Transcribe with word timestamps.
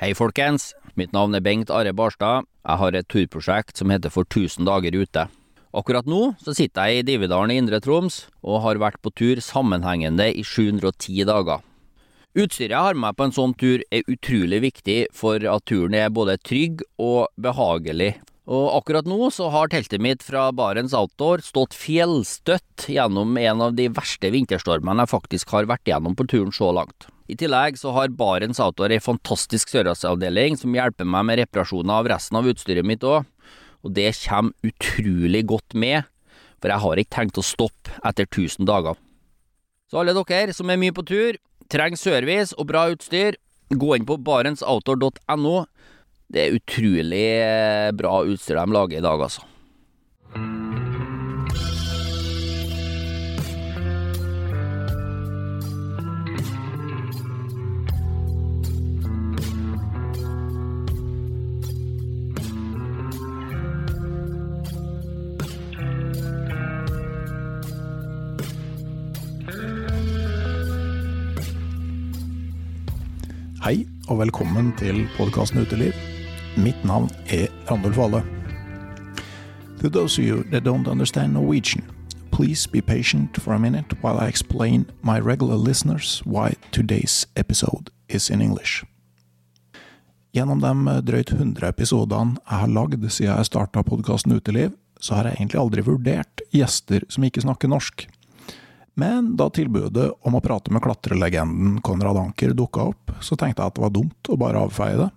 Hei, 0.00 0.14
folkens. 0.16 0.70
Mitt 0.96 1.10
navn 1.12 1.36
er 1.36 1.42
Bengt 1.44 1.68
Are 1.68 1.90
Barstad. 1.92 2.46
Jeg 2.64 2.80
har 2.80 2.96
et 2.96 3.08
turprosjekt 3.12 3.76
som 3.76 3.90
heter 3.92 4.08
For 4.08 4.24
1000 4.24 4.64
dager 4.64 4.94
ute. 4.96 5.26
Akkurat 5.76 6.06
nå 6.08 6.20
så 6.40 6.54
sitter 6.56 6.88
jeg 6.88 7.02
i 7.02 7.04
Dividalen 7.04 7.52
i 7.52 7.58
Indre 7.60 7.82
Troms 7.84 8.22
og 8.40 8.62
har 8.64 8.80
vært 8.80 8.96
på 9.04 9.12
tur 9.12 9.42
sammenhengende 9.44 10.30
i 10.32 10.40
710 10.40 11.26
dager. 11.28 11.60
Utstyret 12.32 12.72
jeg 12.72 12.86
har 12.86 12.96
med 12.96 13.10
meg 13.10 13.18
på 13.18 13.26
en 13.28 13.36
sånn 13.36 13.52
tur 13.60 13.84
er 13.92 14.08
utrolig 14.08 14.62
viktig 14.64 14.98
for 15.12 15.36
at 15.36 15.68
turen 15.68 15.98
er 16.00 16.08
både 16.08 16.38
trygg 16.48 16.80
og 16.96 17.28
behagelig. 17.36 18.14
Og 18.50 18.66
akkurat 18.74 19.06
nå 19.06 19.28
så 19.30 19.46
har 19.54 19.70
teltet 19.70 20.02
mitt 20.02 20.24
fra 20.26 20.48
Barents 20.50 20.94
Outdoor 20.96 21.38
stått 21.46 21.76
fjellstøtt 21.78 22.88
gjennom 22.90 23.36
en 23.38 23.62
av 23.62 23.76
de 23.78 23.86
verste 23.94 24.32
vinterstormene 24.34 25.04
jeg 25.04 25.12
faktisk 25.12 25.52
har 25.54 25.68
vært 25.70 25.86
gjennom 25.86 26.16
på 26.18 26.26
turen 26.32 26.50
så 26.54 26.72
langt. 26.74 27.06
I 27.30 27.36
tillegg 27.38 27.78
så 27.78 27.92
har 27.94 28.10
Barents 28.18 28.58
Outdoor 28.58 28.90
ei 28.90 28.98
fantastisk 28.98 29.70
sørlandsavdeling 29.70 30.58
som 30.58 30.74
hjelper 30.74 31.06
meg 31.06 31.28
med 31.28 31.38
reparasjoner 31.44 32.00
av 32.00 32.10
resten 32.10 32.40
av 32.40 32.48
utstyret 32.50 32.88
mitt 32.90 33.06
òg, 33.06 33.22
og 33.86 33.94
det 33.94 34.10
kommer 34.24 34.66
utrolig 34.66 35.44
godt 35.46 35.78
med, 35.78 36.10
for 36.58 36.74
jeg 36.74 36.84
har 36.84 37.00
ikke 37.04 37.16
tenkt 37.20 37.38
å 37.38 37.46
stoppe 37.46 37.94
etter 38.02 38.26
1000 38.26 38.66
dager. 38.66 38.98
Så 39.86 40.02
alle 40.02 40.16
dere 40.16 40.54
som 40.58 40.74
er 40.74 40.82
mye 40.82 40.94
på 40.94 41.06
tur, 41.06 41.38
trenger 41.70 42.02
service 42.02 42.58
og 42.58 42.66
bra 42.66 42.88
utstyr, 42.90 43.38
gå 43.70 43.94
inn 43.94 44.10
på 44.10 44.18
barentsoutdoor.no. 44.26 45.54
Det 46.30 46.42
er 46.44 46.54
utrolig 46.54 47.24
eh, 47.42 47.90
bra 47.98 48.20
utstyr 48.22 48.60
de 48.60 48.70
lager 48.70 49.00
i 49.00 49.02
dag, 49.02 49.18
altså. 49.18 49.42
Hei 73.60 73.82
og 74.06 74.22
velkommen 74.22 74.70
til 74.78 75.04
podkasten 75.18 75.66
Uteliv. 75.66 76.19
Mitt 76.56 76.84
navn 76.84 77.10
er 77.26 77.48
Randulf 77.68 77.96
Valle. 77.96 78.22
To 79.80 79.88
those 79.88 80.18
of 80.18 80.24
you 80.24 80.42
that 80.50 80.64
don't 80.64 80.88
understand 80.88 81.32
Norwegian, 81.32 81.84
please 82.30 82.66
be 82.66 82.80
patient 82.80 83.36
for 83.36 83.52
a 83.54 83.58
minute 83.58 83.94
while 84.02 84.18
I 84.18 84.28
explain 84.28 84.86
my 85.02 85.20
regular 85.20 85.56
listeners 85.56 86.22
why 86.24 86.54
today's 86.72 87.26
episode 87.36 87.90
is 88.08 88.30
in 88.30 88.42
English. 88.42 88.84
Gjennom 90.32 90.60
de 90.60 91.00
drøyt 91.02 91.32
100 91.32 91.68
episodene 91.68 92.36
jeg 92.42 92.58
har 92.62 92.74
lagd 92.74 93.06
siden 93.10 93.36
jeg 93.36 93.46
starta 93.46 93.82
podkasten 93.86 94.34
Uteliv, 94.34 94.74
så 95.00 95.14
har 95.14 95.30
jeg 95.30 95.38
egentlig 95.38 95.60
aldri 95.60 95.86
vurdert 95.86 96.42
gjester 96.50 97.06
som 97.08 97.24
ikke 97.24 97.46
snakker 97.46 97.70
norsk. 97.70 98.08
Men 98.98 99.36
da 99.38 99.46
tilbudet 99.54 100.10
om 100.26 100.34
å 100.34 100.42
prate 100.42 100.74
med 100.74 100.82
klatrelegenden 100.82 101.78
Konrad 101.86 102.18
Anker 102.18 102.52
dukka 102.58 102.90
opp, 102.90 103.14
så 103.22 103.38
tenkte 103.38 103.62
jeg 103.62 103.70
at 103.70 103.78
det 103.78 103.86
var 103.86 103.94
dumt 103.94 104.28
å 104.28 104.38
bare 104.38 104.66
avfeie 104.66 104.98
det. 104.98 105.10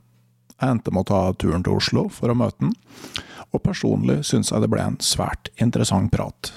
Jeg 0.62 0.76
endte 0.76 0.94
med 0.94 1.06
å 1.06 1.09
ta 1.09 1.22
turen 1.40 1.64
til 1.66 1.78
Oslo 1.78 2.08
for 2.14 2.32
å 2.32 2.38
møte 2.38 2.59
den, 2.62 2.76
og 3.54 3.64
personlig 3.66 4.22
syns 4.28 4.52
jeg 4.54 4.64
det 4.64 4.70
ble 4.72 4.82
en 4.84 5.00
svært 5.04 5.50
interessant 5.62 6.12
prat. 6.14 6.52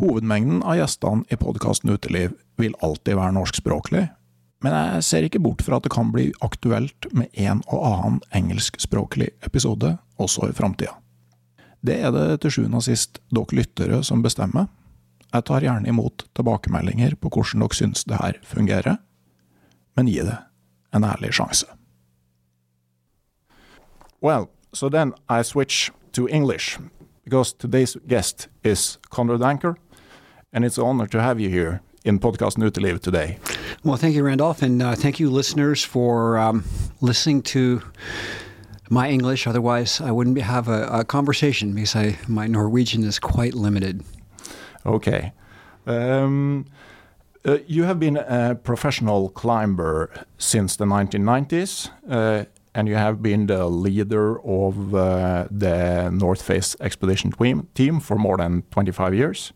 Hovedmengden 0.00 0.62
av 0.62 0.78
gjestene 0.78 1.26
i 1.28 1.38
podkasten 1.40 1.92
Uteliv 1.92 2.36
vil 2.60 2.76
alltid 2.84 3.18
være 3.18 3.36
norskspråklig, 3.36 4.06
men 4.60 4.76
jeg 4.76 5.04
ser 5.06 5.26
ikke 5.26 5.42
bort 5.42 5.64
fra 5.64 5.78
at 5.80 5.86
det 5.86 5.92
kan 5.94 6.12
bli 6.12 6.30
aktuelt 6.44 7.08
med 7.16 7.32
en 7.40 7.62
og 7.66 7.86
annen 7.88 8.20
engelskspråklig 8.36 9.32
episode 9.46 9.96
også 10.20 10.50
i 10.50 10.56
framtida. 10.56 10.94
Det 11.80 11.96
er 12.04 12.12
det 12.12 12.42
til 12.42 12.52
sjuende 12.52 12.82
og 12.82 12.84
sist 12.84 13.22
dere 13.32 13.56
lyttere 13.56 14.02
som 14.04 14.20
bestemmer, 14.22 14.68
jeg 15.30 15.46
tar 15.46 15.62
gjerne 15.62 15.86
imot 15.88 16.24
tilbakemeldinger 16.34 17.14
på 17.22 17.30
hvordan 17.30 17.62
dere 17.62 17.78
syns 17.78 18.02
det 18.08 18.18
her 18.18 18.38
fungerer, 18.46 18.96
men 19.94 20.10
gi 20.10 20.24
det 20.26 20.38
en 20.96 21.06
ærlig 21.06 21.30
sjanse. 21.38 21.68
Well, 24.22 24.50
so 24.74 24.90
then 24.90 25.14
I 25.30 25.42
switch 25.42 25.90
to 26.12 26.28
English, 26.28 26.78
because 27.24 27.54
today's 27.54 27.96
guest 28.06 28.48
is 28.62 28.98
Conrad 29.08 29.42
Anker, 29.42 29.76
and 30.52 30.64
it's 30.64 30.76
an 30.76 30.84
honor 30.84 31.06
to 31.06 31.22
have 31.22 31.40
you 31.40 31.48
here 31.48 31.80
in 32.04 32.18
Podcast 32.18 32.58
Uteliv 32.58 33.00
today. 33.00 33.38
Well, 33.82 33.96
thank 33.96 34.14
you, 34.14 34.22
Randolph, 34.22 34.60
and 34.60 34.82
uh, 34.82 34.94
thank 34.94 35.20
you, 35.20 35.30
listeners, 35.30 35.82
for 35.82 36.36
um, 36.36 36.64
listening 37.00 37.40
to 37.42 37.80
my 38.90 39.08
English. 39.08 39.46
Otherwise, 39.46 40.02
I 40.02 40.10
wouldn't 40.10 40.38
have 40.42 40.68
a, 40.68 40.86
a 40.88 41.04
conversation 41.04 41.74
because 41.74 41.96
I, 41.96 42.18
my 42.28 42.46
Norwegian 42.46 43.04
is 43.04 43.18
quite 43.18 43.54
limited. 43.54 44.02
Okay. 44.84 45.32
Um, 45.86 46.66
uh, 47.46 47.58
you 47.66 47.84
have 47.84 47.98
been 47.98 48.18
a 48.18 48.54
professional 48.54 49.30
climber 49.30 50.10
since 50.36 50.76
the 50.76 50.84
1990s, 50.84 51.90
uh, 52.10 52.44
and 52.74 52.88
you 52.88 52.94
have 52.94 53.22
been 53.22 53.46
the 53.46 53.66
leader 53.66 54.40
of 54.40 54.94
uh, 54.94 55.46
the 55.50 56.10
North 56.10 56.42
Face 56.42 56.76
expedition 56.80 57.32
team, 57.32 57.68
team 57.74 58.00
for 58.00 58.16
more 58.16 58.36
than 58.36 58.62
25 58.70 59.14
years. 59.14 59.52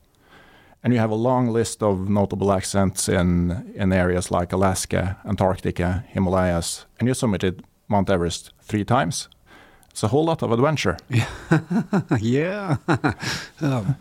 And 0.82 0.92
you 0.92 0.98
have 0.98 1.10
a 1.10 1.14
long 1.14 1.48
list 1.48 1.82
of 1.82 2.08
notable 2.10 2.52
ascents 2.52 3.08
in, 3.08 3.72
in 3.74 3.92
areas 3.92 4.30
like 4.30 4.52
Alaska, 4.52 5.16
Antarctica, 5.24 6.04
Himalayas, 6.08 6.84
and 6.98 7.08
you 7.08 7.14
summited 7.14 7.60
Mount 7.88 8.10
Everest 8.10 8.52
three 8.60 8.84
times. 8.84 9.28
It's 9.90 10.02
a 10.02 10.08
whole 10.08 10.24
lot 10.24 10.42
of 10.42 10.52
adventure. 10.52 10.98
yeah. 12.20 12.76
um. 13.60 13.96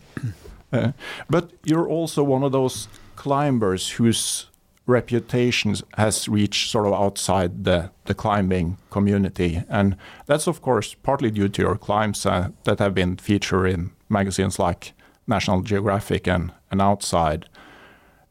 Uh, 0.73 0.91
but 1.29 1.51
you're 1.63 1.87
also 1.87 2.23
one 2.23 2.41
of 2.43 2.51
those 2.51 2.87
climbers 3.15 3.91
whose 3.91 4.47
reputation 4.85 5.75
has 5.97 6.27
reached 6.27 6.69
sort 6.69 6.87
of 6.87 6.93
outside 6.93 7.63
the, 7.63 7.89
the 8.05 8.13
climbing 8.13 8.77
community. 8.89 9.63
And 9.69 9.95
that's, 10.25 10.47
of 10.47 10.61
course, 10.61 10.93
partly 10.93 11.31
due 11.31 11.49
to 11.49 11.61
your 11.61 11.77
climbs 11.77 12.25
uh, 12.25 12.49
that 12.65 12.79
have 12.79 12.93
been 12.93 13.17
featured 13.17 13.69
in 13.69 13.91
magazines 14.09 14.59
like 14.59 14.93
National 15.27 15.61
Geographic 15.61 16.27
and, 16.27 16.51
and 16.69 16.81
Outside. 16.81 17.47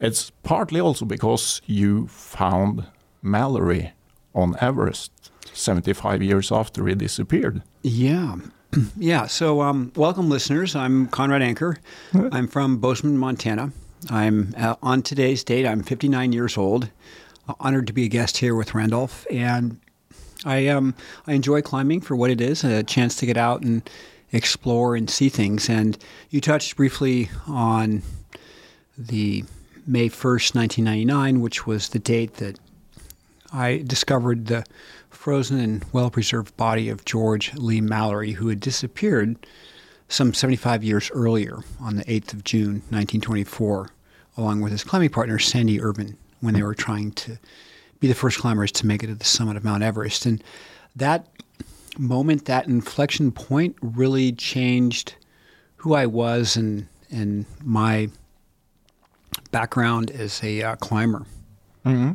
It's 0.00 0.30
partly 0.42 0.80
also 0.80 1.04
because 1.04 1.62
you 1.66 2.08
found 2.08 2.86
Mallory 3.22 3.92
on 4.34 4.56
Everest 4.60 5.12
75 5.52 6.22
years 6.22 6.50
after 6.52 6.86
he 6.86 6.94
disappeared. 6.94 7.62
Yeah. 7.82 8.36
yeah. 8.98 9.26
So, 9.26 9.62
um, 9.62 9.92
welcome, 9.96 10.28
listeners. 10.28 10.74
I'm 10.74 11.06
Conrad 11.08 11.42
Anker. 11.42 11.78
I'm 12.32 12.48
from 12.48 12.78
Bozeman, 12.78 13.16
Montana. 13.16 13.72
I'm 14.10 14.54
uh, 14.56 14.76
on 14.82 15.02
today's 15.02 15.44
date. 15.44 15.66
I'm 15.66 15.82
59 15.82 16.32
years 16.32 16.56
old. 16.56 16.90
Uh, 17.48 17.54
honored 17.60 17.86
to 17.88 17.92
be 17.92 18.04
a 18.04 18.08
guest 18.08 18.38
here 18.38 18.54
with 18.54 18.74
Randolph, 18.74 19.26
and 19.30 19.80
I 20.44 20.68
um 20.68 20.94
I 21.26 21.32
enjoy 21.32 21.62
climbing 21.62 22.00
for 22.00 22.16
what 22.16 22.30
it 22.30 22.40
is 22.40 22.64
a 22.64 22.82
chance 22.82 23.16
to 23.16 23.26
get 23.26 23.36
out 23.36 23.62
and 23.62 23.88
explore 24.32 24.96
and 24.96 25.08
see 25.08 25.28
things. 25.28 25.68
And 25.68 25.98
you 26.30 26.40
touched 26.40 26.76
briefly 26.76 27.30
on 27.46 28.02
the 28.96 29.44
May 29.86 30.08
1st, 30.08 30.54
1999, 30.54 31.40
which 31.40 31.66
was 31.66 31.88
the 31.88 31.98
date 31.98 32.34
that 32.34 32.58
I 33.52 33.82
discovered 33.86 34.46
the 34.46 34.64
frozen 35.10 35.60
and 35.60 35.84
well 35.92 36.10
preserved 36.10 36.56
body 36.56 36.88
of 36.88 37.04
George 37.04 37.54
Leigh 37.54 37.80
Mallory, 37.80 38.32
who 38.32 38.48
had 38.48 38.60
disappeared 38.60 39.36
some 40.12 40.34
75 40.34 40.84
years 40.84 41.10
earlier 41.14 41.60
on 41.80 41.96
the 41.96 42.04
8th 42.04 42.34
of 42.34 42.44
June, 42.44 42.82
1924, 42.90 43.88
along 44.36 44.60
with 44.60 44.70
his 44.70 44.84
climbing 44.84 45.08
partner, 45.08 45.38
Sandy 45.38 45.80
Irvine, 45.80 46.18
when 46.40 46.52
they 46.52 46.62
were 46.62 46.74
trying 46.74 47.12
to 47.12 47.38
be 47.98 48.08
the 48.08 48.14
first 48.14 48.38
climbers 48.38 48.70
to 48.72 48.86
make 48.86 49.02
it 49.02 49.06
to 49.06 49.14
the 49.14 49.24
summit 49.24 49.56
of 49.56 49.64
Mount 49.64 49.82
Everest. 49.82 50.26
And 50.26 50.44
that 50.96 51.28
moment, 51.98 52.44
that 52.44 52.66
inflection 52.66 53.32
point, 53.32 53.76
really 53.80 54.32
changed 54.32 55.14
who 55.76 55.94
I 55.94 56.04
was 56.04 56.56
and, 56.56 56.86
and 57.10 57.46
my 57.64 58.10
background 59.50 60.10
as 60.10 60.42
a 60.44 60.62
uh, 60.62 60.76
climber. 60.76 61.24
Mm-hmm. 61.86 62.12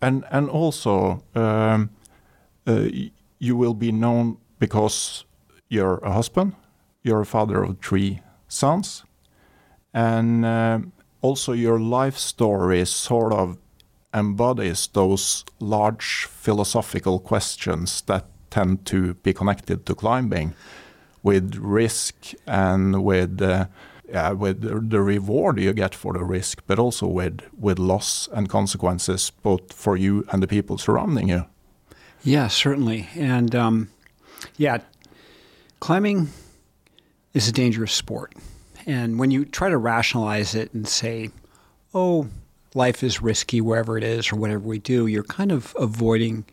And, 0.00 0.24
and 0.30 0.48
also, 0.48 1.24
um, 1.34 1.90
uh, 2.66 2.88
you 3.40 3.56
will 3.56 3.74
be 3.74 3.90
known 3.90 4.38
because 4.60 5.24
you're 5.68 5.98
a 5.98 6.12
husband, 6.12 6.54
you're 7.04 7.20
a 7.20 7.26
father 7.26 7.62
of 7.62 7.78
three 7.78 8.20
sons, 8.48 9.04
and 9.92 10.44
uh, 10.44 10.80
also 11.20 11.52
your 11.52 11.78
life 11.78 12.18
story 12.18 12.84
sort 12.84 13.32
of 13.32 13.56
embodies 14.12 14.88
those 14.88 15.44
large 15.60 16.26
philosophical 16.26 17.18
questions 17.18 18.02
that 18.02 18.24
tend 18.50 18.84
to 18.86 19.14
be 19.14 19.32
connected 19.32 19.84
to 19.86 19.94
climbing 19.94 20.54
with 21.22 21.56
risk 21.56 22.14
and 22.46 23.04
with 23.04 23.40
uh, 23.42 23.66
yeah, 24.08 24.32
with 24.32 24.90
the 24.90 25.00
reward 25.00 25.58
you 25.58 25.72
get 25.72 25.94
for 25.94 26.12
the 26.12 26.24
risk, 26.24 26.62
but 26.66 26.78
also 26.78 27.06
with 27.06 27.40
with 27.58 27.78
loss 27.78 28.28
and 28.32 28.48
consequences 28.48 29.32
both 29.42 29.72
for 29.72 29.96
you 29.96 30.24
and 30.30 30.42
the 30.42 30.46
people 30.46 30.78
surrounding 30.78 31.28
you. 31.28 31.44
Yeah, 32.22 32.48
certainly. 32.48 33.08
And 33.16 33.54
um, 33.54 33.88
yeah, 34.56 34.78
climbing 35.80 36.28
is 37.34 37.48
a 37.48 37.52
dangerous 37.52 37.92
sport. 37.92 38.32
And 38.86 39.18
when 39.18 39.30
you 39.30 39.44
try 39.44 39.68
to 39.68 39.76
rationalize 39.76 40.54
it 40.54 40.72
and 40.72 40.86
say, 40.86 41.30
oh, 41.92 42.28
life 42.74 43.02
is 43.02 43.22
risky 43.22 43.60
wherever 43.60 43.98
it 43.98 44.04
is 44.04 44.32
or 44.32 44.36
whatever 44.36 44.60
we 44.60 44.78
do, 44.78 45.06
you're 45.06 45.24
kind 45.24 45.52
of 45.52 45.74
avoiding 45.78 46.44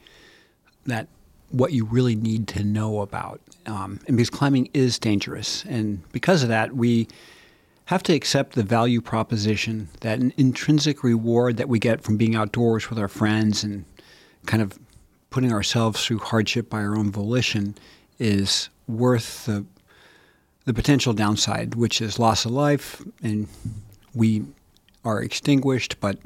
that 0.85 1.07
what 1.49 1.73
you 1.73 1.85
really 1.85 2.15
need 2.15 2.47
to 2.47 2.63
know 2.63 3.01
about. 3.01 3.41
Um, 3.65 3.99
and 4.07 4.17
because 4.17 4.29
climbing 4.29 4.69
is 4.73 4.97
dangerous. 4.97 5.63
And 5.65 6.09
because 6.11 6.43
of 6.43 6.49
that, 6.49 6.75
we 6.75 7.07
have 7.85 8.03
to 8.03 8.13
accept 8.13 8.55
the 8.55 8.63
value 8.63 9.01
proposition 9.01 9.89
that 9.99 10.19
an 10.19 10.33
intrinsic 10.37 11.03
reward 11.03 11.57
that 11.57 11.67
we 11.67 11.77
get 11.77 12.01
from 12.01 12.17
being 12.17 12.35
outdoors 12.35 12.89
with 12.89 12.97
our 12.97 13.09
friends 13.09 13.63
and 13.63 13.83
kind 14.45 14.63
of 14.63 14.79
putting 15.29 15.51
ourselves 15.51 16.05
through 16.05 16.19
hardship 16.19 16.69
by 16.69 16.79
our 16.79 16.95
own 16.95 17.11
volition 17.11 17.75
is 18.17 18.69
worth 18.87 19.45
the 19.45 19.65
the 20.71 20.81
potential 20.81 21.11
downside, 21.11 21.75
which 21.75 21.99
is 22.01 22.17
loss 22.17 22.45
of 22.45 22.51
life, 22.51 23.03
and 23.21 23.45
we 24.15 24.45
are 25.03 25.21
extinguished, 25.21 25.99
but 25.99 26.17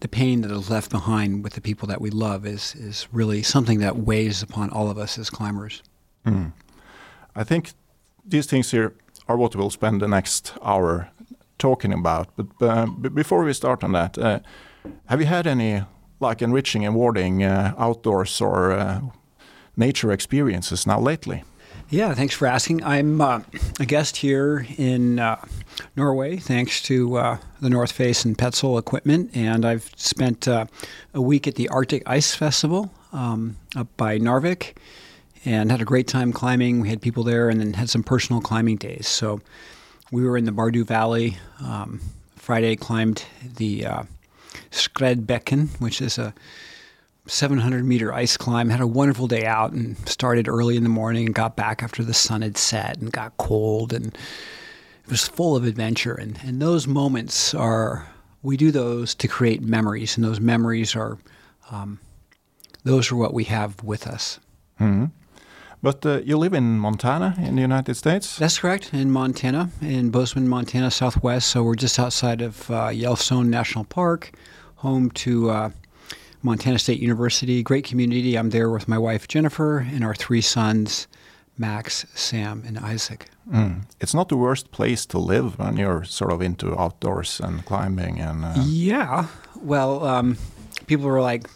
the 0.00 0.08
pain 0.08 0.40
that 0.40 0.50
is 0.50 0.70
left 0.70 0.90
behind 0.90 1.44
with 1.44 1.52
the 1.52 1.60
people 1.60 1.86
that 1.86 2.00
we 2.00 2.08
love 2.08 2.46
is 2.46 2.74
is 2.76 3.08
really 3.12 3.42
something 3.42 3.78
that 3.80 3.96
weighs 3.96 4.42
upon 4.42 4.70
all 4.70 4.88
of 4.90 4.96
us 4.96 5.18
as 5.18 5.28
climbers. 5.28 5.82
Mm. 6.24 6.52
I 7.36 7.44
think 7.44 7.72
these 8.24 8.46
things 8.46 8.70
here 8.70 8.94
are 9.28 9.36
what 9.36 9.54
we'll 9.54 9.68
spend 9.70 10.00
the 10.00 10.08
next 10.08 10.54
hour 10.62 11.10
talking 11.58 11.92
about. 11.92 12.28
But 12.36 12.46
uh, 12.62 12.86
before 12.86 13.44
we 13.44 13.52
start 13.52 13.84
on 13.84 13.92
that, 13.92 14.16
uh, 14.16 14.38
have 15.08 15.20
you 15.20 15.26
had 15.26 15.46
any 15.46 15.84
like 16.20 16.40
enriching 16.40 16.86
and 16.86 16.94
rewarding 16.94 17.42
uh, 17.42 17.74
outdoors 17.76 18.40
or 18.40 18.72
uh, 18.72 19.00
nature 19.76 20.10
experiences 20.10 20.86
now 20.86 21.00
lately? 21.00 21.44
Yeah, 21.92 22.14
thanks 22.14 22.36
for 22.36 22.46
asking. 22.46 22.84
I'm 22.84 23.20
uh, 23.20 23.40
a 23.80 23.84
guest 23.84 24.16
here 24.16 24.64
in 24.78 25.18
uh, 25.18 25.44
Norway, 25.96 26.36
thanks 26.36 26.80
to 26.82 27.16
uh, 27.16 27.38
the 27.60 27.68
North 27.68 27.90
Face 27.90 28.24
and 28.24 28.38
Petzl 28.38 28.78
equipment, 28.78 29.32
and 29.34 29.64
I've 29.64 29.90
spent 29.96 30.46
uh, 30.46 30.66
a 31.14 31.20
week 31.20 31.48
at 31.48 31.56
the 31.56 31.68
Arctic 31.68 32.04
Ice 32.06 32.32
Festival 32.32 32.92
um, 33.12 33.56
up 33.74 33.88
by 33.96 34.20
Narvik, 34.20 34.76
and 35.44 35.72
had 35.72 35.82
a 35.82 35.84
great 35.84 36.06
time 36.06 36.32
climbing. 36.32 36.78
We 36.78 36.90
had 36.90 37.02
people 37.02 37.24
there, 37.24 37.48
and 37.48 37.58
then 37.58 37.72
had 37.72 37.90
some 37.90 38.04
personal 38.04 38.40
climbing 38.40 38.76
days. 38.76 39.08
So 39.08 39.40
we 40.12 40.22
were 40.22 40.36
in 40.36 40.44
the 40.44 40.52
Bardu 40.52 40.84
Valley. 40.86 41.38
Um, 41.60 42.00
Friday 42.36 42.76
climbed 42.76 43.24
the 43.56 43.86
uh, 43.86 44.02
Skredbekken, 44.70 45.80
which 45.80 46.00
is 46.00 46.18
a 46.18 46.34
700 47.30 47.84
meter 47.84 48.12
ice 48.12 48.36
climb. 48.36 48.70
Had 48.70 48.80
a 48.80 48.86
wonderful 48.86 49.28
day 49.28 49.46
out 49.46 49.72
and 49.72 49.96
started 50.08 50.48
early 50.48 50.76
in 50.76 50.82
the 50.82 50.88
morning 50.88 51.26
and 51.26 51.34
got 51.34 51.56
back 51.56 51.82
after 51.82 52.02
the 52.02 52.14
sun 52.14 52.42
had 52.42 52.56
set 52.58 52.98
and 52.98 53.12
got 53.12 53.36
cold 53.36 53.92
and 53.92 54.06
it 54.06 55.10
was 55.10 55.26
full 55.26 55.56
of 55.56 55.64
adventure. 55.64 56.14
And, 56.14 56.38
and 56.44 56.60
those 56.60 56.86
moments 56.86 57.54
are, 57.54 58.08
we 58.42 58.56
do 58.56 58.70
those 58.70 59.14
to 59.16 59.28
create 59.28 59.60
memories, 59.60 60.16
and 60.16 60.24
those 60.24 60.40
memories 60.40 60.94
are, 60.94 61.18
um, 61.70 61.98
those 62.84 63.10
are 63.10 63.16
what 63.16 63.34
we 63.34 63.44
have 63.44 63.82
with 63.82 64.06
us. 64.06 64.38
Mm-hmm. 64.80 65.06
But 65.82 66.06
uh, 66.06 66.20
you 66.24 66.36
live 66.36 66.52
in 66.52 66.78
Montana 66.78 67.34
in 67.38 67.56
the 67.56 67.62
United 67.62 67.94
States? 67.94 68.36
That's 68.36 68.58
correct, 68.58 68.92
in 68.92 69.10
Montana, 69.10 69.70
in 69.80 70.10
Bozeman, 70.10 70.46
Montana, 70.46 70.90
Southwest. 70.90 71.48
So 71.48 71.62
we're 71.62 71.74
just 71.74 71.98
outside 71.98 72.42
of 72.42 72.70
uh, 72.70 72.88
Yellowstone 72.88 73.50
National 73.50 73.84
Park, 73.84 74.30
home 74.76 75.10
to 75.10 75.50
uh, 75.50 75.70
Montana 76.42 76.78
State 76.78 77.00
University. 77.00 77.62
Great 77.62 77.84
community. 77.84 78.36
I'm 78.36 78.50
there 78.50 78.70
with 78.70 78.88
my 78.88 78.98
wife, 78.98 79.28
Jennifer, 79.28 79.78
and 79.78 80.04
our 80.04 80.14
three 80.14 80.40
sons, 80.40 81.06
Max, 81.58 82.06
Sam, 82.14 82.62
and 82.66 82.78
Isaac. 82.78 83.28
Mm. 83.50 83.82
It's 84.00 84.14
not 84.14 84.28
the 84.28 84.36
worst 84.36 84.70
place 84.70 85.04
to 85.06 85.18
live 85.18 85.58
when 85.58 85.76
you're 85.76 86.04
sort 86.04 86.32
of 86.32 86.40
into 86.40 86.78
outdoors 86.78 87.40
and 87.40 87.64
climbing 87.64 88.20
and. 88.20 88.44
Uh... 88.44 88.54
Yeah. 88.64 89.26
Well, 89.60 90.04
um, 90.04 90.38
people 90.86 91.06
were 91.06 91.20
like, 91.20 91.46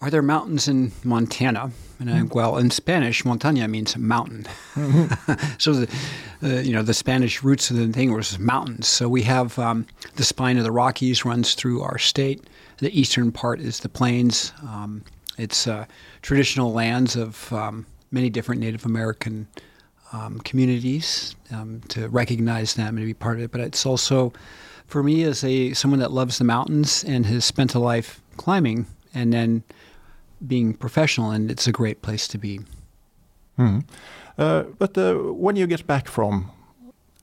are 0.00 0.10
there 0.10 0.22
mountains 0.22 0.68
in 0.68 0.92
Montana? 1.02 1.70
And 1.98 2.10
I, 2.10 2.22
well, 2.24 2.58
in 2.58 2.70
Spanish, 2.70 3.22
montaña 3.22 3.70
means 3.70 3.96
mountain. 3.96 4.46
so, 5.58 5.72
the, 5.72 5.88
uh, 6.42 6.60
you 6.60 6.72
know, 6.72 6.82
the 6.82 6.92
Spanish 6.92 7.42
roots 7.42 7.70
of 7.70 7.76
the 7.76 7.88
thing 7.88 8.12
was 8.12 8.38
mountains. 8.38 8.86
So 8.86 9.08
we 9.08 9.22
have 9.22 9.58
um, 9.58 9.86
the 10.16 10.24
spine 10.24 10.58
of 10.58 10.64
the 10.64 10.72
Rockies 10.72 11.24
runs 11.24 11.54
through 11.54 11.80
our 11.80 11.96
state. 11.96 12.44
The 12.84 13.00
eastern 13.00 13.32
part 13.32 13.60
is 13.60 13.80
the 13.80 13.88
plains. 13.88 14.52
Um, 14.62 15.02
it's 15.38 15.66
uh, 15.66 15.86
traditional 16.20 16.70
lands 16.70 17.16
of 17.16 17.50
um, 17.50 17.86
many 18.10 18.28
different 18.28 18.60
Native 18.60 18.84
American 18.84 19.48
um, 20.12 20.38
communities 20.40 21.34
um, 21.50 21.80
to 21.88 22.10
recognize 22.10 22.74
them 22.74 22.88
and 22.88 22.98
to 22.98 23.06
be 23.06 23.14
part 23.14 23.38
of 23.38 23.44
it. 23.44 23.50
But 23.50 23.62
it's 23.62 23.86
also, 23.86 24.34
for 24.86 25.02
me, 25.02 25.24
as 25.24 25.42
a 25.44 25.72
someone 25.72 26.00
that 26.00 26.12
loves 26.12 26.36
the 26.36 26.44
mountains 26.44 27.04
and 27.04 27.24
has 27.24 27.46
spent 27.46 27.74
a 27.74 27.78
life 27.78 28.20
climbing, 28.36 28.84
and 29.14 29.32
then 29.32 29.62
being 30.46 30.74
professional, 30.74 31.30
and 31.30 31.50
it's 31.50 31.66
a 31.66 31.72
great 31.72 32.02
place 32.02 32.28
to 32.28 32.36
be. 32.36 32.60
Mm. 33.58 33.82
Uh, 34.36 34.64
but 34.78 34.98
uh, 34.98 35.14
when 35.14 35.56
you 35.56 35.66
get 35.66 35.86
back 35.86 36.06
from, 36.06 36.50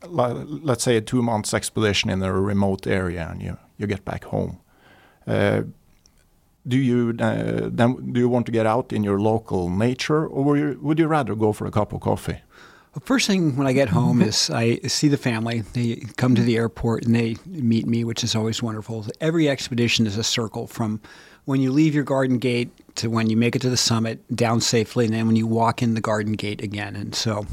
let's 0.08 0.84
say, 0.84 0.98
a 0.98 1.02
two 1.02 1.22
months 1.22 1.54
expedition 1.54 2.10
in 2.10 2.24
a 2.24 2.34
remote 2.34 2.88
area, 2.88 3.30
and 3.30 3.44
you, 3.44 3.58
you 3.78 3.86
get 3.86 4.04
back 4.04 4.24
home, 4.24 4.58
do 5.28 6.78
you 6.78 7.16
uh, 7.20 7.70
then 7.72 8.12
do 8.14 8.20
you 8.20 8.30
want 8.30 8.46
to 8.46 8.52
get 8.52 8.66
out 8.66 8.94
in 8.94 9.04
your 9.04 9.20
local 9.20 9.70
nature, 9.70 10.28
or 10.28 10.58
you, 10.58 10.80
would 10.82 11.00
you 11.00 11.08
rather 11.08 11.36
go 11.36 11.54
for 11.54 11.66
a 11.66 11.72
cup 11.72 11.94
of 11.94 12.02
coffee? 12.02 12.40
The 12.94 13.00
first 13.00 13.26
thing 13.26 13.56
when 13.56 13.68
I 13.68 13.74
get 13.74 13.88
home 13.88 14.22
is 14.22 14.50
I 14.50 14.76
see 14.80 15.08
the 15.08 15.18
family. 15.18 15.62
They 15.62 16.04
come 16.18 16.36
to 16.36 16.42
the 16.42 16.58
airport 16.58 17.06
and 17.06 17.16
they 17.16 17.38
meet 17.46 17.88
me, 17.88 18.04
which 18.04 18.22
is 18.22 18.36
always 18.36 18.62
wonderful. 18.62 19.06
Every 19.22 19.48
expedition 19.48 20.06
is 20.06 20.18
a 20.18 20.24
circle 20.24 20.68
from 20.68 21.00
when 21.46 21.62
you 21.62 21.72
leave 21.72 21.96
your 21.96 22.04
garden 22.04 22.38
gate 22.38 22.70
to 22.96 23.10
when 23.10 23.30
you 23.30 23.38
make 23.38 23.56
it 23.56 23.62
to 23.62 23.70
the 23.70 23.78
summit, 23.78 24.20
down 24.36 24.60
safely, 24.60 25.06
and 25.06 25.14
then 25.14 25.26
when 25.26 25.38
you 25.38 25.48
walk 25.48 25.82
in 25.82 25.94
the 25.94 26.02
garden 26.02 26.34
gate 26.34 26.62
again. 26.62 26.98
And 26.98 27.16
so 27.16 27.46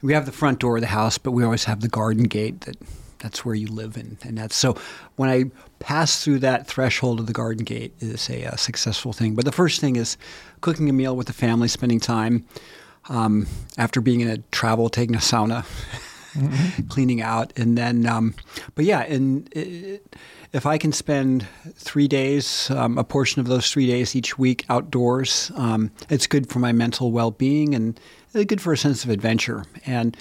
we 0.00 0.14
have 0.14 0.24
the 0.24 0.32
front 0.32 0.58
door 0.58 0.76
of 0.76 0.80
the 0.80 0.86
house, 0.86 1.18
but 1.18 1.32
we 1.32 1.44
always 1.44 1.64
have 1.64 1.80
the 1.80 1.88
garden 1.88 2.24
gate 2.24 2.62
that 2.62 2.76
that's 3.18 3.44
where 3.44 3.54
you 3.54 3.66
live 3.66 3.98
in. 3.98 4.16
And 4.22 4.38
that's 4.38 4.56
so 4.56 4.74
when 5.16 5.28
I 5.28 5.44
pass 5.80 6.22
through 6.22 6.38
that 6.38 6.66
threshold 6.66 7.18
of 7.18 7.26
the 7.26 7.32
garden 7.32 7.64
gate 7.64 7.92
is 7.98 8.30
a, 8.30 8.44
a 8.44 8.58
successful 8.58 9.12
thing. 9.12 9.34
But 9.34 9.44
the 9.44 9.52
first 9.52 9.80
thing 9.80 9.96
is 9.96 10.16
cooking 10.60 10.88
a 10.88 10.92
meal 10.92 11.16
with 11.16 11.26
the 11.26 11.32
family, 11.32 11.66
spending 11.68 11.98
time 11.98 12.46
um, 13.08 13.46
after 13.76 14.00
being 14.00 14.20
in 14.20 14.28
a 14.28 14.38
travel, 14.52 14.88
taking 14.88 15.16
a 15.16 15.18
sauna, 15.18 15.64
mm-hmm. 16.32 16.82
cleaning 16.88 17.22
out, 17.22 17.52
and 17.58 17.76
then, 17.76 18.06
um, 18.06 18.34
but 18.74 18.84
yeah, 18.84 19.00
and 19.00 19.48
it, 19.52 20.16
if 20.52 20.66
I 20.66 20.78
can 20.78 20.92
spend 20.92 21.46
three 21.74 22.08
days, 22.08 22.70
um, 22.70 22.98
a 22.98 23.04
portion 23.04 23.40
of 23.40 23.46
those 23.46 23.70
three 23.70 23.86
days 23.86 24.14
each 24.14 24.38
week 24.38 24.64
outdoors, 24.68 25.50
um, 25.56 25.90
it's 26.08 26.26
good 26.26 26.48
for 26.48 26.58
my 26.58 26.72
mental 26.72 27.10
well 27.10 27.30
being 27.30 27.74
and 27.74 27.98
good 28.32 28.60
for 28.60 28.72
a 28.72 28.76
sense 28.76 29.04
of 29.04 29.10
adventure. 29.10 29.64
And 29.86 30.16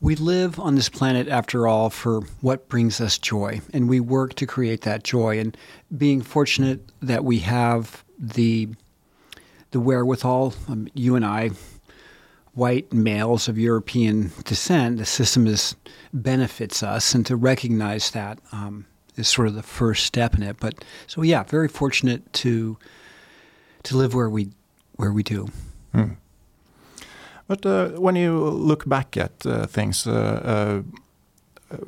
we 0.00 0.14
live 0.14 0.60
on 0.60 0.76
this 0.76 0.88
planet, 0.88 1.28
after 1.28 1.66
all, 1.66 1.90
for 1.90 2.20
what 2.40 2.68
brings 2.68 3.00
us 3.00 3.18
joy, 3.18 3.60
and 3.72 3.88
we 3.88 4.00
work 4.00 4.34
to 4.34 4.46
create 4.46 4.82
that 4.82 5.02
joy. 5.02 5.38
And 5.38 5.56
being 5.96 6.22
fortunate 6.22 6.80
that 7.00 7.24
we 7.24 7.40
have 7.40 8.04
the 8.18 8.68
the 9.70 9.80
wherewithal, 9.80 10.54
um, 10.68 10.88
you 10.94 11.14
and 11.14 11.26
I, 11.26 11.50
white 12.54 12.90
males 12.90 13.48
of 13.48 13.58
European 13.58 14.32
descent, 14.44 14.96
the 14.96 15.04
system 15.04 15.46
is 15.46 15.74
benefits 16.12 16.82
us, 16.82 17.14
and 17.14 17.26
to 17.26 17.36
recognize 17.36 18.12
that 18.12 18.38
um, 18.52 18.86
is 19.16 19.28
sort 19.28 19.48
of 19.48 19.54
the 19.54 19.62
first 19.62 20.06
step 20.06 20.34
in 20.34 20.42
it. 20.42 20.58
But 20.60 20.84
so 21.06 21.22
yeah, 21.22 21.42
very 21.42 21.68
fortunate 21.68 22.32
to 22.34 22.78
to 23.82 23.96
live 23.96 24.14
where 24.14 24.30
we 24.30 24.50
where 24.94 25.12
we 25.12 25.22
do. 25.22 25.48
Hmm. 25.92 26.12
But 27.48 27.64
uh, 27.64 27.88
when 28.00 28.14
you 28.14 28.38
look 28.38 28.86
back 28.86 29.16
at 29.16 29.46
uh, 29.46 29.66
things, 29.66 30.06
uh, 30.06 30.82
uh, 31.72 31.78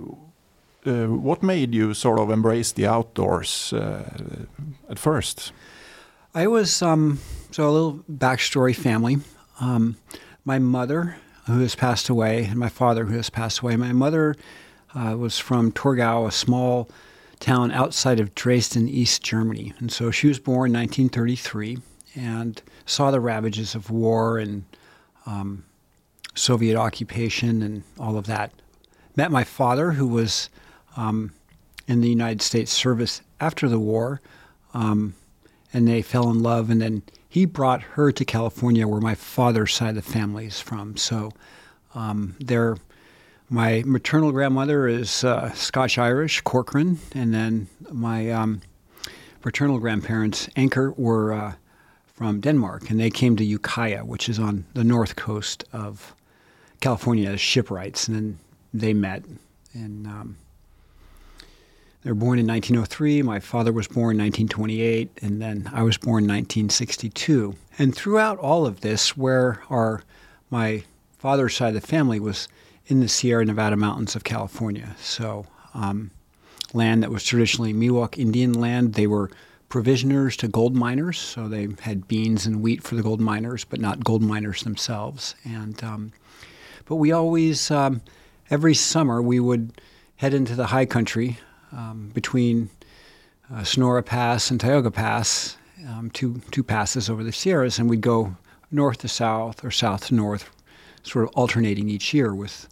uh 0.86 1.06
what 1.06 1.42
made 1.42 1.74
you 1.74 1.94
sort 1.94 2.18
of 2.18 2.30
embrace 2.30 2.72
the 2.72 2.86
outdoors 2.86 3.72
uh, 3.74 4.46
at 4.88 4.98
first? 4.98 5.52
I 6.34 6.46
was 6.46 6.80
um, 6.82 7.18
so 7.50 7.68
a 7.68 7.70
little 7.70 8.04
backstory 8.10 8.74
family. 8.74 9.18
Um, 9.60 9.96
my 10.44 10.58
mother, 10.58 11.16
who 11.46 11.60
has 11.60 11.74
passed 11.74 12.08
away, 12.08 12.44
and 12.44 12.56
my 12.56 12.70
father, 12.70 13.04
who 13.04 13.16
has 13.16 13.28
passed 13.28 13.58
away. 13.60 13.76
My 13.76 13.92
mother 13.92 14.34
was 14.94 15.38
from 15.38 15.72
Torgau, 15.72 16.26
a 16.26 16.32
small 16.32 16.88
town 17.38 17.70
outside 17.72 18.18
of 18.18 18.34
Dresden, 18.34 18.88
East 18.88 19.22
Germany. 19.22 19.74
And 19.78 19.92
so 19.92 20.10
she 20.10 20.28
was 20.28 20.38
born 20.38 20.70
in 20.70 20.80
1933 20.80 21.78
and 22.14 22.62
saw 22.86 23.10
the 23.10 23.20
ravages 23.20 23.74
of 23.74 23.90
war 23.90 24.38
and 24.38 24.64
um, 25.30 25.64
Soviet 26.34 26.76
occupation 26.76 27.62
and 27.62 27.82
all 27.98 28.16
of 28.16 28.26
that. 28.26 28.52
Met 29.16 29.30
my 29.30 29.44
father, 29.44 29.92
who 29.92 30.06
was 30.06 30.48
um, 30.96 31.32
in 31.86 32.00
the 32.00 32.08
United 32.08 32.42
States 32.42 32.72
service 32.72 33.22
after 33.40 33.68
the 33.68 33.78
war, 33.78 34.20
um, 34.74 35.14
and 35.72 35.86
they 35.86 36.02
fell 36.02 36.30
in 36.30 36.42
love. 36.42 36.70
And 36.70 36.80
then 36.80 37.02
he 37.28 37.44
brought 37.44 37.82
her 37.82 38.12
to 38.12 38.24
California, 38.24 38.86
where 38.86 39.00
my 39.00 39.14
father's 39.14 39.74
side 39.74 39.96
of 39.96 40.04
the 40.04 40.12
family 40.12 40.46
is 40.46 40.60
from. 40.60 40.96
So, 40.96 41.32
um, 41.94 42.36
my 43.48 43.82
maternal 43.84 44.30
grandmother 44.30 44.86
is 44.86 45.24
uh, 45.24 45.52
Scotch 45.52 45.98
Irish, 45.98 46.40
Corcoran, 46.42 47.00
and 47.14 47.34
then 47.34 47.66
my 47.90 48.30
um, 48.30 48.62
paternal 49.40 49.78
grandparents, 49.80 50.48
Anker, 50.54 50.92
were 50.92 51.32
uh, 51.32 51.54
from 52.20 52.38
Denmark, 52.38 52.90
and 52.90 53.00
they 53.00 53.08
came 53.08 53.34
to 53.36 53.44
Ukiah, 53.44 54.04
which 54.04 54.28
is 54.28 54.38
on 54.38 54.66
the 54.74 54.84
north 54.84 55.16
coast 55.16 55.64
of 55.72 56.14
California, 56.82 57.30
as 57.30 57.40
shipwrights, 57.40 58.08
and 58.08 58.14
then 58.14 58.38
they 58.74 58.92
met. 58.92 59.24
And 59.72 60.06
um, 60.06 60.36
they 62.02 62.10
were 62.10 62.14
born 62.14 62.38
in 62.38 62.46
1903. 62.46 63.22
My 63.22 63.40
father 63.40 63.72
was 63.72 63.88
born 63.88 64.16
in 64.16 64.24
1928, 64.26 65.10
and 65.22 65.40
then 65.40 65.70
I 65.72 65.82
was 65.82 65.96
born 65.96 66.24
in 66.24 66.28
1962. 66.28 67.54
And 67.78 67.96
throughout 67.96 68.36
all 68.36 68.66
of 68.66 68.82
this, 68.82 69.16
where 69.16 69.62
our 69.70 70.02
my 70.50 70.82
father's 71.16 71.56
side 71.56 71.74
of 71.74 71.80
the 71.80 71.86
family 71.86 72.20
was 72.20 72.48
in 72.88 73.00
the 73.00 73.08
Sierra 73.08 73.46
Nevada 73.46 73.78
mountains 73.78 74.14
of 74.14 74.24
California. 74.24 74.94
So, 75.00 75.46
um, 75.72 76.10
land 76.74 77.02
that 77.02 77.10
was 77.10 77.24
traditionally 77.24 77.72
Miwok 77.72 78.18
Indian 78.18 78.52
land. 78.52 78.92
They 78.92 79.06
were 79.06 79.30
provisioners 79.70 80.36
to 80.36 80.48
gold 80.48 80.76
miners, 80.76 81.16
so 81.16 81.48
they 81.48 81.68
had 81.80 82.06
beans 82.06 82.44
and 82.44 82.60
wheat 82.60 82.82
for 82.82 82.96
the 82.96 83.02
gold 83.02 83.20
miners, 83.20 83.64
but 83.64 83.80
not 83.80 84.04
gold 84.04 84.20
miners 84.20 84.62
themselves. 84.62 85.34
And 85.44 85.82
um, 85.82 86.12
but 86.84 86.96
we 86.96 87.12
always, 87.12 87.70
um, 87.70 88.02
every 88.50 88.74
summer, 88.74 89.22
we 89.22 89.40
would 89.40 89.80
head 90.16 90.34
into 90.34 90.56
the 90.56 90.66
high 90.66 90.86
country 90.86 91.38
um, 91.72 92.10
between 92.12 92.68
uh, 93.54 93.62
Sonora 93.62 94.02
Pass 94.02 94.50
and 94.50 94.60
Tioga 94.60 94.90
Pass, 94.90 95.56
um, 95.88 96.10
two 96.10 96.42
two 96.50 96.64
passes 96.64 97.08
over 97.08 97.24
the 97.24 97.32
Sierras, 97.32 97.78
and 97.78 97.88
we'd 97.88 98.02
go 98.02 98.36
north 98.72 98.98
to 98.98 99.08
south 99.08 99.64
or 99.64 99.70
south 99.70 100.08
to 100.08 100.14
north, 100.14 100.50
sort 101.04 101.24
of 101.24 101.30
alternating 101.34 101.88
each 101.88 102.12
year 102.12 102.34
with 102.34 102.68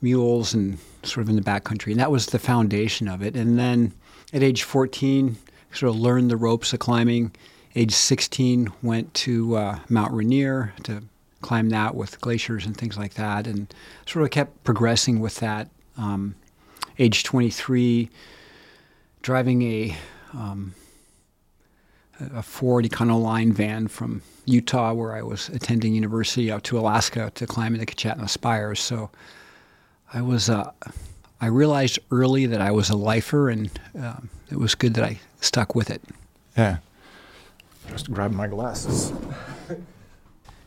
mules 0.00 0.52
and 0.52 0.78
sort 1.04 1.22
of 1.22 1.28
in 1.28 1.36
the 1.36 1.42
backcountry. 1.42 1.92
And 1.92 2.00
that 2.00 2.10
was 2.10 2.26
the 2.26 2.38
foundation 2.38 3.08
of 3.08 3.22
it. 3.22 3.36
And 3.36 3.58
then 3.58 3.92
at 4.32 4.42
age 4.42 4.64
14, 4.64 5.36
sort 5.72 5.90
of 5.90 6.00
learned 6.00 6.30
the 6.30 6.36
ropes 6.36 6.72
of 6.72 6.78
climbing. 6.78 7.34
Age 7.74 7.92
16, 7.92 8.72
went 8.82 9.12
to 9.14 9.56
uh, 9.56 9.78
Mount 9.88 10.12
Rainier 10.12 10.72
to 10.84 11.02
climb 11.42 11.68
that 11.70 11.94
with 11.94 12.20
glaciers 12.20 12.66
and 12.66 12.76
things 12.76 12.96
like 12.96 13.14
that, 13.14 13.46
and 13.46 13.72
sort 14.06 14.24
of 14.24 14.30
kept 14.30 14.64
progressing 14.64 15.20
with 15.20 15.36
that. 15.36 15.68
Um, 15.96 16.34
age 16.98 17.24
23, 17.24 18.08
driving 19.22 19.62
a 19.62 19.96
um, 20.32 20.74
a 22.20 22.42
Ford 22.42 22.84
Econoline 22.84 23.52
van 23.52 23.88
from 23.88 24.22
Utah, 24.44 24.92
where 24.92 25.14
I 25.14 25.22
was 25.22 25.48
attending 25.50 25.94
university, 25.94 26.50
out 26.50 26.64
to 26.64 26.78
Alaska 26.78 27.30
to 27.34 27.46
climb 27.46 27.76
the 27.76 27.86
Kichatna 27.86 28.28
Spires. 28.28 28.80
So 28.80 29.10
I 30.12 30.22
was, 30.22 30.50
uh, 30.50 30.72
I 31.40 31.46
realized 31.46 31.98
early 32.10 32.46
that 32.46 32.60
I 32.60 32.70
was 32.70 32.90
a 32.90 32.96
lifer, 32.96 33.50
and 33.50 33.70
um, 33.96 34.30
it 34.50 34.58
was 34.58 34.74
good 34.74 34.94
that 34.94 35.04
I 35.04 35.20
stuck 35.40 35.74
with 35.74 35.90
it. 35.90 36.02
Yeah. 36.56 36.78
Just 37.88 38.10
grab 38.12 38.32
my 38.32 38.46
glasses. 38.46 39.12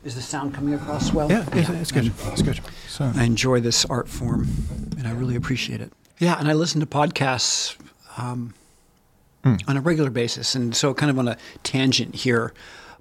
Is 0.04 0.16
the 0.16 0.22
sound 0.22 0.56
coming 0.56 0.74
across 0.74 1.14
well? 1.14 1.30
Yeah, 1.30 1.46
it's, 1.52 1.70
it's 1.70 1.92
good. 1.92 2.12
It's 2.28 2.42
good. 2.42 2.60
So 2.88 3.12
I 3.16 3.24
enjoy 3.24 3.60
this 3.60 3.86
art 3.86 4.10
form, 4.10 4.48
and 4.98 5.08
I 5.08 5.12
really 5.12 5.36
appreciate 5.36 5.80
it. 5.80 5.94
Yeah, 6.18 6.40
and 6.40 6.48
I 6.48 6.54
listen 6.54 6.80
to 6.80 6.88
podcasts 6.88 7.78
um, 8.18 8.56
on 9.44 9.78
a 9.78 9.82
regular 9.82 10.10
basis, 10.10 10.56
and 10.56 10.76
so 10.76 10.94
kind 10.96 11.12
of 11.12 11.20
on 11.20 11.28
a 11.28 11.38
tangent 11.64 12.16
here. 12.16 12.54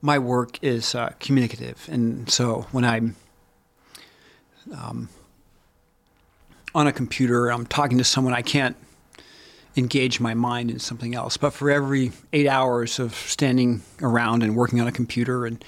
My 0.02 0.18
work 0.18 0.62
is 0.62 0.94
uh, 0.94 1.12
communicative, 1.20 1.88
and 1.90 2.28
so 2.30 2.66
when 2.72 2.84
I'm 2.84 3.16
um, 4.74 5.08
on 6.74 6.86
a 6.86 6.92
computer, 6.92 7.50
I'm 7.50 7.66
talking 7.66 7.96
to 7.98 8.04
someone, 8.04 8.34
I 8.34 8.42
can't 8.42 8.76
engage 9.76 10.20
my 10.20 10.34
mind 10.34 10.70
in 10.70 10.78
something 10.78 11.14
else. 11.14 11.36
But 11.36 11.52
for 11.52 11.70
every 11.70 12.12
eight 12.32 12.48
hours 12.48 12.98
of 12.98 13.14
standing 13.14 13.82
around 14.02 14.42
and 14.42 14.56
working 14.56 14.80
on 14.80 14.86
a 14.86 14.92
computer 14.92 15.46
and 15.46 15.64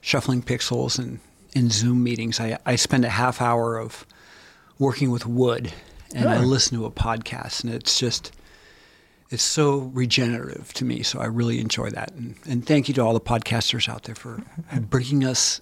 shuffling 0.00 0.42
pixels 0.42 0.98
and 0.98 1.20
in 1.54 1.70
Zoom 1.70 2.02
meetings, 2.04 2.40
I, 2.40 2.58
I 2.66 2.76
spend 2.76 3.04
a 3.04 3.08
half 3.08 3.40
hour 3.40 3.78
of 3.78 4.06
working 4.78 5.10
with 5.10 5.26
wood 5.26 5.72
and 6.14 6.28
I 6.28 6.38
listen 6.40 6.78
to 6.78 6.86
a 6.86 6.90
podcast, 6.90 7.64
and 7.64 7.72
it's 7.72 7.98
just 7.98 8.32
it's 9.30 9.42
so 9.42 9.78
regenerative 9.92 10.72
to 10.74 10.84
me. 10.84 11.02
So 11.02 11.20
I 11.20 11.26
really 11.26 11.60
enjoy 11.60 11.90
that, 11.90 12.12
and, 12.12 12.36
and 12.46 12.66
thank 12.66 12.88
you 12.88 12.94
to 12.94 13.02
all 13.02 13.12
the 13.12 13.20
podcasters 13.20 13.88
out 13.88 14.04
there 14.04 14.14
for 14.14 14.42
bringing 14.72 15.24
us 15.24 15.60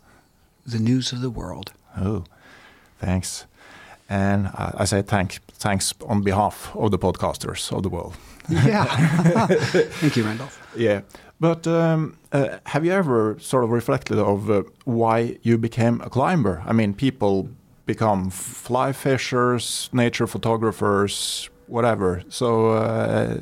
the 0.65 0.79
news 0.79 1.13
of 1.13 1.21
the 1.21 1.31
world. 1.31 1.73
Oh, 1.97 2.25
thanks. 2.99 3.47
And 4.09 4.49
I, 4.49 4.75
I 4.79 4.85
say 4.85 5.03
thank, 5.03 5.41
thanks 5.59 5.95
on 6.07 6.23
behalf 6.23 6.75
of 6.75 6.91
the 6.91 6.99
podcasters 6.99 7.73
of 7.73 7.83
the 7.83 7.89
world. 7.89 8.15
Yeah, 8.49 8.85
thank 10.01 10.17
you, 10.17 10.25
Randolph. 10.25 10.61
Yeah. 10.77 11.01
But 11.39 11.67
um, 11.67 12.17
uh, 12.33 12.59
have 12.67 12.85
you 12.85 12.93
ever 12.93 13.37
sort 13.41 13.65
of 13.65 13.71
reflected 13.71 14.19
of 14.19 14.51
uh, 14.51 14.63
why 14.85 15.39
you 15.43 15.59
became 15.59 16.01
a 16.01 16.09
climber? 16.09 16.63
I 16.67 16.73
mean, 16.73 16.95
people 16.95 17.49
become 17.85 18.31
fly 18.31 18.93
fishers, 18.93 19.91
nature 19.93 20.27
photographers, 20.27 21.51
whatever. 21.67 22.23
So 22.29 22.71
uh, 22.71 23.37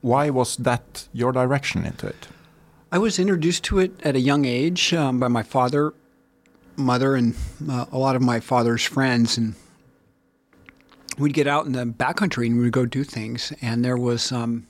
why 0.00 0.30
was 0.30 0.56
that 0.56 1.08
your 1.12 1.32
direction 1.32 1.84
into 1.84 2.06
it? 2.08 2.28
I 2.90 2.98
was 2.98 3.18
introduced 3.18 3.64
to 3.64 3.78
it 3.78 3.92
at 4.04 4.16
a 4.16 4.20
young 4.20 4.44
age 4.44 4.94
um, 4.94 5.20
by 5.20 5.28
my 5.28 5.42
father, 5.42 5.92
mother, 6.76 7.14
and 7.14 7.34
uh, 7.68 7.86
a 7.92 7.98
lot 7.98 8.16
of 8.16 8.22
my 8.22 8.40
father's 8.40 8.84
friends. 8.84 9.38
And 9.38 9.54
we'd 11.18 11.34
get 11.34 11.46
out 11.46 11.66
in 11.66 11.72
the 11.72 11.84
backcountry 11.84 12.46
and 12.46 12.60
we'd 12.60 12.72
go 12.72 12.86
do 12.86 13.04
things. 13.04 13.52
And 13.62 13.84
there 13.84 13.96
was, 13.96 14.32
um, 14.32 14.66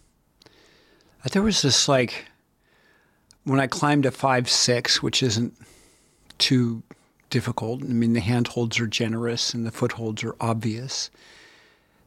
there 1.32 1.42
was 1.42 1.62
this 1.62 1.88
like, 1.88 2.26
when 3.44 3.60
I 3.60 3.66
climbed 3.66 4.06
a 4.06 4.10
five 4.10 4.50
six, 4.50 5.02
which 5.02 5.22
isn't 5.22 5.54
too 6.38 6.82
difficult. 7.30 7.82
I 7.82 7.86
mean, 7.86 8.12
the 8.12 8.20
handholds 8.20 8.78
are 8.80 8.86
generous 8.86 9.54
and 9.54 9.66
the 9.66 9.70
footholds 9.70 10.22
are 10.24 10.36
obvious. 10.40 11.10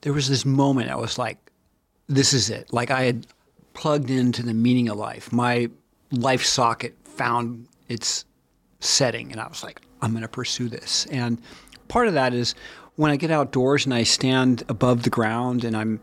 There 0.02 0.14
was 0.14 0.30
this 0.30 0.46
moment 0.46 0.90
I 0.90 0.96
was 0.96 1.18
like, 1.18 1.38
this 2.08 2.34
is 2.34 2.50
it. 2.50 2.72
Like 2.74 2.92
I 2.92 3.04
had 3.04 3.28
plugged 3.74 4.10
into 4.10 4.44
the 4.44 4.54
meaning 4.54 4.90
of 4.90 4.98
life. 4.98 5.32
My 5.32 5.70
life 6.12 6.44
socket 6.44 6.96
found 7.04 7.68
its 7.88 8.26
setting, 8.80 9.32
and 9.32 9.40
I 9.42 9.48
was 9.48 9.64
like, 9.64 9.82
I'm 10.02 10.12
going 10.12 10.22
to 10.22 10.28
pursue 10.28 10.70
this. 10.70 11.06
And 11.12 11.42
part 11.88 12.08
of 12.08 12.14
that 12.14 12.34
is 12.34 12.56
when 13.00 13.12
I 13.12 13.16
get 13.16 13.32
outdoors 13.32 13.86
and 13.86 13.94
I 13.94 14.04
stand 14.04 14.64
above 14.68 15.04
the 15.04 15.10
ground, 15.10 15.64
and 15.64 15.74
I'm 15.78 16.02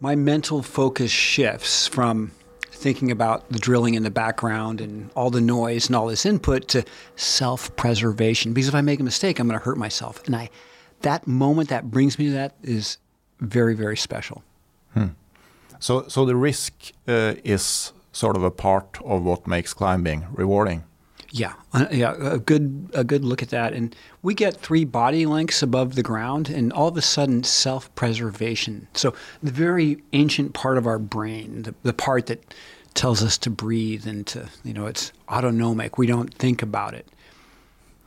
my 0.00 0.16
mental 0.16 0.62
focus 0.62 1.12
shifts 1.12 1.86
from 1.86 2.32
thinking 2.72 3.12
about 3.12 3.48
the 3.50 3.58
drilling 3.60 3.94
in 3.94 4.02
the 4.02 4.10
background 4.10 4.80
and 4.80 5.12
all 5.14 5.30
the 5.30 5.40
noise 5.40 5.86
and 5.86 5.94
all 5.94 6.08
this 6.08 6.26
input 6.26 6.66
to 6.66 6.84
self-preservation. 7.14 8.52
Because 8.52 8.66
if 8.66 8.74
I 8.74 8.80
make 8.80 8.98
a 8.98 9.04
mistake 9.04 9.38
I'm 9.38 9.46
going 9.46 9.60
to 9.60 9.64
hurt 9.64 9.78
myself. 9.78 10.26
And 10.26 10.34
I 10.34 10.50
that 11.02 11.24
moment 11.28 11.68
that 11.68 11.92
brings 11.92 12.18
me 12.18 12.26
to 12.26 12.32
that 12.32 12.56
is 12.64 12.98
very 13.38 13.76
very 13.76 13.96
special. 13.96 14.42
So, 15.78 16.08
so 16.08 16.24
the 16.24 16.34
risk 16.34 16.72
uh, 17.06 17.34
is 17.44 17.92
sort 18.10 18.36
of 18.36 18.42
a 18.42 18.50
part 18.50 18.98
of 19.04 19.22
what 19.22 19.46
makes 19.46 19.72
climbing 19.72 20.26
rewarding. 20.32 20.82
Yeah, 21.34 21.54
uh, 21.72 21.86
yeah, 21.90 22.14
a 22.16 22.38
good 22.38 22.90
a 22.94 23.02
good 23.02 23.24
look 23.24 23.42
at 23.42 23.48
that, 23.48 23.72
and 23.72 23.92
we 24.22 24.34
get 24.34 24.56
three 24.56 24.84
body 24.84 25.26
lengths 25.26 25.64
above 25.64 25.96
the 25.96 26.02
ground, 26.02 26.48
and 26.48 26.72
all 26.72 26.86
of 26.86 26.96
a 26.96 27.02
sudden, 27.02 27.42
self-preservation. 27.42 28.86
So 28.94 29.16
the 29.42 29.50
very 29.50 30.00
ancient 30.12 30.54
part 30.54 30.78
of 30.78 30.86
our 30.86 31.00
brain, 31.00 31.62
the, 31.62 31.74
the 31.82 31.92
part 31.92 32.26
that 32.26 32.54
tells 32.94 33.20
us 33.20 33.36
to 33.38 33.50
breathe 33.50 34.06
and 34.06 34.24
to 34.28 34.48
you 34.62 34.72
know, 34.72 34.86
it's 34.86 35.12
autonomic. 35.28 35.98
We 35.98 36.06
don't 36.06 36.32
think 36.32 36.62
about 36.62 36.94
it. 36.94 37.08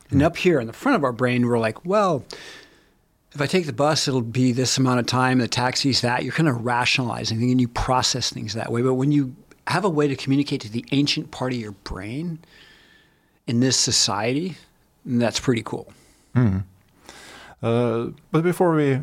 And 0.08 0.22
up 0.22 0.38
here 0.38 0.58
in 0.58 0.66
the 0.66 0.72
front 0.72 0.96
of 0.96 1.04
our 1.04 1.12
brain, 1.12 1.46
we're 1.46 1.58
like, 1.58 1.84
well, 1.84 2.24
if 3.34 3.42
I 3.42 3.46
take 3.46 3.66
the 3.66 3.74
bus, 3.74 4.08
it'll 4.08 4.22
be 4.22 4.52
this 4.52 4.78
amount 4.78 5.00
of 5.00 5.06
time. 5.06 5.36
The 5.36 5.48
taxi's 5.48 6.00
that. 6.00 6.24
You're 6.24 6.32
kind 6.32 6.48
of 6.48 6.64
rationalizing 6.64 7.38
things 7.38 7.52
and 7.52 7.60
you 7.60 7.68
process 7.68 8.32
things 8.32 8.54
that 8.54 8.72
way. 8.72 8.80
But 8.80 8.94
when 8.94 9.12
you 9.12 9.36
have 9.66 9.84
a 9.84 9.90
way 9.90 10.08
to 10.08 10.16
communicate 10.16 10.62
to 10.62 10.70
the 10.70 10.86
ancient 10.92 11.30
part 11.30 11.52
of 11.52 11.58
your 11.58 11.72
brain 11.72 12.38
in 13.48 13.60
this 13.60 13.76
society, 13.76 14.54
that's 15.04 15.40
pretty 15.40 15.62
cool. 15.62 15.86
Uh, 17.60 18.10
but 18.30 18.42
before 18.44 18.74
we 18.76 18.96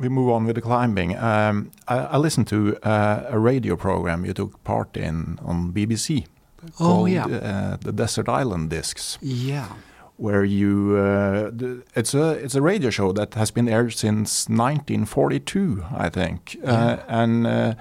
we 0.00 0.08
move 0.08 0.30
on 0.30 0.46
with 0.46 0.54
the 0.54 0.62
climbing, 0.62 1.16
um, 1.16 1.70
I, 1.88 1.96
I 1.98 2.18
listened 2.18 2.46
to 2.48 2.76
uh, 2.84 3.24
a 3.30 3.38
radio 3.38 3.76
program 3.76 4.24
you 4.24 4.32
took 4.32 4.62
part 4.64 4.96
in 4.96 5.38
on 5.44 5.72
BBC. 5.72 6.24
Oh, 6.78 6.78
called, 6.78 7.10
yeah. 7.10 7.26
uh, 7.26 7.76
the 7.80 7.92
Desert 7.92 8.28
Island 8.28 8.70
Discs, 8.70 9.18
Yeah. 9.22 9.66
where 10.18 10.44
you 10.44 10.96
uh, 10.96 11.50
it's 11.96 12.14
a 12.14 12.30
it's 12.44 12.54
a 12.54 12.62
radio 12.62 12.90
show 12.90 13.12
that 13.12 13.34
has 13.34 13.50
been 13.52 13.68
aired 13.68 13.92
since 13.92 14.48
1942, 14.48 15.82
I 15.96 16.08
think, 16.10 16.56
uh, 16.64 16.96
and 17.08 17.46
uh, 17.46 17.74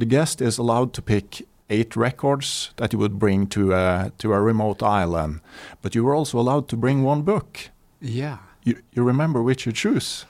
the 0.00 0.06
guest 0.06 0.40
is 0.40 0.58
allowed 0.58 0.92
to 0.94 1.02
pick 1.02 1.46
eight 1.68 1.96
records 1.96 2.70
that 2.76 2.92
you 2.92 2.98
would 2.98 3.18
bring 3.18 3.46
to 3.48 3.72
a, 3.72 4.12
to 4.18 4.32
a 4.32 4.40
remote 4.40 4.82
island, 4.82 5.40
but 5.82 5.94
you 5.94 6.04
were 6.04 6.14
also 6.14 6.38
allowed 6.38 6.68
to 6.68 6.76
bring 6.76 7.02
one 7.02 7.22
book. 7.22 7.70
Yeah. 8.00 8.38
You, 8.62 8.82
you 8.92 9.02
remember 9.02 9.42
which 9.42 9.66
you 9.66 9.72
choose? 9.72 10.26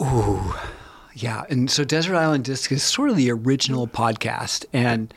Ooh, 0.00 0.54
yeah. 1.14 1.44
And 1.50 1.70
so 1.70 1.84
Desert 1.84 2.16
Island 2.16 2.44
Disc 2.44 2.70
is 2.70 2.82
sort 2.82 3.10
of 3.10 3.16
the 3.16 3.30
original 3.30 3.86
podcast. 3.86 4.64
And 4.72 5.12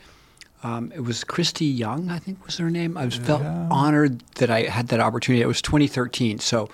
um, 0.62 0.92
it 0.94 1.00
was 1.00 1.24
Kirsty 1.24 1.66
Young, 1.66 2.10
I 2.10 2.18
think 2.18 2.44
was 2.44 2.56
her 2.58 2.70
name. 2.70 2.96
I 2.96 3.04
was 3.04 3.16
felt 3.16 3.42
honored 3.42 4.20
that 4.36 4.50
I 4.50 4.62
had 4.62 4.88
that 4.88 5.00
opportunity. 5.00 5.42
It 5.42 5.46
was 5.46 5.62
2013. 5.62 6.38
So 6.40 6.68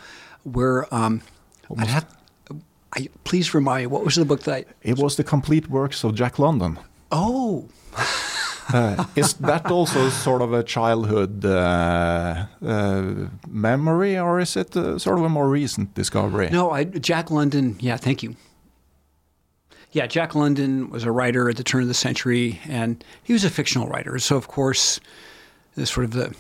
we're, 0.45 0.87
um, 0.91 1.23
I'd 1.77 1.89
have, 1.89 2.18
I, 2.97 3.09
please 3.25 3.55
remind 3.55 3.83
me, 3.83 3.87
what 3.87 4.05
was 4.05 4.15
the 4.15 4.25
book 4.25 4.43
that 4.45 4.55
I, 4.55 4.65
It 4.83 4.99
was 4.99 5.17
the 5.17 5.25
complete 5.25 5.69
works 5.69 6.05
of 6.05 6.15
Jack 6.15 6.39
London. 6.39 6.79
oh, 7.11 7.69
Uh, 8.71 9.05
is 9.17 9.33
that 9.35 9.71
also 9.71 10.11
sort 10.11 10.43
of 10.43 10.53
a 10.53 10.63
childhood 10.63 11.43
uh, 11.43 12.45
uh, 12.63 13.03
memory, 13.49 14.19
or 14.19 14.41
is 14.41 14.57
it 14.57 14.77
uh, 14.77 14.99
sort 14.99 15.19
of 15.19 15.25
a 15.25 15.29
more 15.29 15.49
recent 15.49 15.95
discovery? 15.95 16.51
No, 16.51 16.71
I, 16.71 16.85
Jack 16.85 17.31
London. 17.31 17.77
Yeah, 17.81 17.97
thank 17.97 18.23
you. 18.23 18.37
Yeah, 19.93 20.07
Jack 20.07 20.35
London 20.35 20.91
was 20.91 21.05
a 21.05 21.11
writer 21.11 21.49
at 21.49 21.57
the 21.57 21.65
turn 21.65 21.81
of 21.81 21.89
the 21.89 21.95
century, 21.95 22.61
and 22.69 23.03
he 23.23 23.33
was 23.33 23.43
a 23.43 23.49
fictional 23.49 23.89
writer. 23.89 24.19
So, 24.19 24.37
of 24.37 24.49
course, 24.49 25.01
the 25.75 25.87
sort 25.87 26.05
of 26.05 26.13
the 26.13 26.35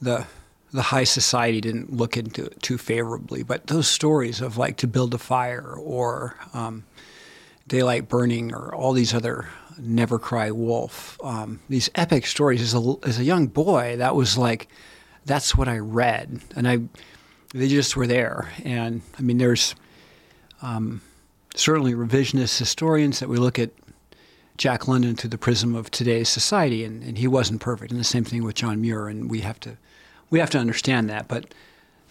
the 0.00 0.26
the 0.76 0.82
high 0.82 1.04
society 1.04 1.60
didn't 1.60 1.92
look 1.92 2.16
into 2.16 2.44
it 2.44 2.62
too 2.62 2.76
favorably. 2.78 3.42
But 3.42 3.66
those 3.66 3.88
stories 3.88 4.40
of 4.40 4.58
like 4.58 4.76
to 4.78 4.86
build 4.86 5.14
a 5.14 5.18
fire 5.18 5.74
or 5.74 6.36
um, 6.52 6.84
daylight 7.66 8.08
burning 8.08 8.52
or 8.52 8.74
all 8.74 8.92
these 8.92 9.14
other 9.14 9.48
never 9.78 10.18
cry 10.18 10.50
wolf 10.50 11.18
um, 11.22 11.60
these 11.68 11.90
epic 11.94 12.26
stories 12.26 12.62
as 12.62 12.74
a, 12.74 12.94
as 13.02 13.18
a 13.18 13.24
young 13.24 13.46
boy 13.46 13.96
that 13.98 14.14
was 14.14 14.38
like 14.38 14.68
that's 15.26 15.54
what 15.54 15.68
i 15.68 15.76
read 15.76 16.40
and 16.54 16.66
i 16.66 16.78
they 17.54 17.68
just 17.68 17.94
were 17.94 18.06
there 18.06 18.50
and 18.64 19.02
i 19.18 19.22
mean 19.22 19.38
there's 19.38 19.74
um, 20.62 21.02
certainly 21.54 21.92
revisionist 21.92 22.58
historians 22.58 23.20
that 23.20 23.28
we 23.28 23.36
look 23.36 23.58
at 23.58 23.70
jack 24.56 24.88
london 24.88 25.14
through 25.14 25.28
the 25.28 25.36
prism 25.36 25.74
of 25.74 25.90
today's 25.90 26.28
society 26.28 26.82
and, 26.82 27.02
and 27.02 27.18
he 27.18 27.28
wasn't 27.28 27.60
perfect 27.60 27.90
and 27.90 28.00
the 28.00 28.04
same 28.04 28.24
thing 28.24 28.44
with 28.44 28.54
john 28.54 28.80
muir 28.80 29.08
and 29.08 29.30
we 29.30 29.40
have 29.40 29.60
to 29.60 29.76
we 30.30 30.38
have 30.38 30.50
to 30.50 30.58
understand 30.58 31.08
that 31.10 31.28
but 31.28 31.54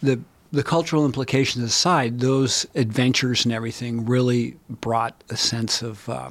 the 0.02 0.20
the 0.56 0.64
cultural 0.64 1.06
implications 1.06 1.66
aside, 1.66 2.20
those 2.20 2.66
adventures 2.76 3.44
and 3.44 3.54
everything 3.54 4.06
really 4.06 4.56
brought 4.70 5.22
a 5.30 5.36
sense 5.36 5.82
of 5.82 6.08
uh, 6.08 6.30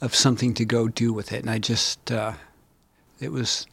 of 0.00 0.14
something 0.14 0.54
to 0.54 0.64
go 0.64 0.88
do 0.88 1.12
with 1.12 1.32
it, 1.32 1.40
and 1.40 1.50
I 1.50 1.58
just 1.58 2.12
uh, 2.12 2.34
it 3.20 3.32
was 3.32 3.66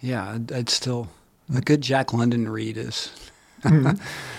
yeah, 0.00 0.32
I'd, 0.32 0.52
I'd 0.52 0.68
still 0.68 1.08
a 1.54 1.60
good 1.60 1.80
Jack 1.80 2.12
London 2.12 2.48
read 2.48 2.76
is 2.76 3.10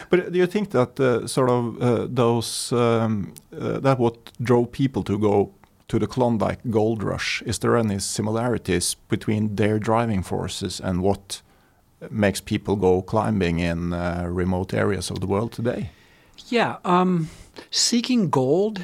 But 0.09 0.31
do 0.31 0.37
you 0.39 0.47
think 0.47 0.69
that 0.71 0.99
uh, 0.99 1.27
sort 1.27 1.49
of 1.49 1.81
uh, 1.81 2.07
those 2.09 2.71
um, 2.71 3.33
uh, 3.51 3.79
that 3.79 3.99
what 3.99 4.31
drove 4.41 4.71
people 4.71 5.03
to 5.03 5.17
go 5.17 5.51
to 5.87 5.99
the 5.99 6.07
Klondike 6.07 6.59
Gold 6.69 7.03
Rush? 7.03 7.41
Is 7.45 7.59
there 7.59 7.75
any 7.75 7.99
similarities 7.99 8.95
between 9.09 9.55
their 9.55 9.79
driving 9.79 10.23
forces 10.23 10.79
and 10.79 11.01
what 11.01 11.41
makes 12.09 12.41
people 12.41 12.75
go 12.75 13.01
climbing 13.01 13.59
in 13.59 13.93
uh, 13.93 14.27
remote 14.29 14.73
areas 14.73 15.09
of 15.09 15.19
the 15.19 15.27
world 15.27 15.51
today? 15.51 15.91
Yeah, 16.49 16.77
um, 16.85 17.29
seeking 17.71 18.29
gold 18.29 18.81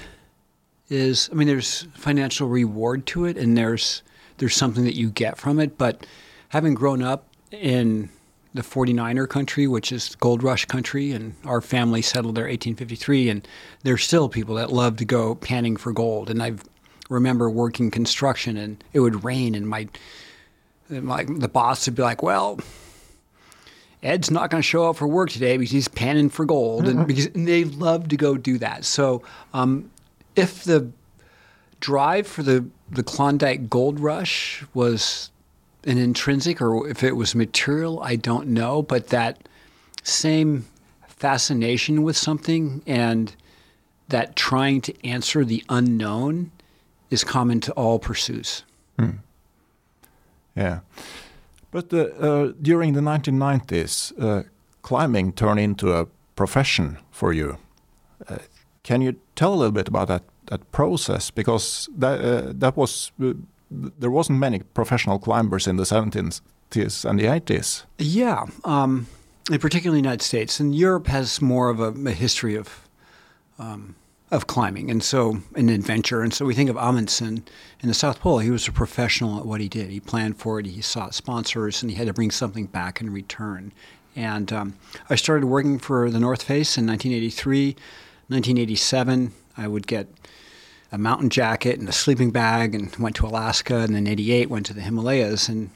is. 0.89 1.29
I 1.31 1.35
mean, 1.35 1.47
there's 1.47 1.83
financial 1.93 2.47
reward 2.47 3.05
to 3.07 3.25
it, 3.25 3.37
and 3.37 3.57
there's 3.57 4.01
there's 4.37 4.55
something 4.55 4.83
that 4.85 4.95
you 4.95 5.09
get 5.09 5.37
from 5.37 5.59
it. 5.59 5.77
But 5.77 6.05
having 6.49 6.73
grown 6.73 7.01
up 7.01 7.27
in 7.51 8.09
the 8.53 8.61
49er 8.61 9.27
country, 9.27 9.67
which 9.67 9.91
is 9.91 10.15
gold 10.15 10.43
rush 10.43 10.65
country, 10.65 11.11
and 11.11 11.35
our 11.45 11.61
family 11.61 12.01
settled 12.01 12.35
there 12.35 12.43
1853, 12.45 13.29
and 13.29 13.47
there's 13.83 14.03
still 14.03 14.29
people 14.29 14.55
that 14.55 14.71
love 14.71 14.97
to 14.97 15.05
go 15.05 15.35
panning 15.35 15.77
for 15.77 15.91
gold. 15.91 16.29
And 16.29 16.41
I 16.41 16.53
remember 17.09 17.49
working 17.49 17.91
construction, 17.91 18.57
and 18.57 18.83
it 18.93 18.99
would 18.99 19.23
rain, 19.23 19.55
and 19.55 19.67
my 19.67 19.87
my 20.89 21.23
the 21.23 21.47
boss 21.47 21.85
would 21.85 21.95
be 21.95 22.01
like, 22.01 22.23
"Well." 22.23 22.59
Ed's 24.03 24.29
not 24.29 24.49
going 24.49 24.61
to 24.61 24.67
show 24.67 24.89
up 24.89 24.97
for 24.97 25.07
work 25.07 25.29
today 25.29 25.57
because 25.57 25.71
he's 25.71 25.87
panning 25.87 26.29
for 26.29 26.45
gold, 26.45 26.87
and 26.87 27.07
because 27.07 27.27
and 27.27 27.47
they 27.47 27.63
love 27.63 28.09
to 28.09 28.17
go 28.17 28.35
do 28.37 28.57
that. 28.57 28.83
So, 28.85 29.23
um, 29.53 29.89
if 30.35 30.63
the 30.65 30.91
drive 31.79 32.27
for 32.27 32.43
the 32.43 32.65
the 32.91 33.03
Klondike 33.03 33.69
Gold 33.69 33.99
Rush 33.99 34.63
was 34.73 35.31
an 35.85 35.97
intrinsic, 35.97 36.61
or 36.61 36.87
if 36.87 37.03
it 37.03 37.15
was 37.15 37.33
material, 37.33 38.01
I 38.01 38.17
don't 38.17 38.49
know. 38.49 38.81
But 38.81 39.07
that 39.07 39.47
same 40.03 40.65
fascination 41.07 42.03
with 42.03 42.17
something 42.17 42.83
and 42.85 43.33
that 44.09 44.35
trying 44.35 44.81
to 44.81 45.07
answer 45.07 45.45
the 45.45 45.63
unknown 45.69 46.51
is 47.09 47.23
common 47.23 47.61
to 47.61 47.71
all 47.73 47.99
pursuits. 47.99 48.63
Yeah. 50.55 50.79
But 51.73 51.91
uh, 51.91 51.97
uh, 51.97 52.53
during 52.61 52.93
the 52.93 53.01
1990s, 53.01 54.13
uh, 54.21 54.43
climbing 54.83 55.33
turned 55.33 55.59
into 55.59 55.91
a 55.91 56.05
profession 56.35 56.97
for 57.11 57.33
you. 57.33 57.57
Can 58.83 59.01
you 59.01 59.15
tell 59.35 59.53
a 59.53 59.55
little 59.55 59.71
bit 59.71 59.87
about 59.87 60.07
that 60.07 60.23
that 60.45 60.71
process? 60.71 61.31
Because 61.31 61.89
that 61.97 62.59
that 62.59 62.77
was 62.77 63.11
there 63.99 64.11
wasn't 64.11 64.39
many 64.39 64.59
professional 64.59 65.19
climbers 65.19 65.67
in 65.67 65.77
the 65.77 65.83
70s 65.83 66.41
and 67.05 67.19
the 67.19 67.25
80s. 67.25 67.85
Yeah, 67.97 68.45
um, 68.63 69.07
and 69.51 69.59
particularly 69.59 69.99
in 69.99 70.03
the 70.03 70.09
United 70.09 70.23
States 70.23 70.59
and 70.59 70.75
Europe 70.75 71.07
has 71.07 71.41
more 71.41 71.69
of 71.69 71.79
a, 71.79 72.09
a 72.09 72.13
history 72.13 72.55
of 72.55 72.87
um, 73.57 73.95
of 74.33 74.47
climbing, 74.47 74.89
and 74.89 75.03
so 75.03 75.37
an 75.55 75.69
adventure. 75.69 76.21
And 76.21 76.33
so 76.33 76.43
we 76.43 76.55
think 76.55 76.69
of 76.69 76.77
Amundsen 76.77 77.43
in 77.81 77.87
the 77.87 77.93
South 77.93 78.19
Pole. 78.19 78.39
He 78.39 78.49
was 78.49 78.67
a 78.67 78.71
professional 78.71 79.39
at 79.39 79.45
what 79.45 79.61
he 79.61 79.69
did. 79.69 79.89
He 79.89 79.99
planned 79.99 80.37
for 80.37 80.59
it. 80.59 80.65
He 80.65 80.81
sought 80.81 81.13
sponsors, 81.13 81.81
and 81.81 81.91
he 81.91 81.97
had 81.97 82.07
to 82.07 82.13
bring 82.13 82.31
something 82.31 82.65
back 82.65 82.99
in 82.99 83.11
return. 83.11 83.71
And 84.15 84.51
um, 84.51 84.75
I 85.09 85.15
started 85.15 85.45
working 85.45 85.77
for 85.77 86.09
the 86.09 86.19
North 86.19 86.43
Face 86.43 86.77
in 86.77 86.87
1983. 86.87 87.75
1987, 88.27 89.33
I 89.57 89.67
would 89.67 89.85
get 89.85 90.07
a 90.91 90.97
mountain 90.97 91.29
jacket 91.29 91.79
and 91.79 91.87
a 91.87 91.91
sleeping 91.93 92.31
bag 92.31 92.73
and 92.73 92.95
went 92.97 93.15
to 93.17 93.25
Alaska 93.25 93.77
and 93.77 93.95
then 93.95 94.07
88 94.07 94.49
went 94.49 94.65
to 94.67 94.73
the 94.73 94.81
Himalayas 94.81 95.49
and 95.49 95.71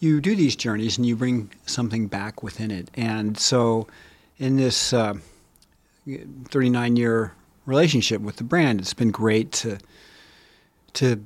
you 0.00 0.20
do 0.20 0.34
these 0.34 0.56
journeys 0.56 0.96
and 0.96 1.06
you 1.06 1.14
bring 1.14 1.50
something 1.66 2.06
back 2.08 2.42
within 2.42 2.70
it. 2.70 2.90
And 2.94 3.38
so 3.38 3.86
in 4.38 4.56
this 4.56 4.92
uh, 4.92 5.14
39 6.06 6.96
year 6.96 7.34
relationship 7.66 8.20
with 8.20 8.36
the 8.36 8.44
brand, 8.44 8.80
it's 8.80 8.94
been 8.94 9.10
great 9.10 9.52
to 9.52 9.78
to 10.94 11.24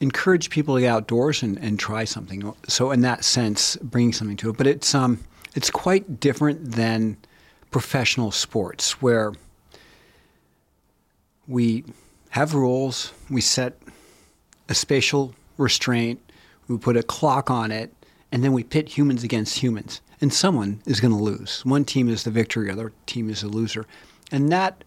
encourage 0.00 0.50
people 0.50 0.74
to 0.74 0.80
get 0.80 0.88
outdoors 0.88 1.42
and, 1.42 1.58
and 1.58 1.78
try 1.78 2.04
something. 2.04 2.54
So 2.66 2.90
in 2.90 3.02
that 3.02 3.24
sense, 3.24 3.76
bringing 3.76 4.12
something 4.12 4.36
to 4.38 4.50
it. 4.50 4.56
But 4.56 4.66
it's 4.66 4.94
um 4.94 5.20
it's 5.54 5.70
quite 5.70 6.20
different 6.20 6.72
than 6.72 7.16
professional 7.70 8.30
sports 8.30 9.02
where 9.02 9.32
we 11.46 11.84
have 12.30 12.54
rules, 12.54 13.12
we 13.28 13.40
set 13.40 13.78
a 14.68 14.74
spatial 14.74 15.34
restraint, 15.58 16.20
we 16.68 16.78
put 16.78 16.96
a 16.96 17.02
clock 17.02 17.50
on 17.50 17.70
it, 17.70 17.92
and 18.30 18.42
then 18.42 18.52
we 18.52 18.64
pit 18.64 18.88
humans 18.88 19.22
against 19.22 19.58
humans. 19.58 20.00
And 20.20 20.32
someone 20.32 20.80
is 20.86 21.00
going 21.00 21.12
to 21.12 21.22
lose. 21.22 21.62
One 21.64 21.84
team 21.84 22.08
is 22.08 22.22
the 22.22 22.30
victor, 22.30 22.64
the 22.64 22.72
other 22.72 22.92
team 23.06 23.28
is 23.28 23.42
the 23.42 23.48
loser. 23.48 23.86
And 24.30 24.50
that 24.52 24.84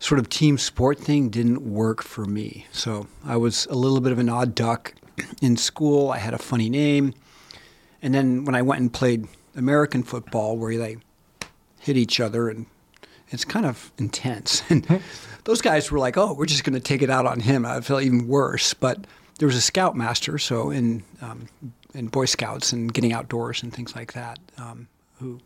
sort 0.00 0.18
of 0.18 0.28
team 0.28 0.58
sport 0.58 0.98
thing 0.98 1.28
didn't 1.28 1.62
work 1.62 2.02
for 2.02 2.24
me. 2.24 2.66
So 2.72 3.06
I 3.24 3.36
was 3.36 3.66
a 3.66 3.74
little 3.74 4.00
bit 4.00 4.12
of 4.12 4.18
an 4.18 4.28
odd 4.28 4.54
duck 4.54 4.94
in 5.42 5.56
school. 5.56 6.10
I 6.10 6.18
had 6.18 6.34
a 6.34 6.38
funny 6.38 6.68
name. 6.68 7.14
And 8.02 8.14
then 8.14 8.44
when 8.46 8.54
I 8.54 8.62
went 8.62 8.80
and 8.80 8.92
played 8.92 9.28
American 9.54 10.02
football, 10.02 10.56
where 10.56 10.76
they 10.76 10.96
hit 11.78 11.96
each 11.96 12.18
other 12.18 12.48
and 12.48 12.66
it's 13.28 13.44
kind 13.44 13.66
of 13.66 13.92
intense. 13.98 14.62
And 14.70 15.02
those 15.44 15.62
guys 15.62 15.90
were 15.90 15.98
like, 15.98 16.16
"Oh, 16.16 16.34
we're 16.34 16.46
just 16.46 16.64
going 16.64 16.74
to 16.74 16.80
take 16.80 17.02
it 17.02 17.10
out 17.10 17.26
on 17.26 17.40
him." 17.40 17.64
I 17.64 17.80
felt 17.80 18.02
even 18.02 18.28
worse. 18.28 18.74
But 18.74 19.06
there 19.38 19.46
was 19.46 19.56
a 19.56 19.60
scoutmaster, 19.60 20.38
so 20.38 20.70
in 20.70 21.02
um, 21.22 21.48
in 21.94 22.08
Boy 22.08 22.26
Scouts 22.26 22.72
and 22.72 22.92
getting 22.92 23.12
outdoors 23.12 23.62
and 23.62 23.72
things 23.72 23.96
like 23.96 24.12
that, 24.12 24.38
um, 24.58 24.88
who 25.18 25.40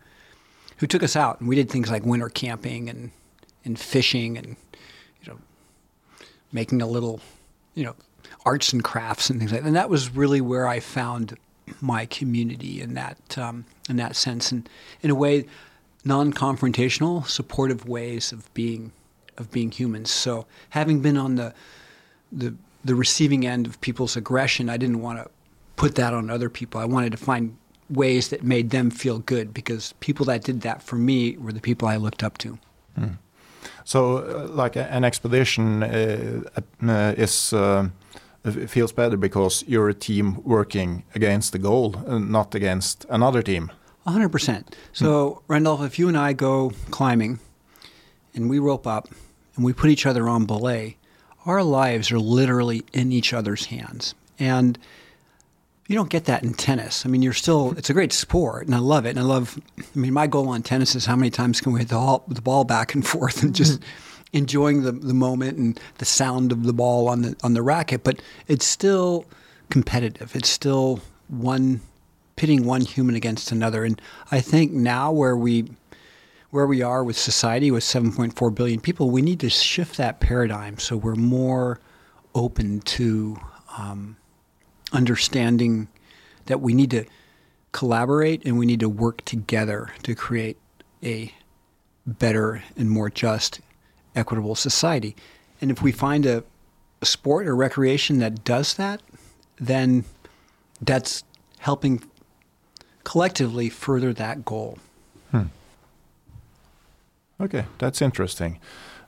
who 0.79 0.87
took 0.87 1.03
us 1.03 1.17
out, 1.17 1.41
and 1.41 1.49
we 1.49 1.57
did 1.57 1.71
things 1.71 1.91
like 1.91 2.05
winter 2.05 2.29
camping 2.29 2.89
and 2.89 3.13
and 3.65 3.79
fishing 3.79 4.37
and 4.37 4.57
you 5.23 5.33
know 5.33 5.39
making 6.53 6.83
a 6.83 6.87
little 6.87 7.21
you 7.75 7.85
know 7.85 7.95
arts 8.45 8.73
and 8.73 8.85
crafts 8.85 9.31
and 9.31 9.39
things 9.39 9.53
like 9.53 9.63
that. 9.63 9.67
And 9.67 9.77
that 9.77 9.91
was 9.91 10.15
really 10.15 10.41
where 10.41 10.67
I 10.67 10.81
found 10.81 11.37
my 11.81 12.07
community 12.07 12.81
in 12.81 12.95
that 12.95 13.39
um, 13.39 13.65
in 13.89 13.97
that 13.97 14.17
sense, 14.17 14.53
and 14.53 14.69
in 15.03 15.11
a 15.11 15.15
way, 15.15 15.47
non-confrontational, 16.05 17.27
supportive 17.27 17.89
ways 17.89 18.33
of 18.33 18.53
being 18.55 18.93
of 19.37 19.51
being 19.51 19.71
humans. 19.71 20.11
So 20.11 20.47
having 20.71 21.01
been 21.01 21.17
on 21.17 21.37
the 21.37 21.55
the 22.31 22.55
the 22.85 22.95
receiving 22.95 23.47
end 23.47 23.67
of 23.67 23.81
people's 23.81 24.17
aggression. 24.17 24.69
I 24.69 24.77
didn't 24.77 25.01
want 25.01 25.19
to 25.19 25.31
put 25.77 25.95
that 25.95 26.13
on 26.13 26.31
other 26.31 26.51
people. 26.51 26.81
I 26.81 26.85
wanted 26.85 27.13
to 27.13 27.19
find 27.19 27.57
ways 27.91 28.29
that 28.29 28.43
made 28.43 28.71
them 28.71 28.91
feel 28.91 29.19
good 29.19 29.55
because 29.55 29.95
people 30.01 30.27
that 30.27 30.45
did 30.45 30.61
that 30.63 30.83
for 30.83 30.97
me 30.97 31.37
were 31.39 31.53
the 31.53 31.61
people 31.61 31.89
I 31.89 31.97
looked 31.97 32.23
up 32.23 32.39
to. 32.39 32.59
Mm. 32.99 33.19
So, 33.85 34.19
uh, 34.19 34.49
like 34.49 34.77
an 34.77 35.05
expedition 35.05 35.83
uh, 35.83 36.41
uh, 36.83 37.15
is 37.17 37.53
uh, 37.53 37.89
feels 38.67 38.93
better 38.93 39.17
because 39.17 39.65
you're 39.67 39.89
a 39.89 39.95
team 39.95 40.43
working 40.45 41.05
against 41.15 41.53
the 41.53 41.59
goal, 41.59 41.95
and 42.07 42.31
not 42.31 42.55
against 42.55 43.07
another 43.11 43.43
team. 43.43 43.71
100%. 44.07 44.65
So, 44.93 45.05
mm. 45.07 45.43
Randolph, 45.49 45.83
if 45.83 45.99
you 45.99 46.09
and 46.09 46.17
I 46.17 46.33
go 46.33 46.73
climbing 46.91 47.39
and 48.35 48.51
we 48.51 48.59
rope 48.59 48.87
up 48.87 49.09
and 49.57 49.65
we 49.65 49.73
put 49.73 49.91
each 49.91 50.07
other 50.07 50.29
on 50.29 50.45
belay, 50.47 50.97
our 51.47 51.63
lives 51.63 52.13
are 52.13 52.19
literally 52.19 52.83
in 52.93 53.13
each 53.13 53.33
other's 53.33 53.67
hands. 53.67 54.15
And 54.39 54.79
you 55.87 55.95
don't 55.95 56.09
get 56.09 56.25
that 56.25 56.43
in 56.43 56.55
tennis. 56.55 57.05
I 57.05 57.09
mean, 57.09 57.21
you're 57.21 57.35
still, 57.35 57.75
it's 57.77 57.91
a 57.91 57.93
great 57.93 58.13
sport 58.13 58.67
and 58.67 58.75
I 58.75 58.79
love 58.79 59.05
it. 59.05 59.11
And 59.11 59.19
I 59.19 59.23
love, 59.23 59.61
I 59.79 59.99
mean, 59.99 60.15
my 60.15 60.27
goal 60.27 60.49
on 60.49 60.63
tennis 60.63 60.95
is 60.95 61.05
how 61.05 61.17
many 61.17 61.31
times 61.31 61.61
can 61.61 61.73
we 61.73 61.81
hit 61.81 61.89
the 61.89 61.97
ball, 61.97 62.25
the 62.27 62.41
ball 62.41 62.65
back 62.65 62.95
and 62.95 63.07
forth 63.07 63.43
and 63.43 63.55
just 63.55 63.81
mm-hmm. 63.81 64.37
enjoying 64.37 64.83
the, 64.83 64.93
the 64.93 65.15
moment 65.15 65.59
and 65.59 65.81
the 65.99 66.07
sound 66.07 66.53
of 66.53 66.65
the 66.65 66.73
ball 66.73 67.09
on 67.09 67.23
the, 67.23 67.37
on 67.43 67.53
the 67.53 67.63
racket. 67.63 68.03
But 68.03 68.23
it's 68.49 68.67
still 68.67 69.27
competitive. 69.69 70.35
It's 70.35 70.49
still 70.49 71.01
one, 71.29 71.83
pitting 72.37 72.65
one 72.65 72.81
human 72.81 73.15
against 73.15 73.53
another. 73.53 73.85
And 73.85 74.01
I 74.31 74.41
think 74.41 74.73
now 74.73 75.13
where 75.13 75.37
we, 75.37 75.69
where 76.49 76.67
we 76.67 76.81
are 76.81 77.05
with 77.05 77.19
society 77.19 77.71
with 77.71 77.85
7.4 77.85 78.55
billion 78.55 78.81
people, 78.81 79.11
we 79.11 79.21
need 79.21 79.41
to 79.41 79.51
shift 79.51 79.99
that 79.99 80.21
paradigm 80.21 80.79
so 80.79 80.97
we're 80.97 81.15
more 81.15 81.79
open 82.35 82.81
to, 82.81 83.37
um, 83.77 84.17
understanding 84.93 85.89
that 86.47 86.61
we 86.61 86.75
need 86.75 86.91
to 86.91 87.05
collaborate 87.73 88.45
and 88.45 88.59
we 88.59 88.67
need 88.67 88.81
to 88.81 88.89
work 88.89 89.25
together 89.25 89.93
to 90.03 90.15
create 90.15 90.57
a 91.03 91.33
better 92.07 92.63
and 92.77 92.91
more 92.91 93.11
just, 93.11 93.61
equitable 94.15 94.55
society. 94.55 95.17
And 95.61 95.71
if 95.71 95.83
we 95.83 95.93
find 95.93 96.27
a, 96.27 96.45
a 97.03 97.07
sport 97.07 97.47
or 97.47 97.57
recreation 97.57 98.19
that 98.19 98.45
does 98.45 98.75
that, 98.75 99.01
then 99.57 100.05
that's 100.81 101.25
helping 101.59 102.03
collectively 103.05 103.69
further 103.69 104.13
that 104.13 104.45
goal. 104.45 104.79
Hmm. 105.31 105.45
Okay, 107.41 107.65
that's 107.79 108.01
interesting. 108.01 108.61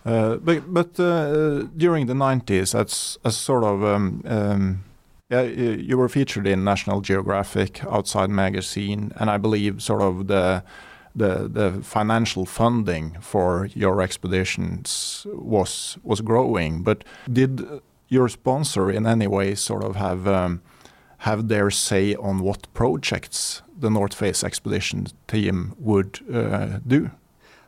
Uh, 0.04 0.36
but 0.36 0.72
but 0.72 1.00
uh, 1.00 1.64
during 1.76 2.06
the 2.06 2.14
90s, 2.14 2.72
that's 2.72 3.18
a 3.24 3.32
sort 3.32 3.64
of 3.64 3.82
um, 3.82 4.22
um, 4.24 4.84
yeah, 5.28 5.42
you 5.42 5.98
were 5.98 6.08
featured 6.08 6.46
in 6.46 6.62
National 6.62 7.00
Geographic, 7.00 7.84
Outside 7.84 8.30
Magazine, 8.30 9.12
and 9.16 9.30
I 9.30 9.38
believe 9.38 9.82
sort 9.82 10.02
of 10.02 10.26
the 10.28 10.62
the 11.16 11.48
the 11.48 11.82
financial 11.82 12.44
funding 12.44 13.16
for 13.20 13.68
your 13.74 14.02
expeditions 14.02 15.26
was 15.32 15.98
was 16.04 16.20
growing. 16.20 16.82
But 16.82 17.04
did 17.32 17.66
your 18.08 18.28
sponsor 18.28 18.90
in 18.90 19.06
any 19.06 19.26
way 19.26 19.54
sort 19.54 19.82
of 19.82 19.96
have 19.96 20.28
um, 20.28 20.62
have 21.18 21.48
their 21.48 21.70
say 21.70 22.14
on 22.14 22.40
what 22.40 22.72
projects 22.72 23.62
the 23.76 23.90
North 23.90 24.14
Face 24.14 24.44
expedition 24.44 25.06
team 25.26 25.74
would 25.78 26.20
uh, 26.32 26.78
do? 26.86 27.10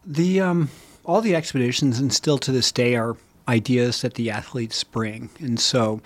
The 0.07 0.41
um, 0.41 0.71
all 1.05 1.21
the 1.21 1.35
expeditions 1.35 1.99
and 1.99 2.13
still 2.13 2.39
to 2.39 2.53
this 2.53 2.71
day 2.71 2.95
are 2.95 3.17
ideas 3.49 4.03
that 4.03 4.15
the 4.15 4.31
athletes 4.31 4.85
bring, 4.85 5.31
and 5.41 5.59
so 5.59 6.01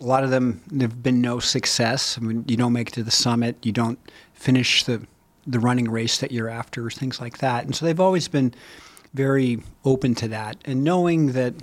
a 0.00 0.04
lot 0.04 0.24
of 0.24 0.30
them 0.30 0.60
there've 0.68 1.02
been 1.02 1.20
no 1.20 1.38
success. 1.38 2.18
I 2.18 2.20
mean, 2.20 2.44
you 2.48 2.56
don't 2.56 2.72
make 2.72 2.88
it 2.88 2.94
to 2.94 3.02
the 3.02 3.10
summit, 3.10 3.56
you 3.62 3.72
don't 3.72 3.98
finish 4.32 4.84
the 4.84 5.06
the 5.46 5.60
running 5.60 5.90
race 5.90 6.18
that 6.18 6.32
you're 6.32 6.48
after, 6.48 6.90
things 6.90 7.20
like 7.20 7.38
that. 7.38 7.64
And 7.64 7.76
so 7.76 7.84
they've 7.84 8.00
always 8.00 8.28
been 8.28 8.54
very 9.12 9.62
open 9.84 10.14
to 10.16 10.28
that, 10.28 10.56
and 10.64 10.82
knowing 10.82 11.32
that 11.32 11.54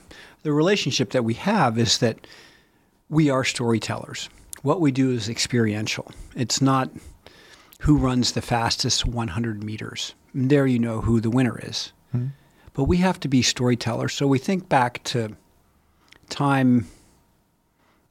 the 0.43 0.53
relationship 0.53 1.11
that 1.11 1.23
we 1.23 1.33
have 1.35 1.77
is 1.77 1.97
that 1.97 2.27
we 3.09 3.29
are 3.29 3.43
storytellers. 3.43 4.29
What 4.61 4.79
we 4.79 4.91
do 4.91 5.11
is 5.11 5.27
experiential. 5.27 6.11
It's 6.35 6.61
not 6.61 6.89
who 7.81 7.97
runs 7.97 8.33
the 8.33 8.41
fastest 8.41 9.05
100 9.05 9.63
meters. 9.63 10.13
And 10.33 10.49
there 10.49 10.67
you 10.67 10.79
know 10.79 11.01
who 11.01 11.19
the 11.19 11.29
winner 11.29 11.59
is. 11.61 11.91
Mm-hmm. 12.15 12.27
But 12.73 12.85
we 12.85 12.97
have 12.97 13.19
to 13.21 13.27
be 13.27 13.41
storytellers. 13.41 14.13
So 14.13 14.27
we 14.27 14.37
think 14.37 14.69
back 14.69 15.03
to 15.05 15.35
time 16.29 16.87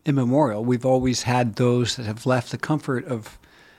immemorial, 0.05 0.65
we've 0.65 0.87
always 0.87 1.23
had 1.25 1.57
those 1.57 1.97
that 1.97 2.07
have 2.07 2.27
left 2.27 2.51
the 2.51 2.59
comfort 2.59 3.05
of 3.07 3.39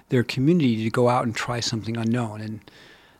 their 0.09 0.23
community 0.23 0.83
to 0.83 0.89
go 0.89 1.09
out 1.09 1.25
and 1.25 1.35
try 1.35 1.59
something 1.59 1.97
unknown. 1.97 2.41
And 2.41 2.59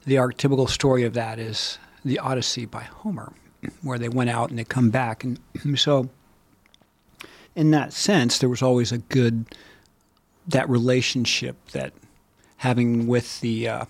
the 0.06 0.16
archetypical 0.16 0.70
story 0.70 1.04
of 1.04 1.14
that 1.14 1.40
is 1.40 1.78
the 2.04 2.20
Odyssey 2.20 2.66
by 2.66 2.84
Homer, 2.84 3.34
where 3.82 3.98
they 3.98 4.10
went 4.10 4.30
out 4.30 4.50
and 4.50 4.60
they 4.60 4.64
come 4.64 4.90
back. 4.90 5.24
And 5.24 5.40
so, 5.76 6.10
in 7.56 7.72
that 7.72 7.94
sense, 7.94 8.40
there 8.40 8.50
was 8.50 8.62
always 8.62 8.92
a 8.92 8.98
good 8.98 9.46
that 10.48 10.70
relationship 10.70 11.56
that 11.72 11.94
having 12.58 13.08
with 13.08 13.40
the 13.42 13.68
uh, 13.68 13.86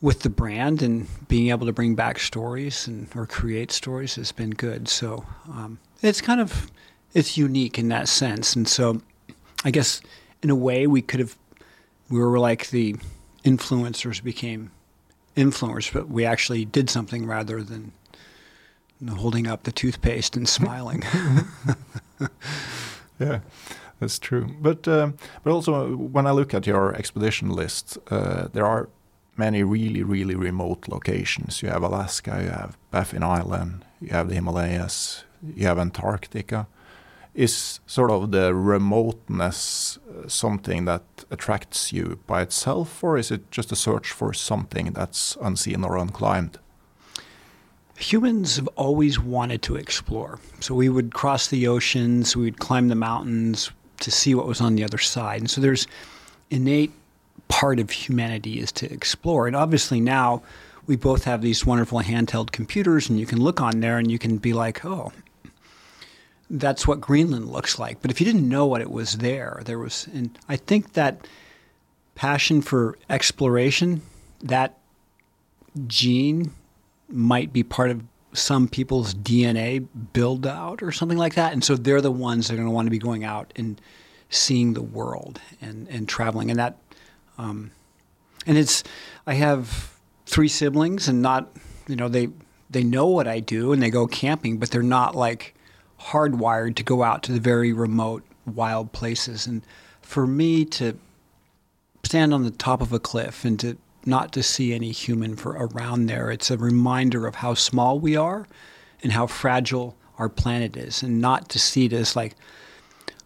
with 0.00 0.20
the 0.20 0.30
brand 0.30 0.82
and 0.82 1.06
being 1.28 1.48
able 1.50 1.66
to 1.66 1.72
bring 1.72 1.94
back 1.94 2.18
stories 2.18 2.86
and 2.86 3.08
or 3.16 3.26
create 3.26 3.72
stories 3.72 4.14
has 4.14 4.32
been 4.32 4.50
good. 4.50 4.88
So 4.88 5.24
um, 5.48 5.78
it's 6.02 6.20
kind 6.20 6.40
of 6.40 6.70
it's 7.14 7.36
unique 7.36 7.78
in 7.78 7.88
that 7.88 8.08
sense. 8.08 8.54
And 8.54 8.68
so 8.68 9.00
I 9.64 9.70
guess 9.70 10.00
in 10.42 10.50
a 10.50 10.54
way 10.54 10.86
we 10.86 11.02
could 11.02 11.20
have 11.20 11.36
we 12.10 12.18
were 12.18 12.38
like 12.38 12.70
the 12.70 12.96
influencers 13.44 14.22
became 14.22 14.70
influencers, 15.36 15.92
but 15.92 16.08
we 16.08 16.24
actually 16.24 16.64
did 16.64 16.90
something 16.90 17.26
rather 17.26 17.62
than 17.62 17.92
you 19.00 19.06
know, 19.06 19.14
holding 19.14 19.46
up 19.46 19.62
the 19.62 19.72
toothpaste 19.72 20.36
and 20.36 20.48
smiling. 20.48 21.02
yeah, 23.20 23.40
that's 24.00 24.18
true. 24.18 24.48
But 24.60 24.88
um, 24.88 25.16
but 25.44 25.52
also 25.52 25.96
when 25.96 26.26
I 26.26 26.32
look 26.32 26.54
at 26.54 26.66
your 26.66 26.94
expedition 26.94 27.50
list, 27.50 27.98
uh, 28.10 28.48
there 28.52 28.66
are 28.66 28.88
many 29.36 29.62
really 29.62 30.02
really 30.02 30.34
remote 30.34 30.88
locations. 30.88 31.62
You 31.62 31.68
have 31.68 31.82
Alaska, 31.82 32.40
you 32.42 32.50
have 32.50 32.76
Baffin 32.90 33.22
Island, 33.22 33.84
you 34.00 34.08
have 34.08 34.28
the 34.28 34.34
Himalayas, 34.34 35.24
you 35.54 35.66
have 35.66 35.78
Antarctica 35.78 36.66
is 37.38 37.78
sort 37.86 38.10
of 38.10 38.32
the 38.32 38.52
remoteness 38.52 39.96
uh, 39.96 40.26
something 40.26 40.86
that 40.86 41.04
attracts 41.30 41.92
you 41.92 42.18
by 42.26 42.42
itself, 42.42 43.04
or 43.04 43.16
is 43.16 43.30
it 43.30 43.48
just 43.52 43.70
a 43.70 43.76
search 43.76 44.10
for 44.10 44.32
something 44.34 44.86
that's 44.92 45.38
unseen 45.40 45.84
or 45.84 45.96
unclimbed? 45.96 46.56
Humans 47.96 48.56
have 48.56 48.66
always 48.74 49.20
wanted 49.20 49.62
to 49.62 49.76
explore. 49.76 50.40
So 50.58 50.74
we 50.74 50.88
would 50.88 51.14
cross 51.14 51.46
the 51.46 51.68
oceans, 51.68 52.36
we 52.36 52.42
would 52.42 52.58
climb 52.58 52.88
the 52.88 52.96
mountains 52.96 53.70
to 54.00 54.10
see 54.10 54.34
what 54.34 54.46
was 54.46 54.60
on 54.60 54.74
the 54.74 54.82
other 54.82 54.98
side. 54.98 55.40
And 55.40 55.50
so 55.50 55.60
there's 55.60 55.86
innate 56.50 56.92
part 57.46 57.78
of 57.78 57.90
humanity 57.90 58.58
is 58.58 58.72
to 58.72 58.92
explore. 58.92 59.46
And 59.46 59.54
obviously 59.54 60.00
now 60.00 60.42
we 60.86 60.96
both 60.96 61.22
have 61.22 61.42
these 61.42 61.64
wonderful 61.64 62.00
handheld 62.00 62.50
computers 62.50 63.08
and 63.08 63.20
you 63.20 63.26
can 63.26 63.40
look 63.40 63.60
on 63.60 63.78
there 63.78 63.98
and 63.98 64.10
you 64.10 64.18
can 64.18 64.38
be 64.38 64.52
like, 64.52 64.84
oh, 64.84 65.12
that's 66.50 66.86
what 66.86 67.00
Greenland 67.00 67.48
looks 67.48 67.78
like. 67.78 68.00
But 68.00 68.10
if 68.10 68.20
you 68.20 68.24
didn't 68.24 68.48
know 68.48 68.66
what 68.66 68.80
it 68.80 68.90
was 68.90 69.18
there, 69.18 69.62
there 69.64 69.78
was, 69.78 70.08
and 70.12 70.38
I 70.48 70.56
think 70.56 70.94
that 70.94 71.26
passion 72.14 72.62
for 72.62 72.98
exploration, 73.10 74.02
that 74.42 74.78
gene 75.86 76.52
might 77.08 77.52
be 77.52 77.62
part 77.62 77.90
of 77.90 78.02
some 78.32 78.68
people's 78.68 79.14
DNA 79.14 79.86
build 80.12 80.46
out 80.46 80.82
or 80.82 80.92
something 80.92 81.18
like 81.18 81.34
that. 81.34 81.52
And 81.52 81.62
so 81.62 81.76
they're 81.76 82.00
the 82.00 82.12
ones 82.12 82.48
that 82.48 82.54
are 82.54 82.56
going 82.56 82.68
to 82.68 82.72
want 82.72 82.86
to 82.86 82.90
be 82.90 82.98
going 82.98 83.24
out 83.24 83.52
and 83.56 83.80
seeing 84.30 84.74
the 84.74 84.82
world 84.82 85.40
and, 85.60 85.88
and 85.88 86.08
traveling. 86.08 86.50
And 86.50 86.58
that, 86.58 86.76
um, 87.36 87.70
and 88.46 88.58
it's, 88.58 88.84
I 89.26 89.34
have 89.34 89.94
three 90.26 90.48
siblings 90.48 91.08
and 91.08 91.22
not, 91.22 91.50
you 91.86 91.96
know, 91.96 92.08
they, 92.08 92.28
they 92.70 92.84
know 92.84 93.06
what 93.06 93.26
I 93.26 93.40
do 93.40 93.72
and 93.72 93.82
they 93.82 93.90
go 93.90 94.06
camping, 94.06 94.58
but 94.58 94.70
they're 94.70 94.82
not 94.82 95.14
like, 95.14 95.54
hardwired 96.00 96.76
to 96.76 96.82
go 96.82 97.02
out 97.02 97.22
to 97.24 97.32
the 97.32 97.40
very 97.40 97.72
remote, 97.72 98.24
wild 98.46 98.92
places. 98.92 99.46
And 99.46 99.62
for 100.00 100.26
me 100.26 100.64
to 100.66 100.98
stand 102.04 102.32
on 102.32 102.44
the 102.44 102.50
top 102.50 102.80
of 102.80 102.92
a 102.92 102.98
cliff 102.98 103.44
and 103.44 103.58
to 103.60 103.76
not 104.06 104.32
to 104.32 104.42
see 104.42 104.72
any 104.72 104.90
human 104.90 105.36
for 105.36 105.52
around 105.52 106.06
there, 106.06 106.30
it's 106.30 106.50
a 106.50 106.56
reminder 106.56 107.26
of 107.26 107.36
how 107.36 107.54
small 107.54 107.98
we 107.98 108.16
are 108.16 108.46
and 109.02 109.12
how 109.12 109.26
fragile 109.26 109.96
our 110.18 110.28
planet 110.28 110.76
is, 110.76 111.02
and 111.02 111.20
not 111.20 111.48
to 111.50 111.58
see 111.58 111.84
it 111.84 111.92
as 111.92 112.16
like 112.16 112.34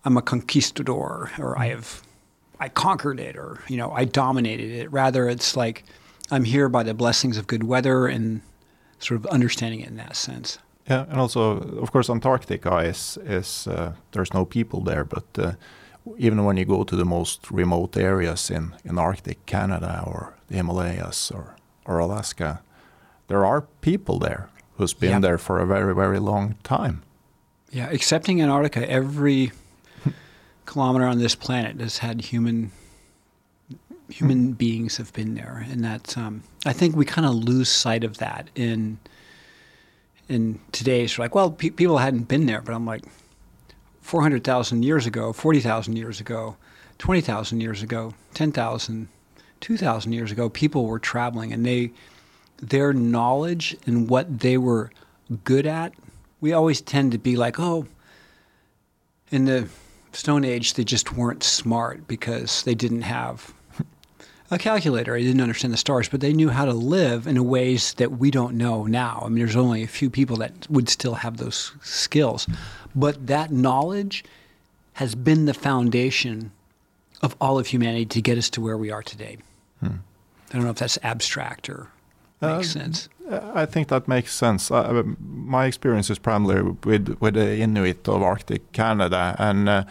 I'm 0.04 0.16
a 0.16 0.22
conquistador 0.22 1.30
or 1.38 1.58
I 1.58 1.68
have 1.68 2.02
I 2.61 2.68
conquered 2.68 3.18
it 3.18 3.37
or 3.37 3.61
you 3.68 3.76
know 3.76 3.92
I 3.92 4.04
dominated 4.04 4.70
it. 4.70 4.92
Rather, 4.92 5.28
it's 5.28 5.56
like 5.56 5.85
I'm 6.30 6.44
here 6.44 6.68
by 6.68 6.82
the 6.82 6.94
blessings 6.94 7.37
of 7.37 7.46
good 7.46 7.64
weather 7.64 8.06
and 8.06 8.40
sort 8.98 9.20
of 9.20 9.26
understanding 9.26 9.80
it 9.80 9.88
in 9.88 9.96
that 9.96 10.16
sense. 10.16 10.58
Yeah, 10.88 11.07
and 11.09 11.21
also, 11.21 11.59
of 11.81 11.92
course, 11.92 12.11
Antarctica 12.11 12.79
is 12.79 13.18
is 13.25 13.66
uh, 13.66 13.92
there's 14.12 14.35
no 14.35 14.45
people 14.45 14.81
there, 14.81 15.05
but 15.05 15.25
uh, 15.38 15.53
even 16.18 16.45
when 16.45 16.57
you 16.57 16.64
go 16.64 16.85
to 16.85 16.97
the 16.97 17.05
most 17.05 17.51
remote 17.51 17.97
areas 17.97 18.51
in 18.51 18.75
in 18.85 18.99
Arctic 18.99 19.47
Canada 19.47 20.03
or 20.07 20.35
the 20.49 20.57
Himalayas 20.57 21.31
or 21.31 21.57
or 21.85 21.99
Alaska, 21.99 22.62
there 23.29 23.45
are 23.45 23.62
people 23.81 24.18
there 24.18 24.49
who's 24.77 24.95
been 24.95 25.21
there 25.21 25.38
for 25.38 25.61
a 25.61 25.66
very 25.66 25.95
very 25.95 26.18
long 26.18 26.57
time. 26.62 27.03
Yeah, 27.71 27.88
excepting 27.90 28.42
Antarctica, 28.42 28.90
every 28.90 29.53
kilometer 30.66 31.07
on 31.07 31.18
this 31.18 31.35
planet 31.35 31.81
has 31.81 31.99
had 31.99 32.21
human 32.21 32.73
human 34.09 34.53
beings 34.53 34.97
have 34.97 35.12
been 35.12 35.35
there, 35.35 35.64
and 35.71 35.85
that's 35.85 36.16
um, 36.16 36.42
I 36.66 36.73
think 36.73 36.97
we 36.97 37.05
kind 37.05 37.27
of 37.27 37.35
lose 37.35 37.68
sight 37.68 38.05
of 38.05 38.18
that 38.18 38.51
in 38.55 38.99
in 40.28 40.61
today's 40.72 41.18
like, 41.18 41.35
well, 41.35 41.50
pe- 41.50 41.70
people 41.70 41.98
hadn't 41.98 42.28
been 42.28 42.46
there, 42.46 42.61
but 42.61 42.74
I'm 42.74 42.87
like, 42.87 43.04
four 44.00 44.22
hundred 44.22 44.44
thousand 44.44 44.85
years 44.85 45.06
ago, 45.06 45.32
forty 45.32 45.61
thousand 45.61 45.96
years 45.96 46.20
ago, 46.20 46.56
twenty 46.98 47.20
thousand 47.20 47.61
years 47.61 47.82
ago, 47.82 48.14
10,000, 48.35 49.08
2,000 49.61 50.12
years 50.12 50.32
ago, 50.32 50.48
people 50.48 50.87
were 50.87 50.98
traveling, 50.98 51.52
and 51.52 51.64
they 51.64 51.92
their 52.58 52.92
knowledge 52.92 53.76
and 53.87 54.08
what 54.08 54.38
they 54.40 54.56
were 54.56 54.90
good 55.42 55.66
at. 55.66 55.92
We 56.40 56.52
always 56.52 56.80
tend 56.80 57.12
to 57.12 57.18
be 57.18 57.35
like, 57.37 57.58
oh, 57.58 57.87
in 59.30 59.46
the 59.46 59.68
Stone 60.12 60.44
Age, 60.44 60.74
they 60.74 60.85
just 60.85 61.12
weren't 61.12 61.42
smart 61.42 62.06
because 62.06 62.62
they 62.62 62.74
didn't 62.74 63.02
have 63.02 63.52
a 64.53 64.59
calculator. 64.59 65.15
They 65.15 65.25
didn't 65.25 65.41
understand 65.41 65.73
the 65.73 65.79
stars, 65.79 66.09
but 66.09 66.21
they 66.21 66.33
knew 66.33 66.51
how 66.51 66.67
to 66.67 66.75
live 66.75 67.27
in 67.27 67.43
ways 67.45 67.95
that 67.95 68.12
we 68.12 68.31
don't 68.31 68.55
know 68.57 68.85
now. 68.85 69.23
I 69.25 69.29
mean, 69.29 69.38
there's 69.38 69.57
only 69.57 69.83
a 69.83 69.88
few 69.88 70.11
people 70.11 70.37
that 70.37 70.69
would 70.71 70.88
still 70.88 71.15
have 71.15 71.38
those 71.38 71.73
skills. 71.81 72.47
But 72.95 73.27
that 73.27 73.51
knowledge 73.51 74.25
has 74.95 75.15
been 75.15 75.47
the 75.47 75.55
foundation 75.55 76.53
of 77.23 77.35
all 77.41 77.59
of 77.59 77.67
humanity 77.69 78.05
to 78.07 78.21
get 78.21 78.37
us 78.37 78.51
to 78.51 78.61
where 78.61 78.77
we 78.77 78.91
are 78.91 79.03
today. 79.03 79.38
I 79.83 79.88
don't 80.53 80.65
know 80.65 80.71
if 80.71 80.77
that's 80.77 80.99
abstract 81.03 81.71
or 81.71 81.88
makes 82.43 82.77
Uh, 82.77 82.81
sense. 82.81 83.09
Uh, 83.31 83.41
I 83.55 83.65
think 83.65 83.88
that 83.88 84.07
makes 84.07 84.35
sense. 84.35 84.71
Uh, 84.71 84.83
um, 84.83 85.17
my 85.21 85.65
experience 85.65 86.11
is 86.11 86.19
primarily 86.19 86.77
with 86.85 87.17
with 87.21 87.35
the 87.35 87.57
Inuit 87.59 88.07
of 88.07 88.23
Arctic 88.23 88.71
Canada, 88.73 89.35
and 89.38 89.69
uh, 89.69 89.85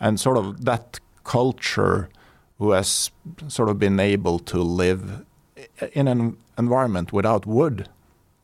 and 0.00 0.20
sort 0.20 0.36
of 0.36 0.64
that 0.66 1.00
culture 1.24 2.08
who 2.58 2.70
has 2.72 3.10
sort 3.48 3.68
of 3.68 3.78
been 3.78 4.00
able 4.00 4.38
to 4.38 4.62
live 4.62 5.24
in 5.92 6.08
an 6.08 6.36
environment 6.58 7.12
without 7.12 7.46
wood, 7.46 7.88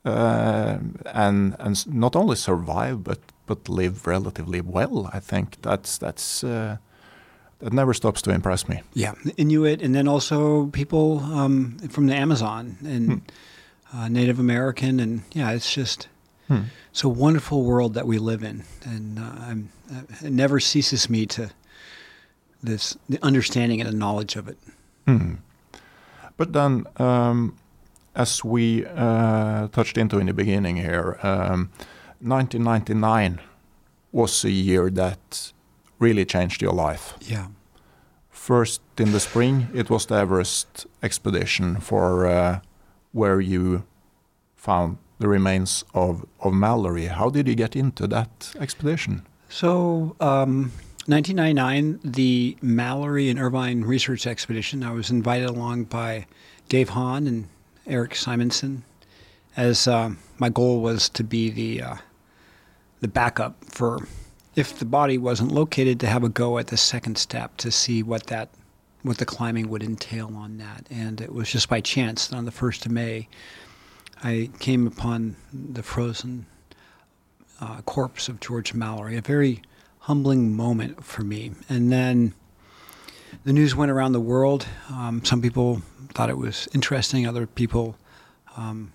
uh, 0.05 0.79
and 1.07 1.57
and 1.59 1.87
not 1.95 2.17
only 2.17 2.37
survive 2.37 3.03
but 3.05 3.19
but 3.47 3.69
live 3.69 4.07
relatively 4.07 4.61
well. 4.61 5.11
I 5.13 5.21
think 5.21 5.61
that's 5.63 5.99
that's. 5.99 6.45
Uh, 6.45 6.77
that 7.61 7.73
never 7.73 7.93
stops 7.93 8.23
to 8.23 8.31
impress 8.31 8.69
me. 8.69 8.83
Yeah, 8.95 9.15
Inuit, 9.37 9.83
and 9.83 9.93
then 9.93 10.07
also 10.07 10.67
people 10.67 11.19
um, 11.35 11.77
from 11.91 12.07
the 12.07 12.15
Amazon 12.15 12.77
and 12.85 13.21
uh, 13.93 14.07
Native 14.09 14.39
American, 14.39 15.01
and 15.01 15.23
yeah, 15.33 15.51
it's 15.51 15.75
just 15.75 16.09
Hmm. 16.47 16.63
it's 16.91 17.05
a 17.05 17.09
wonderful 17.09 17.63
world 17.65 17.95
that 17.95 18.07
we 18.07 18.19
live 18.19 18.43
in, 18.43 18.65
and 18.85 19.19
uh, 19.19 19.23
I'm, 19.23 19.69
uh, 19.93 20.03
it 20.27 20.33
never 20.33 20.61
ceases 20.61 21.11
me 21.11 21.27
to 21.27 21.51
this 22.63 22.97
the 23.09 23.19
understanding 23.23 23.81
and 23.81 23.91
the 23.91 23.97
knowledge 23.97 24.37
of 24.37 24.49
it. 24.49 24.59
Hmm. 25.07 25.35
But 26.37 26.53
then, 26.53 26.87
um, 26.97 27.57
as 28.15 28.45
we 28.45 28.87
uh, 28.87 29.69
touched 29.69 29.99
into 29.99 30.19
in 30.19 30.27
the 30.27 30.33
beginning 30.33 30.77
here, 30.77 31.19
um, 31.23 31.71
1999 32.21 33.41
was 34.13 34.45
a 34.45 34.51
year 34.51 34.91
that 34.91 35.53
really 35.99 36.25
changed 36.25 36.63
your 36.63 36.73
life. 36.73 37.15
Yeah, 37.21 37.49
First, 38.49 38.81
in 38.97 39.13
the 39.13 39.21
spring, 39.21 39.69
it 39.75 39.91
was 39.91 40.07
the 40.07 40.15
Everest 40.15 40.87
expedition 41.03 41.81
for 41.81 42.27
uh, 42.27 42.61
where 43.13 43.43
you 43.43 43.85
found 44.57 44.97
the 45.19 45.29
remains 45.29 45.85
of, 45.93 46.25
of 46.41 46.55
Mallory. 46.55 47.07
How 47.07 47.29
did 47.29 47.47
you 47.47 47.55
get 47.55 47.77
into 47.77 48.07
that 48.07 48.55
expedition? 48.59 49.27
So, 49.51 50.17
um, 50.21 50.73
1999, 51.09 52.01
the 52.05 52.55
Mallory 52.61 53.31
and 53.31 53.39
Irvine 53.39 53.81
Research 53.81 54.27
Expedition. 54.27 54.83
I 54.83 54.91
was 54.91 55.09
invited 55.09 55.49
along 55.49 55.85
by 55.85 56.27
Dave 56.69 56.91
Hahn 56.91 57.27
and 57.27 57.49
Eric 57.87 58.15
Simonson, 58.15 58.85
as 59.57 59.89
um, 59.89 60.19
my 60.37 60.51
goal 60.51 60.83
was 60.83 61.09
to 61.09 61.25
be 61.25 61.49
the 61.49 61.83
uh, 61.83 61.97
the 63.01 63.09
backup 63.09 63.57
for 63.65 64.07
if 64.55 64.79
the 64.79 64.85
body 64.85 65.17
wasn't 65.17 65.51
located 65.51 65.99
to 66.01 66.07
have 66.07 66.25
a 66.25 66.29
go 66.29 66.59
at 66.59 66.67
the 66.67 66.77
second 66.77 67.17
step 67.17 67.57
to 67.57 67.71
see 67.71 68.03
what 68.03 68.27
that 68.27 68.51
what 69.01 69.17
the 69.17 69.25
climbing 69.25 69.71
would 69.71 69.83
entail 69.83 70.37
on 70.37 70.59
that. 70.59 70.87
And 70.91 71.23
it 71.23 71.33
was 71.33 71.51
just 71.51 71.71
by 71.71 71.81
chance 71.81 72.27
that 72.27 72.37
on 72.37 72.45
the 72.45 72.51
first 72.51 72.85
of 72.85 72.93
May, 72.93 73.29
I 74.23 74.51
came 74.59 74.87
upon 74.87 75.37
the 75.55 75.83
frozen 75.83 76.45
uh, 77.63 77.81
corpse 77.87 78.29
of 78.29 78.41
George 78.41 78.75
Mallory, 78.75 79.17
a 79.17 79.23
very 79.23 79.63
humbling 80.09 80.57
moment 80.57 81.05
for 81.05 81.23
me. 81.23 81.53
And 81.69 81.93
then 81.93 82.33
the 83.45 83.53
news 83.53 83.77
went 83.77 83.91
around 83.91 84.13
the 84.13 84.21
world. 84.21 84.67
Um, 84.89 85.23
some 85.23 85.43
people 85.43 85.83
thought 86.15 86.31
it 86.31 86.39
was 86.39 86.67
interesting, 86.73 87.27
other 87.27 87.47
people 87.47 87.95
um, 88.57 88.91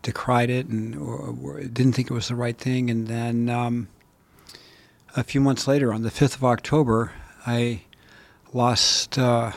decried 0.00 0.48
it 0.48 0.66
and 0.66 0.96
or, 0.96 1.36
or 1.42 1.60
didn't 1.60 1.92
think 1.92 2.10
it 2.10 2.14
was 2.14 2.28
the 2.28 2.34
right 2.34 2.56
thing. 2.56 2.88
And 2.88 3.08
then 3.08 3.50
um, 3.50 3.88
a 5.14 5.22
few 5.22 5.42
months 5.42 5.68
later, 5.68 5.92
on 5.92 6.00
the 6.00 6.08
5th 6.08 6.36
of 6.36 6.44
October, 6.44 7.12
I 7.46 7.82
lost 8.54 9.18
uh, 9.18 9.52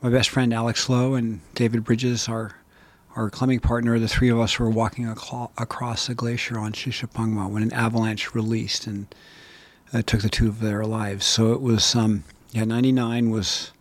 my 0.00 0.08
best 0.08 0.28
friend 0.28 0.54
Alex 0.54 0.88
Lowe 0.88 1.14
and 1.14 1.40
David 1.54 1.82
Bridges, 1.82 2.28
our 2.28 2.54
our 3.16 3.30
climbing 3.30 3.60
partner, 3.60 3.98
the 3.98 4.08
three 4.08 4.28
of 4.28 4.38
us 4.38 4.58
were 4.58 4.68
walking 4.68 5.06
aclo- 5.06 5.50
across 5.56 6.10
a 6.10 6.14
glacier 6.14 6.58
on 6.58 6.74
Shishapangma 6.74 7.48
when 7.48 7.62
an 7.62 7.72
avalanche 7.72 8.34
released 8.34 8.86
and 8.86 9.06
uh, 9.92 10.02
took 10.02 10.22
the 10.22 10.28
two 10.28 10.48
of 10.48 10.60
their 10.60 10.84
lives. 10.84 11.24
So 11.24 11.52
it 11.52 11.60
was, 11.60 11.94
um, 11.94 12.24
yeah, 12.52 12.64
99 12.64 13.30
was 13.30 13.72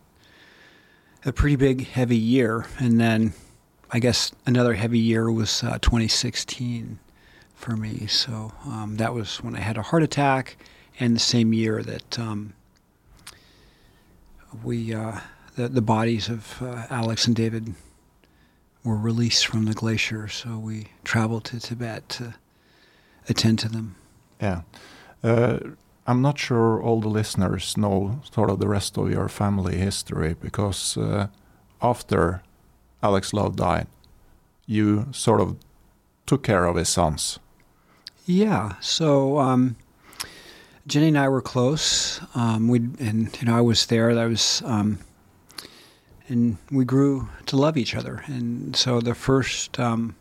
a 1.25 1.31
pretty 1.31 1.55
big, 1.55 1.87
heavy 1.87 2.17
year. 2.17 2.65
And 2.79 2.99
then 2.99 3.33
I 3.91 3.99
guess 3.99 4.31
another 4.45 4.73
heavy 4.73 4.99
year 4.99 5.31
was 5.31 5.63
uh, 5.63 5.79
2016 5.79 6.99
for 7.55 7.75
me. 7.75 8.07
So 8.07 8.51
um, 8.65 8.97
that 8.97 9.13
was 9.13 9.37
when 9.43 9.55
I 9.55 9.59
had 9.59 9.77
a 9.77 9.81
heart 9.81 10.03
attack 10.03 10.57
and 10.99 11.15
the 11.15 11.19
same 11.19 11.53
year 11.53 11.81
that 11.83 12.19
um, 12.19 12.53
we, 14.63 14.93
uh, 14.93 15.19
the, 15.55 15.67
the 15.67 15.81
bodies 15.81 16.29
of 16.29 16.61
uh, 16.61 16.85
Alex 16.89 17.27
and 17.27 17.35
David 17.35 17.73
were 18.83 18.95
released 18.95 19.47
from 19.47 19.65
the 19.65 19.73
glacier, 19.73 20.27
so 20.27 20.59
we 20.59 20.87
traveled 21.03 21.43
to 21.45 21.59
Tibet 21.59 22.07
to 22.07 22.35
attend 23.27 23.57
to 23.59 23.67
them. 23.67 23.95
Yeah. 24.39 24.61
I'm 26.07 26.21
not 26.21 26.37
sure 26.37 26.81
all 26.81 27.01
the 27.01 27.07
listeners 27.07 27.77
know 27.77 28.21
sort 28.31 28.49
of 28.49 28.59
the 28.59 28.67
rest 28.67 28.97
of 28.97 29.09
your 29.09 29.27
family 29.27 29.77
history 29.77 30.35
because 30.39 30.97
uh, 30.97 31.27
after 31.81 32.43
Alex 33.01 33.33
Lowe 33.33 33.49
died, 33.49 33.87
you 34.67 35.07
sort 35.11 35.41
of 35.41 35.57
took 36.25 36.43
care 36.43 36.65
of 36.65 36.75
his 36.75 36.89
sons. 36.89 37.39
Yeah, 38.25 38.73
so 38.81 39.39
um, 39.39 39.75
Jenny 40.87 41.07
and 41.09 41.17
I 41.17 41.27
were 41.29 41.41
close. 41.41 42.19
Um, 42.35 42.67
we 42.67 42.79
and 42.99 43.35
you 43.39 43.47
know 43.47 43.57
I 43.57 43.61
was 43.61 43.85
there. 43.87 44.11
I 44.11 44.25
was, 44.25 44.61
um, 44.65 44.99
and 46.27 46.57
we 46.71 46.85
grew 46.85 47.29
to 47.47 47.57
love 47.57 47.77
each 47.77 47.95
other. 47.95 48.23
And 48.27 48.75
so 48.75 49.01
the 49.01 49.15
first 49.15 49.79
um, 49.79 50.15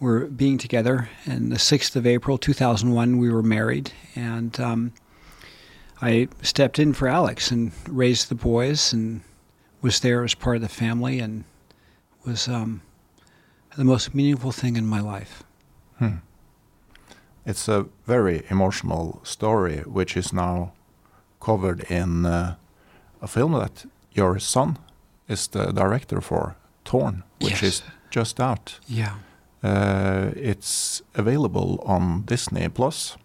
we're 0.00 0.26
being 0.26 0.58
together, 0.58 1.08
and 1.26 1.52
the 1.52 1.58
sixth 1.58 1.94
of 1.96 2.06
April, 2.06 2.38
two 2.38 2.52
thousand 2.54 2.92
one, 2.92 3.18
we 3.18 3.30
were 3.30 3.42
married, 3.42 3.92
and 4.16 4.58
um, 4.60 4.92
I 6.02 6.28
stepped 6.42 6.78
in 6.78 6.92
for 6.94 7.06
Alex 7.08 7.50
and 7.50 7.72
raised 7.88 8.28
the 8.28 8.34
boys, 8.34 8.92
and 8.92 9.20
was 9.82 10.00
there 10.00 10.24
as 10.24 10.34
part 10.34 10.56
of 10.56 10.62
the 10.62 10.68
family, 10.68 11.20
and 11.20 11.44
was 12.24 12.48
um, 12.48 12.82
the 13.76 13.84
most 13.84 14.14
meaningful 14.14 14.52
thing 14.52 14.76
in 14.76 14.86
my 14.86 15.00
life. 15.00 15.42
Hmm. 15.98 16.16
It's 17.46 17.68
a 17.68 17.86
very 18.06 18.42
emotional 18.50 19.20
story, 19.24 19.78
which 19.80 20.16
is 20.16 20.32
now 20.32 20.72
covered 21.40 21.80
in 21.90 22.26
uh, 22.26 22.56
a 23.22 23.26
film 23.26 23.52
that 23.52 23.86
your 24.12 24.38
son 24.38 24.78
is 25.28 25.46
the 25.48 25.72
director 25.72 26.20
for, 26.20 26.56
Torn, 26.84 27.22
which 27.40 27.62
Yes. 27.62 27.62
is 27.62 27.82
just 28.10 28.40
out. 28.40 28.78
Yeah. 28.88 29.14
Uh, 29.62 30.30
it's 30.36 31.02
available 31.14 31.82
on 31.84 32.22
Disney 32.22 32.68
Plus, 32.68 33.16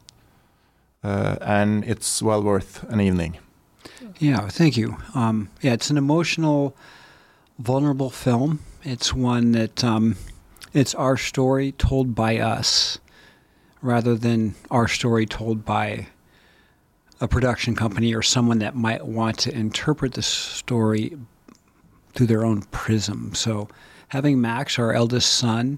uh, 1.04 1.38
and 1.42 1.84
it's 1.86 2.22
well 2.22 2.44
worth 2.44 2.84
an 2.90 3.00
evening. 3.00 3.38
Yeah, 4.20 4.50
thank 4.50 4.76
you. 4.78 4.98
Um, 5.14 5.50
yeah, 5.62 5.74
it's 5.74 5.90
an 5.90 5.98
emotional, 5.98 6.76
vulnerable 7.60 8.10
film. 8.10 8.60
It's 8.84 9.14
one 9.14 9.52
that 9.54 9.84
um, 9.84 10.16
it's 10.74 10.94
our 10.96 11.18
story 11.18 11.72
told 11.74 12.16
by 12.16 12.40
us. 12.40 13.00
rather 13.82 14.16
than 14.16 14.56
our 14.72 14.88
story 14.88 15.26
told 15.26 15.64
by 15.64 16.08
a 17.22 17.28
production 17.28 17.76
company 17.76 18.14
or 18.16 18.22
someone 18.22 18.60
that 18.60 18.76
might 18.76 19.06
want 19.06 19.38
to 19.38 19.56
interpret 19.56 20.14
the 20.14 20.22
story 20.24 21.16
through 22.14 22.26
their 22.28 22.44
own 22.44 22.62
prism. 22.72 23.34
So 23.36 23.68
having 24.10 24.42
Max, 24.42 24.80
our 24.80 24.92
eldest 24.94 25.34
son, 25.34 25.78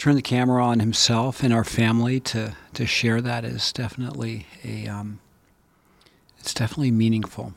turn 0.00 0.14
the 0.14 0.22
camera 0.22 0.64
on 0.64 0.80
himself 0.80 1.42
and 1.42 1.52
our 1.52 1.62
family 1.62 2.18
to, 2.18 2.56
to 2.72 2.86
share 2.86 3.20
that 3.20 3.44
is 3.44 3.70
definitely 3.70 4.46
a 4.64 4.88
um, 4.88 5.20
it's 6.38 6.54
definitely 6.54 6.90
meaningful. 6.90 7.52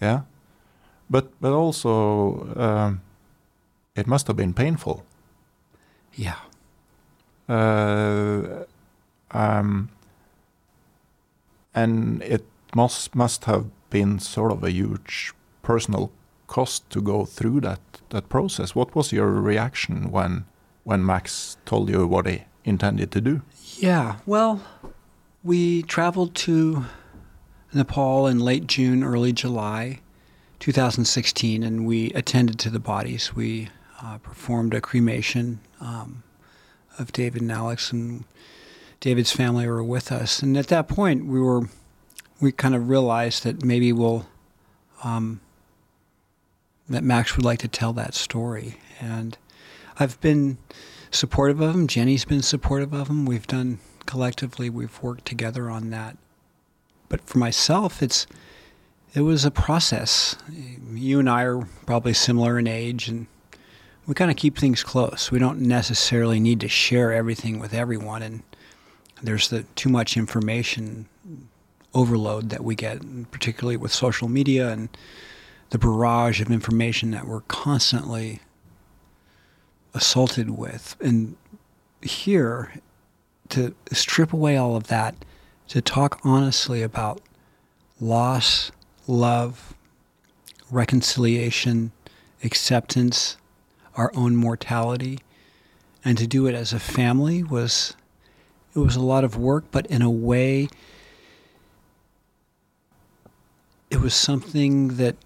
Yeah, 0.00 0.22
but 1.08 1.30
but 1.40 1.52
also 1.52 2.52
um, 2.56 3.02
it 3.94 4.08
must 4.08 4.26
have 4.26 4.36
been 4.36 4.52
painful. 4.52 5.04
Yeah. 6.14 6.40
Uh, 7.48 8.64
um, 9.30 9.90
and 11.72 12.20
it 12.22 12.44
must 12.74 13.14
must 13.14 13.44
have 13.44 13.66
been 13.90 14.18
sort 14.18 14.50
of 14.50 14.64
a 14.64 14.72
huge 14.72 15.32
personal 15.62 16.10
cost 16.48 16.90
to 16.90 17.00
go 17.00 17.24
through 17.24 17.60
that 17.60 17.80
that 18.08 18.28
process. 18.28 18.74
What 18.74 18.96
was 18.96 19.12
your 19.12 19.30
reaction 19.30 20.10
when 20.10 20.46
when 20.84 21.04
Max 21.04 21.56
told 21.64 21.88
you 21.88 22.06
what 22.06 22.26
he 22.26 22.44
intended 22.64 23.10
to 23.12 23.20
do? 23.20 23.42
Yeah, 23.76 24.16
well, 24.26 24.62
we 25.42 25.82
traveled 25.82 26.34
to 26.36 26.84
Nepal 27.72 28.26
in 28.26 28.40
late 28.40 28.66
June, 28.66 29.02
early 29.02 29.32
July 29.32 30.00
2016, 30.58 31.62
and 31.62 31.86
we 31.86 32.10
attended 32.12 32.58
to 32.58 32.70
the 32.70 32.78
bodies. 32.78 33.34
We 33.34 33.68
uh, 34.02 34.18
performed 34.18 34.74
a 34.74 34.80
cremation 34.80 35.60
um, 35.80 36.22
of 36.98 37.12
David 37.12 37.42
and 37.42 37.52
Alex, 37.52 37.92
and 37.92 38.24
David's 39.00 39.32
family 39.32 39.66
were 39.66 39.82
with 39.82 40.12
us. 40.12 40.42
And 40.42 40.56
at 40.56 40.68
that 40.68 40.88
point, 40.88 41.26
we 41.26 41.40
were 41.40 41.68
we 42.40 42.52
kind 42.52 42.74
of 42.74 42.88
realized 42.88 43.44
that 43.44 43.64
maybe 43.64 43.92
we'll 43.92 44.26
um, 45.04 45.40
that 46.88 47.04
Max 47.04 47.36
would 47.36 47.44
like 47.44 47.60
to 47.60 47.68
tell 47.68 47.92
that 47.94 48.14
story, 48.14 48.78
and 48.98 49.38
I've 50.00 50.18
been 50.22 50.56
supportive 51.10 51.60
of 51.60 51.74
him. 51.74 51.86
Jenny's 51.86 52.24
been 52.24 52.40
supportive 52.40 52.94
of 52.94 53.08
him. 53.08 53.26
We've 53.26 53.46
done 53.46 53.80
collectively. 54.06 54.70
We've 54.70 55.00
worked 55.02 55.26
together 55.26 55.68
on 55.68 55.90
that. 55.90 56.16
But 57.10 57.20
for 57.20 57.38
myself, 57.38 58.02
it's 58.02 58.26
it 59.12 59.20
was 59.20 59.44
a 59.44 59.50
process. 59.50 60.36
You 60.92 61.18
and 61.18 61.28
I 61.28 61.42
are 61.42 61.68
probably 61.84 62.14
similar 62.14 62.58
in 62.58 62.66
age, 62.66 63.08
and 63.08 63.26
we 64.06 64.14
kind 64.14 64.30
of 64.30 64.36
keep 64.36 64.56
things 64.56 64.82
close. 64.82 65.30
We 65.30 65.38
don't 65.38 65.60
necessarily 65.60 66.40
need 66.40 66.60
to 66.60 66.68
share 66.68 67.12
everything 67.12 67.58
with 67.58 67.74
everyone, 67.74 68.22
and 68.22 68.42
there's 69.22 69.50
the 69.50 69.64
too 69.74 69.90
much 69.90 70.16
information 70.16 71.08
overload 71.92 72.50
that 72.50 72.64
we 72.64 72.74
get, 72.74 73.30
particularly 73.32 73.76
with 73.76 73.92
social 73.92 74.28
media 74.28 74.70
and 74.70 74.88
the 75.70 75.78
barrage 75.78 76.40
of 76.40 76.50
information 76.50 77.10
that 77.10 77.26
we're 77.26 77.42
constantly 77.42 78.40
assaulted 79.94 80.50
with. 80.50 80.96
And 81.00 81.36
here, 82.02 82.72
to 83.50 83.74
strip 83.92 84.32
away 84.32 84.56
all 84.56 84.76
of 84.76 84.86
that, 84.88 85.14
to 85.68 85.80
talk 85.80 86.20
honestly 86.24 86.82
about 86.82 87.20
loss, 88.00 88.72
love, 89.06 89.74
reconciliation, 90.70 91.92
acceptance, 92.42 93.36
our 93.96 94.10
own 94.14 94.36
mortality, 94.36 95.18
and 96.04 96.16
to 96.16 96.26
do 96.26 96.46
it 96.46 96.54
as 96.54 96.72
a 96.72 96.80
family 96.80 97.42
was 97.42 97.94
it 98.74 98.78
was 98.78 98.94
a 98.94 99.00
lot 99.00 99.24
of 99.24 99.36
work, 99.36 99.64
but 99.72 99.84
in 99.86 100.00
a 100.00 100.10
way 100.10 100.68
it 103.90 104.00
was 104.00 104.14
something 104.14 104.96
that 104.96 105.16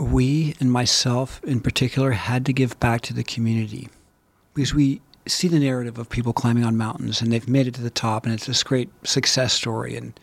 we 0.00 0.54
and 0.60 0.72
myself 0.72 1.40
in 1.44 1.60
particular 1.60 2.12
had 2.12 2.46
to 2.46 2.52
give 2.52 2.78
back 2.80 3.02
to 3.02 3.14
the 3.14 3.22
community 3.22 3.88
because 4.54 4.74
we 4.74 5.00
see 5.26 5.46
the 5.46 5.60
narrative 5.60 5.98
of 5.98 6.08
people 6.08 6.32
climbing 6.32 6.64
on 6.64 6.76
mountains 6.76 7.20
and 7.20 7.30
they've 7.30 7.48
made 7.48 7.66
it 7.66 7.74
to 7.74 7.82
the 7.82 7.90
top 7.90 8.24
and 8.24 8.34
it's 8.34 8.46
this 8.46 8.62
great 8.62 8.88
success 9.04 9.52
story 9.52 9.94
and 9.96 10.18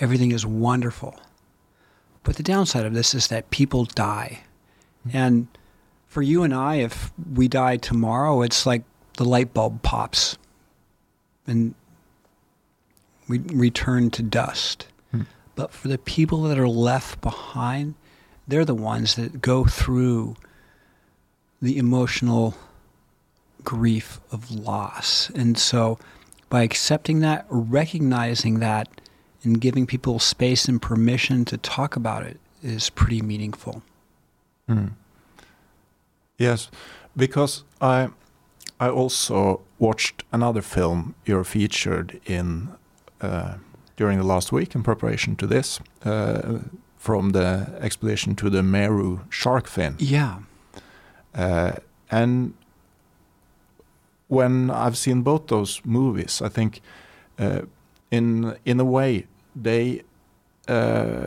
everything 0.00 0.32
is 0.32 0.44
wonderful. 0.44 1.18
But 2.22 2.36
the 2.36 2.42
downside 2.42 2.84
of 2.84 2.92
this 2.92 3.14
is 3.14 3.28
that 3.28 3.50
people 3.50 3.86
die. 3.86 4.42
Mm-hmm. 5.08 5.16
And 5.16 5.48
for 6.06 6.20
you 6.20 6.42
and 6.42 6.52
I, 6.52 6.76
if 6.76 7.10
we 7.34 7.48
die 7.48 7.78
tomorrow, 7.78 8.42
it's 8.42 8.66
like 8.66 8.82
the 9.14 9.24
light 9.24 9.54
bulb 9.54 9.82
pops 9.82 10.36
and 11.46 11.74
we 13.28 13.38
return 13.38 14.10
to 14.10 14.22
dust. 14.22 14.88
Mm-hmm. 15.14 15.24
But 15.54 15.72
for 15.72 15.88
the 15.88 15.98
people 15.98 16.42
that 16.42 16.58
are 16.58 16.68
left 16.68 17.22
behind, 17.22 17.94
they're 18.46 18.64
the 18.64 18.74
ones 18.74 19.14
that 19.16 19.40
go 19.40 19.64
through 19.64 20.36
the 21.60 21.78
emotional 21.78 22.54
grief 23.64 24.20
of 24.30 24.50
loss. 24.50 25.30
And 25.30 25.58
so 25.58 25.98
by 26.48 26.62
accepting 26.62 27.20
that, 27.20 27.46
recognizing 27.48 28.60
that, 28.60 28.88
and 29.42 29.60
giving 29.60 29.86
people 29.86 30.18
space 30.18 30.66
and 30.66 30.82
permission 30.82 31.44
to 31.46 31.56
talk 31.56 31.96
about 31.96 32.24
it 32.24 32.38
is 32.62 32.90
pretty 32.90 33.22
meaningful. 33.22 33.82
Mm. 34.68 34.92
Yes, 36.36 36.68
because 37.16 37.64
I 37.80 38.08
I 38.78 38.88
also 38.88 39.62
watched 39.78 40.24
another 40.32 40.62
film 40.62 41.14
you're 41.24 41.44
featured 41.44 42.20
in 42.26 42.70
uh, 43.20 43.54
during 43.96 44.18
the 44.18 44.24
last 44.24 44.52
week 44.52 44.74
in 44.74 44.82
preparation 44.82 45.36
to 45.36 45.46
this. 45.46 45.80
Uh, 46.04 46.58
from 46.96 47.30
the 47.30 47.78
expedition 47.80 48.34
to 48.36 48.50
the 48.50 48.62
Meru 48.62 49.20
shark 49.30 49.68
fin. 49.68 49.96
Yeah. 49.98 50.38
Uh, 51.34 51.72
and 52.10 52.54
when 54.28 54.70
I've 54.70 54.96
seen 54.96 55.22
both 55.22 55.46
those 55.46 55.80
movies, 55.84 56.42
I 56.42 56.48
think 56.48 56.80
uh, 57.38 57.62
in 58.10 58.56
in 58.64 58.80
a 58.80 58.84
way 58.84 59.26
they 59.54 60.02
uh, 60.68 61.26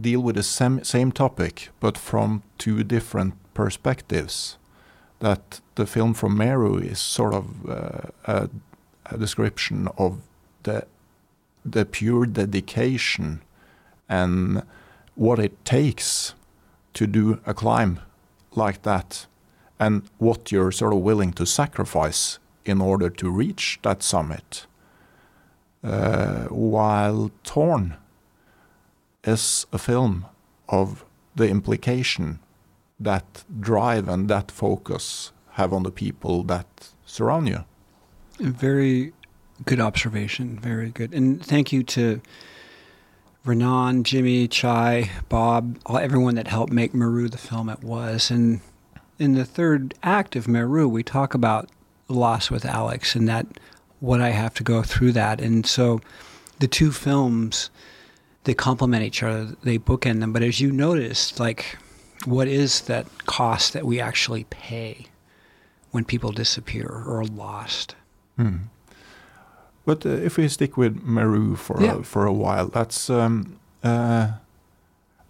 deal 0.00 0.20
with 0.20 0.36
the 0.36 0.42
same 0.42 0.84
same 0.84 1.12
topic, 1.12 1.70
but 1.80 1.98
from 1.98 2.42
two 2.58 2.84
different 2.84 3.34
perspectives. 3.54 4.56
That 5.18 5.60
the 5.74 5.86
film 5.86 6.14
from 6.14 6.38
Meru 6.38 6.78
is 6.78 6.98
sort 6.98 7.34
of 7.34 7.44
uh, 7.68 8.08
a, 8.24 8.48
a 9.04 9.18
description 9.18 9.88
of 9.98 10.20
the 10.62 10.86
the 11.62 11.84
pure 11.84 12.24
dedication 12.26 13.42
and 14.08 14.62
what 15.20 15.38
it 15.38 15.62
takes 15.66 16.34
to 16.94 17.06
do 17.06 17.38
a 17.44 17.52
climb 17.52 18.00
like 18.54 18.80
that 18.84 19.26
and 19.78 20.02
what 20.16 20.50
you're 20.50 20.72
sort 20.72 20.94
of 20.94 21.00
willing 21.00 21.30
to 21.30 21.44
sacrifice 21.44 22.38
in 22.64 22.80
order 22.80 23.10
to 23.10 23.30
reach 23.30 23.78
that 23.82 24.02
summit. 24.02 24.66
Uh, 25.84 26.44
while 26.44 27.30
Torn 27.44 27.98
is 29.22 29.66
a 29.74 29.78
film 29.78 30.24
of 30.70 31.04
the 31.36 31.48
implication 31.48 32.38
that 32.98 33.44
drive 33.60 34.08
and 34.08 34.26
that 34.30 34.50
focus 34.50 35.32
have 35.50 35.74
on 35.74 35.82
the 35.82 35.90
people 35.90 36.42
that 36.44 36.66
surround 37.04 37.46
you. 37.46 37.64
Very 38.38 39.12
good 39.66 39.80
observation. 39.80 40.58
Very 40.58 40.88
good. 40.88 41.12
And 41.12 41.44
thank 41.44 41.72
you 41.72 41.82
to 41.82 42.22
Renan, 43.44 44.04
Jimmy, 44.04 44.46
Chai, 44.48 45.10
Bob, 45.28 45.78
all, 45.86 45.98
everyone 45.98 46.34
that 46.34 46.48
helped 46.48 46.72
make 46.72 46.94
Meru 46.94 47.28
the 47.28 47.38
film 47.38 47.68
it 47.68 47.82
was. 47.82 48.30
And 48.30 48.60
in 49.18 49.34
the 49.34 49.44
third 49.44 49.94
act 50.02 50.36
of 50.36 50.46
Meru, 50.46 50.88
we 50.88 51.02
talk 51.02 51.34
about 51.34 51.68
loss 52.08 52.50
with 52.50 52.64
Alex 52.64 53.14
and 53.14 53.28
that 53.28 53.46
what 54.00 54.20
I 54.20 54.30
have 54.30 54.54
to 54.54 54.62
go 54.62 54.82
through 54.82 55.12
that. 55.12 55.40
And 55.40 55.64
so 55.66 56.00
the 56.58 56.68
two 56.68 56.92
films, 56.92 57.70
they 58.44 58.54
complement 58.54 59.04
each 59.04 59.22
other, 59.22 59.56
they 59.62 59.78
bookend 59.78 60.20
them. 60.20 60.32
But 60.32 60.42
as 60.42 60.60
you 60.60 60.70
noticed, 60.70 61.40
like, 61.40 61.78
what 62.24 62.48
is 62.48 62.82
that 62.82 63.06
cost 63.26 63.72
that 63.72 63.86
we 63.86 64.00
actually 64.00 64.44
pay 64.44 65.06
when 65.90 66.04
people 66.04 66.32
disappear 66.32 66.86
or 66.86 67.20
are 67.20 67.24
lost? 67.24 67.94
Hmm. 68.36 68.56
But 69.90 70.06
uh, 70.06 70.10
if 70.10 70.36
we 70.36 70.46
stick 70.46 70.76
with 70.76 71.02
Meru 71.02 71.56
for 71.56 71.82
yeah. 71.82 71.98
a, 71.98 72.02
for 72.04 72.24
a 72.24 72.32
while, 72.32 72.68
that's 72.68 73.10
um, 73.10 73.58
uh, 73.82 74.34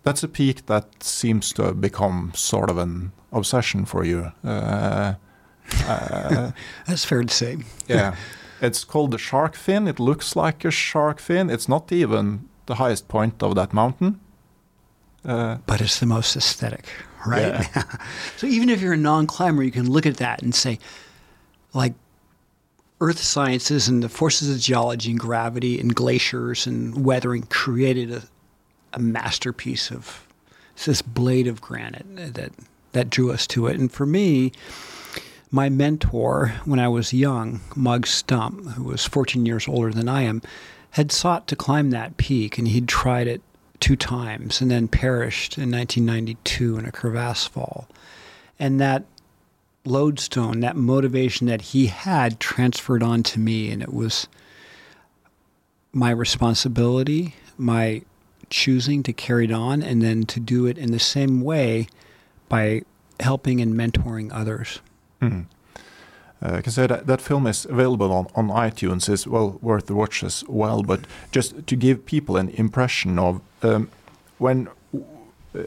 that's 0.03 0.23
a 0.23 0.29
peak 0.29 0.67
that 0.67 1.03
seems 1.03 1.55
to 1.55 1.63
have 1.63 1.81
become 1.81 2.33
sort 2.35 2.69
of 2.69 2.77
an 2.77 3.13
obsession 3.33 3.87
for 3.87 4.05
you. 4.05 4.33
Uh, 4.45 5.15
uh 5.87 6.51
that's 6.87 7.07
fair 7.07 7.23
to 7.23 7.33
say. 7.33 7.57
yeah, 7.89 8.17
it's 8.61 8.85
called 8.85 9.13
the 9.13 9.19
shark 9.19 9.57
fin. 9.57 9.89
It 9.89 9.99
looks 9.99 10.37
like 10.37 10.63
a 10.67 10.71
shark 10.71 11.21
fin. 11.21 11.49
It's 11.49 11.67
not 11.67 11.91
even 11.91 12.47
the 12.67 12.75
highest 12.75 13.09
point 13.09 13.43
of 13.43 13.55
that 13.55 13.73
mountain. 13.73 14.21
Uh, 15.25 15.57
but 15.65 15.81
it's 15.81 16.01
the 16.01 16.07
most 16.07 16.37
aesthetic, 16.37 16.85
right? 17.27 17.67
Yeah. 17.75 17.85
so 18.37 18.47
even 18.47 18.69
if 18.69 18.83
you're 18.83 18.93
a 18.93 19.05
non-climber, 19.11 19.63
you 19.63 19.73
can 19.73 19.91
look 19.91 20.05
at 20.05 20.19
that 20.19 20.43
and 20.43 20.55
say, 20.55 20.79
like, 21.73 21.95
earth 23.01 23.21
sciences 23.21 23.89
and 23.89 24.03
the 24.03 24.09
forces 24.09 24.51
of 24.51 24.61
geology 24.61 25.11
and 25.11 25.21
gravity 25.21 25.81
and 25.81 25.95
glaciers 25.95 26.67
and 26.67 27.05
weathering 27.05 27.43
created 27.45 28.13
a, 28.13 28.23
a 28.93 28.99
masterpiece 28.99 29.91
of 29.91 30.27
this 30.85 31.03
blade 31.03 31.47
of 31.47 31.61
granite 31.61 32.35
that 32.35 32.53
that 32.93 33.11
drew 33.11 33.31
us 33.31 33.47
to 33.47 33.67
it. 33.67 33.79
And 33.79 33.91
for 33.91 34.07
me, 34.07 34.53
my 35.51 35.69
mentor 35.69 36.55
when 36.65 36.79
I 36.79 36.89
was 36.89 37.13
young, 37.13 37.61
Mugs 37.77 38.11
Stump, 38.11 38.67
who 38.71 38.85
was 38.85 39.07
14 39.07 39.47
years 39.47 39.69
older 39.69 39.93
than 39.93 40.09
I 40.09 40.23
am, 40.23 40.43
had 40.91 41.13
sought 41.13 41.47
to 41.49 41.57
climb 41.57 41.91
that 41.91 42.17
peak, 42.17 42.59
and 42.59 42.69
he'd 42.69 42.89
tried 42.89 43.29
it 43.29 43.43
two 43.79 43.97
times 43.97 44.61
and 44.61 44.71
then 44.71 44.89
perished 44.89 45.57
in 45.57 45.71
1992 45.71 46.79
in 46.79 46.85
a 46.85 46.93
crevasse 46.93 47.47
fall. 47.47 47.89
And 48.59 48.81
that 48.81 49.05
lodestone, 49.91 50.61
that 50.61 50.77
motivation 50.77 51.47
that 51.49 51.63
he 51.63 51.87
had 51.87 52.41
transferred 52.41 53.03
onto 53.03 53.41
me, 53.41 53.71
and 53.71 53.83
it 53.83 53.93
was 53.93 54.29
my 55.93 56.11
responsibility, 56.11 57.35
my 57.59 58.03
choosing 58.49 59.03
to 59.03 59.13
carry 59.13 59.45
it 59.45 59.53
on, 59.53 59.83
and 59.83 60.03
then 60.03 60.25
to 60.25 60.41
do 60.41 60.67
it 60.67 60.79
in 60.79 60.93
the 60.93 60.99
same 60.99 61.41
way 61.41 61.89
by 62.49 62.83
helping 63.21 63.61
and 63.61 63.75
mentoring 63.75 64.31
others. 64.33 64.81
Mm. 65.21 65.47
Uh, 66.43 66.57
I 66.57 66.63
can 66.63 66.73
say 66.73 66.87
that 66.87 67.07
that 67.07 67.21
film 67.21 67.47
is 67.47 67.67
available 67.67 68.13
on, 68.13 68.27
on 68.35 68.49
iTunes. 68.49 69.09
is 69.09 69.27
well 69.27 69.59
worth 69.61 69.87
the 69.87 69.95
watch 69.95 70.23
as 70.23 70.43
well. 70.49 70.83
But 70.83 71.01
just 71.33 71.67
to 71.67 71.77
give 71.77 72.07
people 72.07 72.37
an 72.37 72.49
impression 72.51 73.19
of 73.19 73.41
um, 73.63 73.91
when 74.39 74.69
uh, 75.55 75.63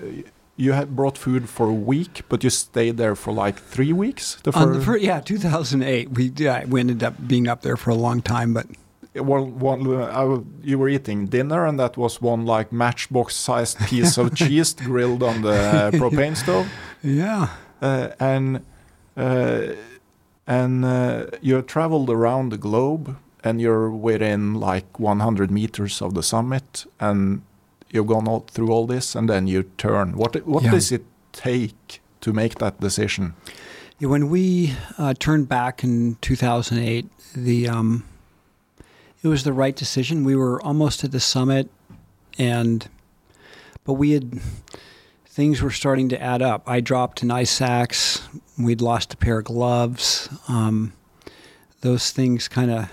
you 0.56 0.74
had 0.74 0.96
brought 0.96 1.18
food 1.18 1.50
for 1.50 1.68
a 1.68 1.74
week, 1.74 2.22
but 2.30 2.44
you 2.44 2.50
stayed 2.50 2.98
there 2.98 3.16
for 3.16 3.34
like 3.34 3.60
three 3.60 3.94
weeks. 3.94 4.38
The 4.44 4.52
first, 4.52 5.02
yeah, 5.02 5.20
2008. 5.20 6.12
We 6.12 6.32
yeah, 6.36 6.66
we 6.66 6.80
ended 6.80 7.04
up 7.04 7.16
being 7.28 7.48
up 7.48 7.62
there 7.62 7.78
for 7.78 7.90
a 7.90 7.96
long 7.96 8.22
time, 8.22 8.54
but. 8.54 8.68
Well, 9.16 9.46
one, 9.46 9.86
uh, 9.86 10.40
you 10.64 10.80
were 10.80 10.90
eating 10.90 11.28
dinner, 11.28 11.68
and 11.68 11.80
that 11.80 11.98
was 11.98 12.20
one 12.20 12.48
like 12.48 12.72
matchbox-sized 12.72 13.78
piece 13.88 14.18
of 14.18 14.34
cheese 14.34 14.74
grilled 14.74 15.22
on 15.22 15.44
the 15.44 15.92
propane 16.00 16.36
stove. 16.36 16.68
Yeah, 17.04 17.50
uh, 17.80 18.10
and 18.20 18.66
uh, 19.16 19.74
and 20.48 20.84
uh, 20.84 21.28
you 21.42 21.62
traveled 21.62 22.10
around 22.10 22.50
the 22.50 22.58
globe 22.58 23.16
and 23.44 23.62
you're 23.62 23.90
within 23.90 24.56
like 24.56 25.00
100 25.00 25.52
meters 25.52 26.02
of 26.02 26.14
the 26.14 26.24
summit 26.24 26.86
and 27.00 27.42
you've 27.94 28.08
gone 28.08 28.28
all 28.28 28.42
through 28.50 28.70
all 28.70 28.86
this 28.86 29.16
and 29.16 29.30
then 29.30 29.48
you 29.48 29.64
turn 29.78 30.18
what 30.18 30.36
what 30.46 30.64
yeah. 30.64 30.72
does 30.72 30.92
it 30.92 31.06
take 31.32 32.02
to 32.20 32.34
make 32.34 32.56
that 32.56 32.80
decision 32.82 33.34
yeah, 34.00 34.10
when 34.10 34.30
we 34.30 34.74
uh, 34.98 35.14
turned 35.14 35.48
back 35.48 35.84
in 35.84 36.18
2008 36.22 37.08
the 37.36 37.70
um, 37.70 38.04
it 39.24 39.28
was 39.30 39.44
the 39.44 39.54
right 39.54 39.76
decision 39.76 40.26
we 40.26 40.36
were 40.36 40.62
almost 40.62 41.04
at 41.04 41.12
the 41.12 41.20
summit 41.20 41.70
and 42.38 42.90
but 43.86 43.94
we 43.94 44.12
had 44.12 44.42
things 45.34 45.64
were 45.64 45.72
starting 45.72 46.10
to 46.10 46.22
add 46.22 46.44
up. 46.44 46.62
I 46.68 46.80
dropped 46.80 47.24
an 47.24 47.32
ice 47.32 47.60
axe. 47.60 48.22
We'd 48.58 48.82
lost 48.82 49.16
a 49.16 49.18
pair 49.18 49.40
of 49.40 49.46
gloves. 49.46 50.30
Um, 50.48 50.94
those 51.82 52.12
things 52.12 52.48
kind 52.48 52.70
of 52.70 52.90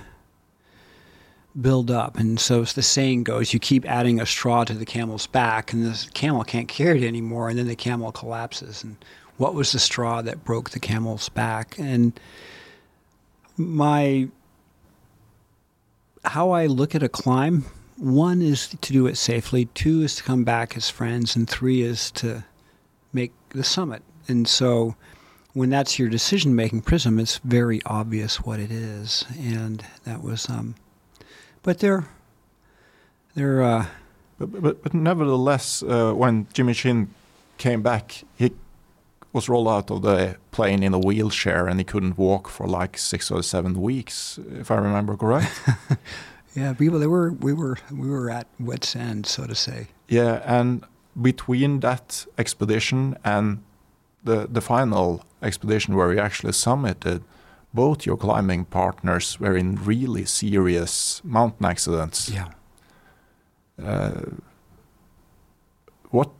build 1.61 1.91
up. 1.91 2.17
And 2.17 2.39
so, 2.39 2.63
as 2.63 2.73
the 2.73 2.83
saying 2.83 3.25
goes, 3.25 3.53
you 3.53 3.61
keep 3.61 3.89
adding 3.89 4.21
a 4.21 4.27
straw 4.27 4.65
to 4.65 4.75
the 4.75 4.87
camel's 4.87 5.27
back, 5.27 5.73
and 5.73 5.85
the 5.85 6.11
camel 6.13 6.45
can't 6.45 6.69
carry 6.69 7.05
it 7.05 7.09
anymore, 7.09 7.49
and 7.49 7.59
then 7.59 7.69
the 7.69 7.77
camel 7.77 8.13
collapses. 8.13 8.85
And 8.85 8.97
what 9.37 9.55
was 9.55 9.73
the 9.73 9.79
straw 9.79 10.23
that 10.23 10.45
broke 10.45 10.71
the 10.71 10.81
camel's 10.81 11.29
back? 11.29 11.79
And 11.79 12.19
my 13.57 14.29
how 16.25 16.51
I 16.51 16.67
look 16.67 16.95
at 16.95 17.03
a 17.03 17.09
climb 17.09 17.65
one 17.97 18.41
is 18.41 18.69
to 18.69 18.93
do 18.93 19.07
it 19.07 19.17
safely, 19.17 19.67
two 19.67 20.03
is 20.03 20.17
to 20.17 20.23
come 20.23 20.43
back 20.43 20.77
as 20.77 20.89
friends, 20.89 21.37
and 21.37 21.49
three 21.49 21.83
is 21.83 22.11
to 22.13 22.45
make 23.13 23.33
the 23.51 23.63
summit. 23.63 24.03
And 24.27 24.49
so 24.49 24.95
when 25.53 25.69
that's 25.69 25.99
your 25.99 26.09
decision 26.09 26.55
making 26.55 26.83
prism, 26.83 27.19
it's 27.19 27.39
very 27.39 27.81
obvious 27.85 28.41
what 28.41 28.59
it 28.59 28.71
is. 28.71 29.27
And 29.39 29.85
that 30.05 30.23
was, 30.23 30.49
um, 30.49 30.77
but 31.63 31.79
they're, 31.79 32.09
they're, 33.35 33.63
uh, 33.63 33.87
but, 34.39 34.63
but, 34.63 34.83
but 34.83 34.95
nevertheless, 34.95 35.83
uh, 35.83 36.13
when 36.13 36.47
Jimmy 36.53 36.75
Chin 36.75 37.15
came 37.59 37.83
back, 37.83 38.25
he 38.37 38.53
was 39.33 39.49
rolled 39.49 39.69
out 39.69 39.91
of 39.91 40.03
the 40.03 40.37
plane 40.51 40.83
in 40.83 40.93
a 40.95 40.99
wheelchair 40.99 41.69
and 41.69 41.79
he 41.79 41.85
couldn't 41.85 42.19
walk 42.19 42.49
for 42.49 42.67
like 42.67 42.99
six 42.99 43.31
or 43.31 43.43
seven 43.43 43.81
weeks, 43.81 44.39
if 44.53 44.71
I 44.71 44.77
remember 44.77 45.17
correct. 45.17 45.53
Yeah, 46.55 46.73
people. 46.73 46.99
They 46.99 47.07
were 47.07 47.33
we 47.33 47.53
were 47.53 47.79
we 47.93 48.09
were 48.09 48.31
at 48.31 48.47
wit's 48.59 48.97
end, 48.97 49.27
so 49.27 49.47
to 49.47 49.55
say. 49.55 49.89
Yeah, 50.09 50.43
and 50.45 50.85
between 51.21 51.81
that 51.81 52.27
expedition 52.39 53.17
and 53.25 53.63
the 54.25 54.49
the 54.51 54.61
final 54.61 55.25
expedition 55.43 55.95
where 55.95 56.09
we 56.09 56.19
actually 56.19 56.53
summited, 56.53 57.23
both 57.73 58.05
your 58.05 58.16
climbing 58.16 58.64
partners 58.64 59.39
were 59.39 59.57
in 59.57 59.77
really 59.85 60.25
serious 60.25 61.21
mountain 61.25 61.66
accidents. 61.66 62.29
Yeah. 62.29 62.49
Uh, 63.83 64.23
what 66.11 66.31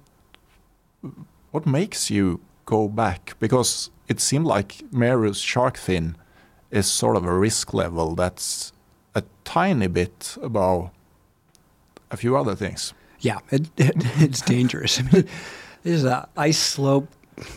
what 1.53 1.67
makes 1.67 2.11
you 2.11 2.41
go 2.67 2.89
back? 2.89 3.35
Because 3.39 3.91
it 4.09 4.21
seemed 4.21 4.47
like 4.47 4.83
Meru's 4.93 5.39
shark 5.39 5.77
fin 5.77 6.17
is 6.71 6.91
sort 6.91 7.17
of 7.17 7.25
a 7.25 7.35
risk 7.35 7.73
level 7.75 8.15
that's 8.15 8.73
a 9.15 9.23
tiny 9.45 9.87
bit 9.87 10.37
above 10.43 10.91
a 12.11 12.17
few 12.17 12.37
other 12.37 12.55
things. 12.55 12.93
Yeah, 13.21 13.39
it, 13.51 13.69
it, 13.77 13.95
it's 14.21 14.41
dangerous. 14.41 15.01
I 15.01 15.03
mean, 15.03 15.29
there's 15.83 16.05
an 16.05 16.25
ice 16.37 16.59
slope 16.59 17.09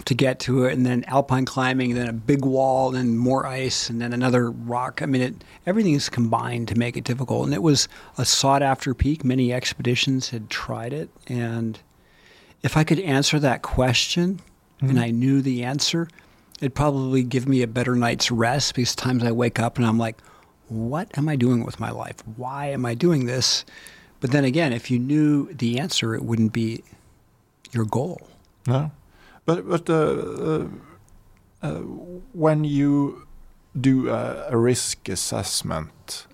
to 0.06 0.16
get 0.16 0.40
to 0.40 0.66
it, 0.66 0.74
and 0.74 0.86
then 0.86 1.04
alpine 1.06 1.46
climbing, 1.46 1.92
and 1.92 2.00
then 2.00 2.08
a 2.08 2.14
big 2.14 2.46
wall, 2.46 2.96
and 2.96 3.20
more 3.20 3.46
ice, 3.46 3.90
and 3.90 4.02
then 4.02 4.14
another 4.14 4.52
rock. 4.52 5.02
I 5.02 5.06
mean, 5.06 5.22
it, 5.22 5.44
everything 5.66 5.94
is 5.94 6.10
combined 6.10 6.68
to 6.70 6.76
make 6.76 6.96
it 6.98 7.04
difficult. 7.04 7.46
And 7.46 7.54
it 7.54 7.62
was 7.62 7.88
a 8.18 8.26
sought 8.26 8.62
after 8.62 8.94
peak. 8.94 9.24
Many 9.24 9.52
expeditions 9.54 10.30
had 10.30 10.50
tried 10.50 10.94
it. 10.94 11.10
And 11.28 11.80
if 12.62 12.78
I 12.78 12.84
could 12.84 13.00
answer 13.00 13.40
that 13.40 13.62
question 13.62 14.42
mm-hmm. 14.78 14.90
and 14.90 15.00
I 15.00 15.12
knew 15.12 15.42
the 15.42 15.64
answer, 15.64 16.08
it'd 16.60 16.76
probably 16.76 17.24
give 17.24 17.48
me 17.48 17.62
a 17.62 17.68
better 17.68 17.96
night's 17.96 18.32
rest 18.32 18.76
because 18.76 18.96
times 18.96 19.24
I 19.24 19.32
wake 19.32 19.60
up 19.60 19.78
and 19.78 19.86
I'm 19.86 19.98
like, 19.98 20.18
what 20.70 21.16
am 21.18 21.28
I 21.28 21.36
doing 21.36 21.66
with 21.66 21.80
my 21.80 21.92
life? 21.92 22.16
Why 22.38 22.68
am 22.68 22.86
I 22.86 22.94
doing 22.94 23.26
this? 23.26 23.66
But 24.22 24.32
then 24.32 24.46
again, 24.46 24.72
if 24.72 24.90
you 24.90 24.98
knew 24.98 25.52
the 25.54 25.80
answer, 25.80 26.16
it 26.16 26.24
wouldn't 26.24 26.54
be 26.54 26.84
your 27.74 27.84
goal. 27.84 28.22
No, 28.66 28.92
but 29.46 29.68
but 29.68 29.90
uh, 29.90 29.94
uh, 29.94 30.68
uh, 31.62 31.80
when 32.34 32.64
you 32.64 33.28
do 33.80 34.10
a, 34.10 34.48
a 34.50 34.58
risk 34.58 35.10
assessment, 35.10 36.28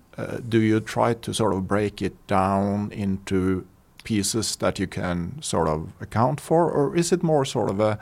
do 0.48 0.60
you 0.60 0.80
try 0.80 1.14
to 1.14 1.32
sort 1.32 1.54
of 1.54 1.66
break 1.66 2.02
it 2.02 2.14
down 2.26 2.92
into 2.92 3.66
pieces 4.04 4.56
that 4.56 4.78
you 4.78 4.86
can 4.86 5.40
sort 5.40 5.68
of 5.68 5.92
account 6.00 6.40
for, 6.40 6.70
or 6.70 6.96
is 6.96 7.12
it 7.12 7.22
more 7.22 7.44
sort 7.44 7.70
of 7.70 7.80
a, 7.80 7.98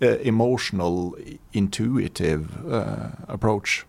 a 0.00 0.20
emotional, 0.26 1.16
intuitive 1.52 2.66
uh, 2.70 3.10
approach? 3.28 3.86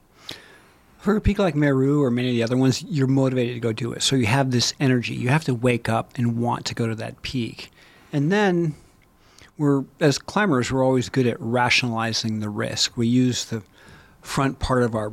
For 0.99 1.17
a 1.17 1.21
peak 1.21 1.39
like 1.39 1.55
Meru 1.55 2.01
or 2.01 2.09
many 2.09 2.29
of 2.29 2.35
the 2.35 2.43
other 2.43 2.55
ones, 2.55 2.81
you're 2.83 3.07
motivated 3.07 3.55
to 3.55 3.59
go 3.59 3.73
do 3.73 3.91
it. 3.91 4.01
So 4.01 4.15
you 4.15 4.25
have 4.25 4.51
this 4.51 4.73
energy. 4.79 5.13
You 5.15 5.29
have 5.29 5.43
to 5.45 5.53
wake 5.53 5.89
up 5.89 6.17
and 6.17 6.37
want 6.37 6.65
to 6.67 6.73
go 6.73 6.87
to 6.87 6.95
that 6.95 7.21
peak. 7.23 7.71
And 8.13 8.31
then 8.31 8.75
we're, 9.57 9.83
as 9.99 10.17
climbers, 10.17 10.71
we're 10.71 10.83
always 10.83 11.09
good 11.09 11.27
at 11.27 11.39
rationalizing 11.39 12.39
the 12.39 12.49
risk. 12.49 12.97
We 12.97 13.07
use 13.07 13.45
the 13.45 13.63
front 14.21 14.59
part 14.59 14.83
of 14.83 14.95
our 14.95 15.11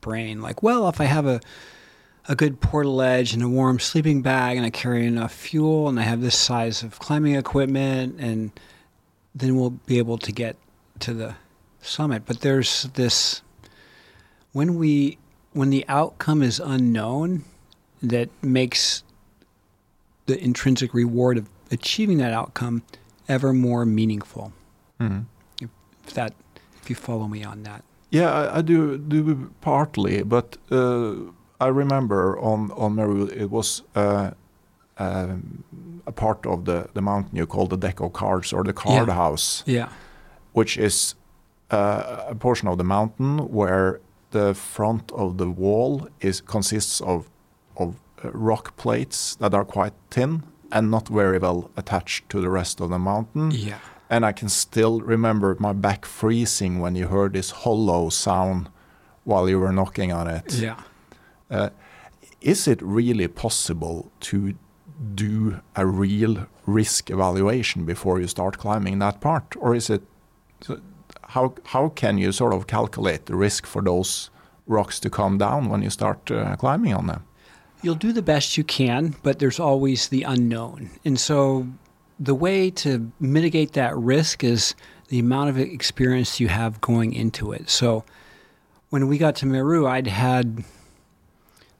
brain, 0.00 0.40
like, 0.40 0.62
well, 0.62 0.88
if 0.88 1.00
I 1.00 1.04
have 1.04 1.26
a 1.26 1.40
a 2.28 2.36
good 2.36 2.60
portaledge 2.60 3.34
and 3.34 3.42
a 3.42 3.48
warm 3.48 3.80
sleeping 3.80 4.22
bag, 4.22 4.56
and 4.56 4.64
I 4.64 4.70
carry 4.70 5.06
enough 5.06 5.32
fuel, 5.32 5.88
and 5.88 5.98
I 5.98 6.02
have 6.02 6.20
this 6.20 6.38
size 6.38 6.82
of 6.82 6.98
climbing 6.98 7.34
equipment, 7.34 8.20
and 8.20 8.52
then 9.34 9.56
we'll 9.56 9.70
be 9.70 9.98
able 9.98 10.18
to 10.18 10.30
get 10.30 10.56
to 11.00 11.14
the 11.14 11.34
summit. 11.80 12.24
But 12.26 12.40
there's 12.40 12.84
this 12.94 13.42
when 14.52 14.76
we 14.76 15.18
when 15.52 15.70
the 15.70 15.84
outcome 15.88 16.42
is 16.42 16.60
unknown 16.60 17.44
that 18.02 18.28
makes 18.42 19.02
the 20.26 20.40
intrinsic 20.42 20.94
reward 20.94 21.36
of 21.36 21.48
achieving 21.72 22.18
that 22.18 22.32
outcome 22.32 22.82
ever 23.30 23.52
more 23.52 23.86
meaningful. 23.86 24.52
Mm-hmm. 24.98 25.20
If, 25.62 25.70
if, 26.06 26.14
that, 26.14 26.34
if 26.82 26.90
you 26.90 26.96
follow 26.96 27.28
me 27.28 27.44
on 27.44 27.62
that. 27.62 27.82
Yeah, 28.10 28.32
I, 28.32 28.58
I 28.58 28.62
do 28.62 28.98
do 28.98 29.50
partly, 29.60 30.24
but 30.24 30.56
uh, 30.70 31.14
I 31.60 31.68
remember 31.68 32.38
on 32.40 32.72
on 32.72 32.96
Meru 32.96 33.26
it 33.26 33.50
was 33.50 33.82
uh, 33.94 34.30
uh, 34.98 35.36
a 36.06 36.12
part 36.12 36.44
of 36.46 36.64
the 36.64 36.88
the 36.92 37.00
mountain 37.00 37.36
you 37.36 37.46
call 37.46 37.66
the 37.68 37.76
deck 37.76 38.00
of 38.00 38.12
cards 38.12 38.52
or 38.52 38.64
the 38.64 38.72
card 38.72 39.08
yeah. 39.08 39.14
house. 39.14 39.62
Yeah, 39.66 39.88
which 40.52 40.76
is 40.76 41.14
uh, 41.70 42.24
a 42.30 42.34
portion 42.34 42.68
of 42.68 42.78
the 42.78 42.84
mountain 42.84 43.38
where 43.48 44.00
the 44.30 44.54
front 44.54 45.12
of 45.12 45.36
the 45.36 45.48
wall 45.48 46.08
is 46.20 46.40
consists 46.40 47.00
of 47.00 47.30
of 47.76 47.94
uh, 48.24 48.30
rock 48.32 48.76
plates 48.76 49.36
that 49.36 49.54
are 49.54 49.64
quite 49.64 49.92
thin 50.10 50.42
and 50.72 50.90
not 50.90 51.08
very 51.08 51.38
well 51.38 51.70
attached 51.76 52.28
to 52.30 52.40
the 52.40 52.48
rest 52.48 52.80
of 52.80 52.90
the 52.90 52.98
mountain. 52.98 53.50
Yeah. 53.50 53.78
And 54.08 54.24
I 54.24 54.32
can 54.32 54.48
still 54.48 55.00
remember 55.00 55.56
my 55.60 55.72
back 55.72 56.04
freezing 56.04 56.80
when 56.80 56.96
you 56.96 57.08
heard 57.08 57.32
this 57.32 57.50
hollow 57.50 58.08
sound 58.08 58.68
while 59.24 59.48
you 59.48 59.60
were 59.60 59.72
knocking 59.72 60.12
on 60.12 60.26
it. 60.26 60.54
Yeah. 60.54 60.80
Uh, 61.50 61.70
is 62.40 62.66
it 62.66 62.80
really 62.82 63.28
possible 63.28 64.10
to 64.20 64.54
do 65.14 65.60
a 65.76 65.86
real 65.86 66.46
risk 66.66 67.10
evaluation 67.10 67.84
before 67.84 68.20
you 68.20 68.26
start 68.26 68.58
climbing 68.58 68.98
that 68.98 69.20
part, 69.20 69.54
or 69.58 69.74
is 69.74 69.90
it? 69.90 70.02
How 71.22 71.54
how 71.64 71.88
can 71.88 72.18
you 72.18 72.32
sort 72.32 72.54
of 72.54 72.66
calculate 72.66 73.26
the 73.26 73.36
risk 73.36 73.66
for 73.66 73.82
those 73.82 74.30
rocks 74.66 75.00
to 75.00 75.10
come 75.10 75.38
down 75.38 75.68
when 75.68 75.82
you 75.82 75.90
start 75.90 76.30
uh, 76.30 76.56
climbing 76.56 76.94
on 76.94 77.06
them? 77.06 77.24
You'll 77.82 77.94
do 77.94 78.12
the 78.12 78.22
best 78.22 78.56
you 78.56 78.64
can, 78.64 79.16
but 79.22 79.38
there's 79.38 79.58
always 79.58 80.08
the 80.08 80.22
unknown. 80.22 80.90
And 81.04 81.18
so 81.18 81.66
the 82.18 82.34
way 82.34 82.70
to 82.70 83.10
mitigate 83.18 83.72
that 83.72 83.96
risk 83.96 84.44
is 84.44 84.74
the 85.08 85.18
amount 85.18 85.50
of 85.50 85.58
experience 85.58 86.38
you 86.38 86.48
have 86.48 86.80
going 86.80 87.14
into 87.14 87.52
it. 87.52 87.70
So 87.70 88.04
when 88.90 89.08
we 89.08 89.18
got 89.18 89.36
to 89.36 89.46
Meru, 89.46 89.86
I'd 89.86 90.06
had 90.06 90.62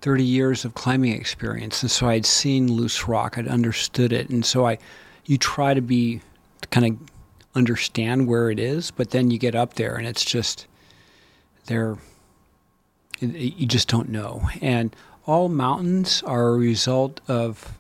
30 0.00 0.24
years 0.24 0.64
of 0.64 0.74
climbing 0.74 1.12
experience. 1.12 1.82
And 1.82 1.90
so 1.90 2.08
I'd 2.08 2.24
seen 2.24 2.72
loose 2.72 3.06
rock, 3.06 3.36
I'd 3.36 3.48
understood 3.48 4.12
it. 4.12 4.30
And 4.30 4.44
so 4.44 4.66
I, 4.66 4.78
you 5.26 5.36
try 5.36 5.74
to 5.74 5.82
be, 5.82 6.20
to 6.62 6.68
kind 6.68 6.86
of 6.86 7.08
understand 7.54 8.26
where 8.26 8.50
it 8.50 8.58
is, 8.58 8.90
but 8.90 9.10
then 9.10 9.30
you 9.30 9.38
get 9.38 9.54
up 9.54 9.74
there 9.74 9.96
and 9.96 10.06
it's 10.06 10.24
just, 10.24 10.66
there, 11.66 11.98
you 13.20 13.66
just 13.66 13.88
don't 13.88 14.08
know. 14.08 14.48
And 14.62 14.96
all 15.30 15.48
mountains 15.48 16.24
are 16.24 16.48
a 16.48 16.56
result 16.56 17.20
of 17.28 17.78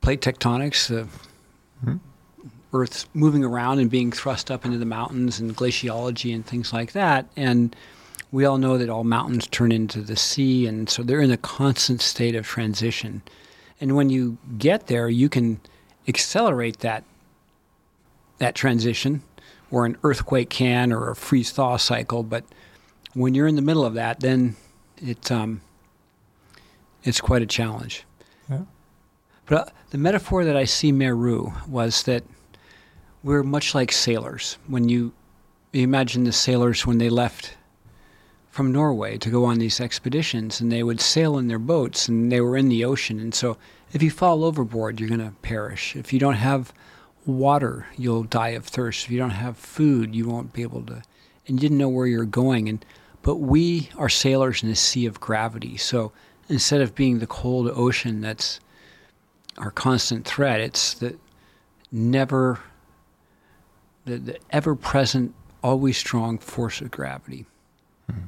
plate 0.00 0.20
tectonics, 0.20 0.86
the 0.86 1.08
mm-hmm. 1.84 1.96
Earth's 2.72 3.06
moving 3.14 3.42
around 3.42 3.80
and 3.80 3.90
being 3.90 4.12
thrust 4.12 4.48
up 4.48 4.64
into 4.64 4.78
the 4.78 4.84
mountains 4.84 5.40
and 5.40 5.56
glaciology 5.56 6.32
and 6.32 6.46
things 6.46 6.72
like 6.72 6.92
that. 6.92 7.26
And 7.36 7.74
we 8.30 8.44
all 8.44 8.58
know 8.58 8.78
that 8.78 8.88
all 8.88 9.02
mountains 9.02 9.48
turn 9.48 9.72
into 9.72 10.00
the 10.00 10.14
sea, 10.14 10.68
and 10.68 10.88
so 10.88 11.02
they're 11.02 11.20
in 11.20 11.32
a 11.32 11.36
constant 11.36 12.00
state 12.00 12.36
of 12.36 12.46
transition. 12.46 13.20
And 13.80 13.96
when 13.96 14.08
you 14.08 14.38
get 14.56 14.86
there, 14.86 15.08
you 15.08 15.28
can 15.28 15.60
accelerate 16.06 16.78
that 16.78 17.02
that 18.38 18.54
transition, 18.54 19.24
or 19.72 19.84
an 19.84 19.96
earthquake 20.04 20.48
can, 20.48 20.92
or 20.92 21.10
a 21.10 21.16
freeze 21.16 21.50
thaw 21.50 21.76
cycle. 21.76 22.22
But 22.22 22.44
when 23.14 23.34
you're 23.34 23.48
in 23.48 23.56
the 23.56 23.62
middle 23.62 23.84
of 23.84 23.94
that, 23.94 24.20
then 24.20 24.54
it 25.04 25.32
um, 25.32 25.60
it's 27.08 27.20
quite 27.20 27.42
a 27.42 27.46
challenge. 27.46 28.04
Yeah. 28.50 28.62
But 29.46 29.58
uh, 29.58 29.70
the 29.90 29.98
metaphor 29.98 30.44
that 30.44 30.56
I 30.56 30.64
see 30.64 30.92
Meru 30.92 31.52
was 31.66 32.02
that 32.02 32.22
we're 33.22 33.42
much 33.42 33.74
like 33.74 33.90
sailors. 33.90 34.58
When 34.66 34.88
you, 34.88 35.12
you 35.72 35.82
imagine 35.82 36.24
the 36.24 36.32
sailors 36.32 36.86
when 36.86 36.98
they 36.98 37.08
left 37.08 37.56
from 38.50 38.72
Norway 38.72 39.16
to 39.18 39.30
go 39.30 39.44
on 39.44 39.58
these 39.58 39.80
expeditions, 39.80 40.60
and 40.60 40.70
they 40.70 40.82
would 40.82 41.00
sail 41.00 41.38
in 41.38 41.48
their 41.48 41.58
boats, 41.58 42.08
and 42.08 42.30
they 42.30 42.40
were 42.40 42.56
in 42.56 42.68
the 42.68 42.84
ocean. 42.84 43.18
And 43.18 43.34
so, 43.34 43.56
if 43.92 44.02
you 44.02 44.10
fall 44.10 44.44
overboard, 44.44 45.00
you're 45.00 45.08
going 45.08 45.20
to 45.20 45.34
perish. 45.40 45.96
If 45.96 46.12
you 46.12 46.18
don't 46.18 46.34
have 46.34 46.74
water, 47.24 47.86
you'll 47.96 48.24
die 48.24 48.50
of 48.50 48.66
thirst. 48.66 49.06
If 49.06 49.10
you 49.10 49.18
don't 49.18 49.30
have 49.30 49.56
food, 49.56 50.14
you 50.14 50.28
won't 50.28 50.52
be 50.52 50.62
able 50.62 50.82
to. 50.82 51.02
And 51.46 51.56
you 51.56 51.58
didn't 51.58 51.78
know 51.78 51.88
where 51.88 52.06
you're 52.06 52.24
going. 52.24 52.68
And 52.68 52.84
but 53.22 53.36
we 53.36 53.90
are 53.96 54.08
sailors 54.08 54.62
in 54.62 54.70
a 54.70 54.76
sea 54.76 55.06
of 55.06 55.20
gravity. 55.20 55.76
So 55.76 56.12
instead 56.48 56.80
of 56.80 56.94
being 56.94 57.18
the 57.18 57.26
cold 57.26 57.70
ocean 57.74 58.20
that's 58.20 58.60
our 59.58 59.70
constant 59.70 60.26
threat, 60.26 60.60
it's 60.60 60.94
the 60.94 61.16
never, 61.90 62.60
the, 64.04 64.18
the 64.18 64.38
ever 64.50 64.74
present, 64.74 65.34
always 65.62 65.96
strong 65.98 66.38
force 66.38 66.80
of 66.80 66.90
gravity. 66.90 67.46
Hmm. 68.08 68.18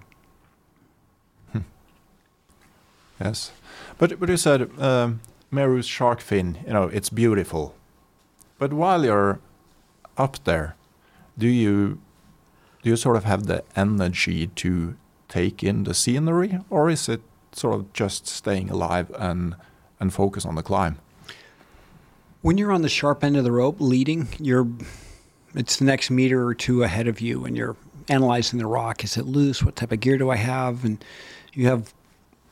Hmm. 1.53 1.59
Yes, 3.21 3.53
but 3.99 4.19
but 4.19 4.29
you 4.29 4.37
said 4.37 4.71
um, 4.79 5.21
Meru's 5.51 5.87
shark 5.87 6.21
fin. 6.21 6.59
You 6.67 6.73
know, 6.73 6.85
it's 6.85 7.11
beautiful. 7.11 7.75
But 8.59 8.73
while 8.73 9.05
you're 9.05 9.41
up 10.17 10.43
there, 10.45 10.77
do 11.39 11.47
you 11.47 12.01
do 12.83 12.91
you 12.91 12.97
sort 12.97 13.17
of 13.17 13.25
have 13.25 13.47
the 13.47 13.63
energy 13.77 14.49
to 14.49 14.97
take 15.29 15.63
in 15.63 15.85
the 15.85 15.95
scenery, 15.95 16.59
or 16.69 16.91
is 16.91 17.09
it 17.09 17.21
sort 17.53 17.75
of 17.75 17.93
just 17.93 18.27
staying 18.27 18.71
alive 18.71 19.11
and 19.19 19.55
and 19.99 20.13
focus 20.13 20.47
on 20.47 20.55
the 20.55 20.63
climb. 20.63 20.99
When 22.43 22.57
you're 22.57 22.73
on 22.73 22.83
the 22.83 22.89
sharp 22.89 23.23
end 23.23 23.37
of 23.37 23.45
the 23.45 23.53
rope 23.53 23.77
leading, 23.81 24.29
you're 24.39 24.67
it's 25.55 25.77
the 25.77 25.85
next 25.85 26.11
meter 26.11 26.47
or 26.47 26.55
two 26.55 26.83
ahead 26.83 27.09
of 27.09 27.21
you 27.21 27.45
and 27.45 27.57
you're 27.57 27.77
analyzing 28.09 28.59
the 28.59 28.67
rock. 28.67 29.05
Is 29.05 29.17
it 29.17 29.27
loose? 29.27 29.63
What 29.63 29.77
type 29.77 29.93
of 29.93 30.01
gear 30.01 30.17
do 30.17 30.31
I 30.31 30.37
have? 30.37 30.85
And 30.85 31.05
you 31.53 31.67
have 31.67 31.93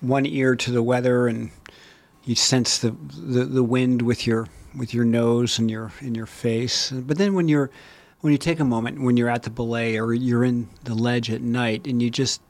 one 0.01 0.27
ear 0.27 0.57
to 0.57 0.71
the 0.71 0.83
weather 0.83 1.27
and 1.27 1.51
you 2.25 2.35
sense 2.35 2.79
the, 2.79 2.91
the, 3.17 3.45
the 3.45 3.65
wind 3.65 4.03
with 4.03 4.27
your 4.27 4.49
with 4.77 4.93
your 4.93 5.05
nose 5.05 5.59
and 5.59 5.71
your 5.71 5.93
in 6.01 6.15
your 6.15 6.27
face. 6.27 6.91
But 6.91 7.19
then 7.19 7.35
when 7.35 7.49
you're 7.49 7.71
when 8.21 8.33
you 8.33 8.39
take 8.39 8.61
a 8.61 8.65
moment 8.65 9.01
when 9.01 9.17
you're 9.17 9.31
at 9.31 9.45
the 9.45 9.51
belay 9.51 9.99
or 9.99 10.13
you're 10.13 10.45
in 10.45 10.69
the 10.85 10.95
ledge 10.95 11.31
at 11.31 11.41
night 11.41 11.87
and 11.87 12.03
you 12.03 12.11
just 12.11 12.43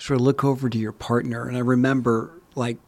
sort 0.00 0.18
of 0.18 0.24
look 0.24 0.42
over 0.42 0.68
to 0.68 0.78
your 0.78 0.92
partner. 0.92 1.46
And 1.46 1.56
I 1.56 1.60
remember 1.60 2.32
like 2.54 2.78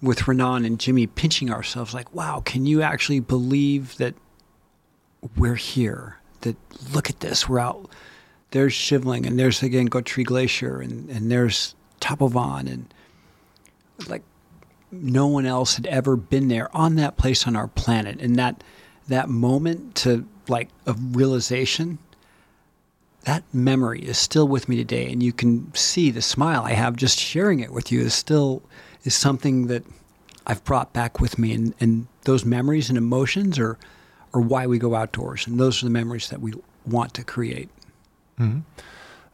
with 0.00 0.26
Renan 0.26 0.64
and 0.64 0.80
Jimmy 0.80 1.06
pinching 1.06 1.50
ourselves, 1.50 1.94
like, 1.94 2.12
wow, 2.14 2.42
can 2.44 2.66
you 2.66 2.82
actually 2.82 3.20
believe 3.20 3.96
that 3.98 4.14
we're 5.36 5.54
here? 5.54 6.18
That 6.40 6.56
look 6.92 7.08
at 7.08 7.20
this, 7.20 7.48
we're 7.48 7.60
out. 7.60 7.88
There's 8.50 8.72
Shivling, 8.72 9.24
and 9.26 9.38
there's 9.38 9.60
Gangotri 9.60 10.24
Glacier, 10.24 10.80
and, 10.80 11.08
and 11.08 11.30
there's 11.30 11.74
Tapovan, 12.00 12.70
and 12.70 12.92
like 14.08 14.22
no 14.90 15.26
one 15.26 15.46
else 15.46 15.76
had 15.76 15.86
ever 15.86 16.16
been 16.16 16.48
there 16.48 16.74
on 16.76 16.96
that 16.96 17.16
place 17.16 17.46
on 17.46 17.54
our 17.54 17.68
planet. 17.68 18.20
And 18.20 18.36
that 18.36 18.64
that 19.08 19.28
moment 19.28 19.94
to 19.96 20.26
like 20.48 20.68
of 20.86 21.16
realization 21.16 21.98
that 23.24 23.42
memory 23.52 24.00
is 24.00 24.18
still 24.18 24.48
with 24.48 24.68
me 24.68 24.76
today 24.76 25.10
and 25.10 25.22
you 25.22 25.32
can 25.32 25.72
see 25.74 26.10
the 26.10 26.22
smile 26.22 26.62
i 26.64 26.72
have 26.72 26.96
just 26.96 27.18
sharing 27.18 27.60
it 27.60 27.72
with 27.72 27.92
you 27.92 28.00
is 28.00 28.14
still 28.14 28.62
is 29.04 29.14
something 29.14 29.66
that 29.66 29.84
i've 30.46 30.62
brought 30.64 30.92
back 30.92 31.20
with 31.20 31.38
me 31.38 31.52
and, 31.52 31.74
and 31.80 32.06
those 32.22 32.44
memories 32.44 32.88
and 32.88 32.98
emotions 32.98 33.58
are 33.58 33.78
are 34.34 34.40
why 34.40 34.66
we 34.66 34.78
go 34.78 34.94
outdoors 34.94 35.46
and 35.46 35.58
those 35.58 35.82
are 35.82 35.86
the 35.86 35.90
memories 35.90 36.30
that 36.30 36.40
we 36.40 36.54
want 36.86 37.12
to 37.14 37.22
create. 37.22 37.68
Mm-hmm. 38.40 38.60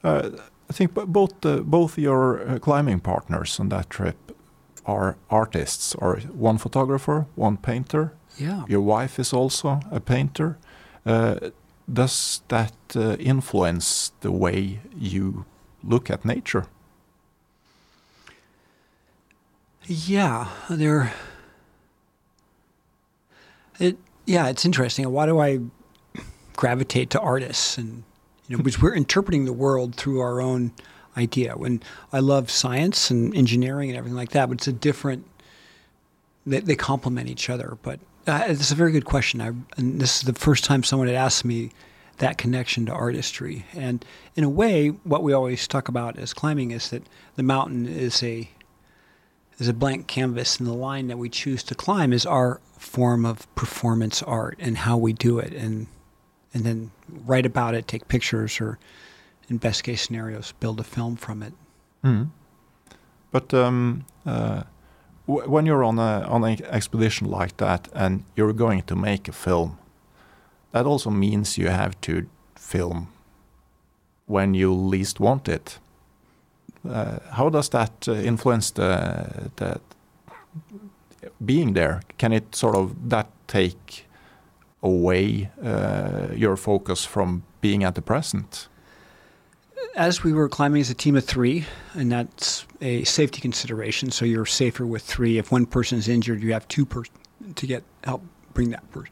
uh, 0.04 0.30
i 0.68 0.72
think 0.72 0.92
both 0.92 1.46
uh, 1.46 1.58
both 1.58 1.96
your 1.96 2.46
uh, 2.46 2.58
climbing 2.58 3.00
partners 3.00 3.60
on 3.60 3.68
that 3.68 3.88
trip 3.88 4.28
are 4.88 5.16
artists. 5.30 5.94
Or 5.94 6.16
one 6.32 6.58
photographer 6.58 7.26
one 7.36 7.58
painter. 7.58 8.14
Yeah. 8.38 8.64
Your 8.68 8.80
wife 8.80 9.20
is 9.20 9.32
also 9.32 9.80
a 9.92 10.00
painter. 10.00 10.58
Uh, 11.04 11.50
does 11.90 12.42
that 12.48 12.74
uh, 12.94 13.16
influence 13.16 14.12
the 14.20 14.32
way 14.32 14.80
you 14.96 15.44
look 15.82 16.10
at 16.10 16.24
nature? 16.24 16.66
Yeah, 19.86 20.48
there. 20.68 21.14
It 23.78 23.96
yeah, 24.26 24.48
it's 24.48 24.64
interesting. 24.64 25.10
Why 25.10 25.26
do 25.26 25.38
I 25.38 25.60
gravitate 26.56 27.08
to 27.08 27.20
artists 27.20 27.78
and 27.78 28.02
you 28.48 28.56
know 28.56 28.62
because 28.62 28.82
we're 28.82 28.94
interpreting 28.94 29.44
the 29.44 29.52
world 29.52 29.94
through 29.94 30.20
our 30.20 30.42
own 30.42 30.72
idea. 31.18 31.56
When 31.56 31.82
I 32.12 32.20
love 32.20 32.50
science 32.50 33.10
and 33.10 33.34
engineering 33.36 33.90
and 33.90 33.98
everything 33.98 34.16
like 34.16 34.30
that, 34.30 34.48
but 34.48 34.58
it's 34.58 34.68
a 34.68 34.72
different. 34.72 35.26
They, 36.46 36.60
they 36.60 36.76
complement 36.76 37.28
each 37.28 37.50
other, 37.50 37.76
but 37.82 38.00
uh, 38.28 38.44
it's 38.46 38.70
a 38.70 38.74
very 38.74 38.92
good 38.92 39.04
question. 39.04 39.40
I, 39.40 39.48
and 39.76 40.00
this 40.00 40.18
is 40.18 40.22
the 40.22 40.34
first 40.34 40.64
time 40.64 40.82
someone 40.82 41.08
had 41.08 41.16
asked 41.16 41.44
me 41.44 41.70
that 42.18 42.38
connection 42.38 42.86
to 42.86 42.92
artistry. 42.92 43.64
And 43.74 44.04
in 44.36 44.44
a 44.44 44.48
way, 44.48 44.88
what 44.88 45.22
we 45.22 45.32
always 45.32 45.66
talk 45.66 45.88
about 45.88 46.18
as 46.18 46.34
climbing 46.34 46.72
is 46.72 46.90
that 46.90 47.02
the 47.36 47.42
mountain 47.42 47.86
is 47.86 48.22
a 48.22 48.48
is 49.58 49.66
a 49.66 49.72
blank 49.72 50.06
canvas, 50.06 50.58
and 50.58 50.68
the 50.68 50.72
line 50.72 51.08
that 51.08 51.18
we 51.18 51.28
choose 51.28 51.64
to 51.64 51.74
climb 51.74 52.12
is 52.12 52.24
our 52.24 52.60
form 52.76 53.26
of 53.26 53.52
performance 53.56 54.22
art 54.22 54.56
and 54.60 54.78
how 54.78 54.96
we 54.96 55.12
do 55.12 55.38
it, 55.38 55.52
and 55.52 55.88
and 56.54 56.64
then 56.64 56.90
write 57.08 57.46
about 57.46 57.74
it, 57.74 57.88
take 57.88 58.08
pictures, 58.08 58.60
or 58.60 58.78
in 59.48 59.56
best 59.56 59.82
case 59.82 60.02
scenarios, 60.02 60.52
build 60.60 60.78
a 60.78 60.84
film 60.84 61.16
from 61.16 61.42
it. 61.42 61.52
Mm. 62.04 62.30
But 63.30 63.52
um, 63.52 64.06
uh, 64.24 64.62
when 65.28 65.66
you're 65.66 65.84
on 65.84 65.98
a 65.98 66.26
on 66.26 66.42
an 66.44 66.64
expedition 66.64 67.30
like 67.30 67.56
that 67.58 67.88
and 67.92 68.24
you're 68.34 68.54
going 68.54 68.82
to 68.82 68.96
make 68.96 69.28
a 69.28 69.32
film, 69.32 69.78
that 70.72 70.86
also 70.86 71.10
means 71.10 71.58
you 71.58 71.68
have 71.68 72.00
to 72.00 72.26
film 72.56 73.08
when 74.26 74.54
you 74.54 74.72
least 74.74 75.20
want 75.20 75.48
it. 75.48 75.78
Uh, 76.88 77.18
how 77.32 77.50
does 77.50 77.68
that 77.70 78.08
uh, 78.08 78.12
influence 78.12 78.70
the, 78.70 79.50
the 79.56 79.80
being 81.44 81.74
there? 81.74 82.00
Can 82.16 82.32
it 82.32 82.54
sort 82.54 82.76
of 82.76 83.10
that 83.10 83.26
take 83.46 84.06
away 84.82 85.50
uh, 85.62 86.28
your 86.34 86.56
focus 86.56 87.04
from 87.04 87.42
being 87.60 87.84
at 87.84 87.94
the 87.94 88.02
present? 88.02 88.68
As 89.96 90.22
we 90.22 90.32
were 90.32 90.48
climbing 90.48 90.80
as 90.80 90.90
a 90.90 90.94
team 90.94 91.16
of 91.16 91.24
three, 91.24 91.64
and 91.94 92.10
that's 92.12 92.66
a 92.80 93.04
safety 93.04 93.40
consideration, 93.40 94.10
so 94.10 94.24
you're 94.24 94.46
safer 94.46 94.86
with 94.86 95.02
three. 95.02 95.38
If 95.38 95.50
one 95.50 95.66
person 95.66 95.98
is 95.98 96.08
injured, 96.08 96.42
you 96.42 96.52
have 96.52 96.68
two 96.68 96.86
person 96.86 97.12
to 97.54 97.66
get 97.66 97.82
help 98.04 98.22
bring 98.54 98.70
that 98.70 98.88
per- 98.90 99.04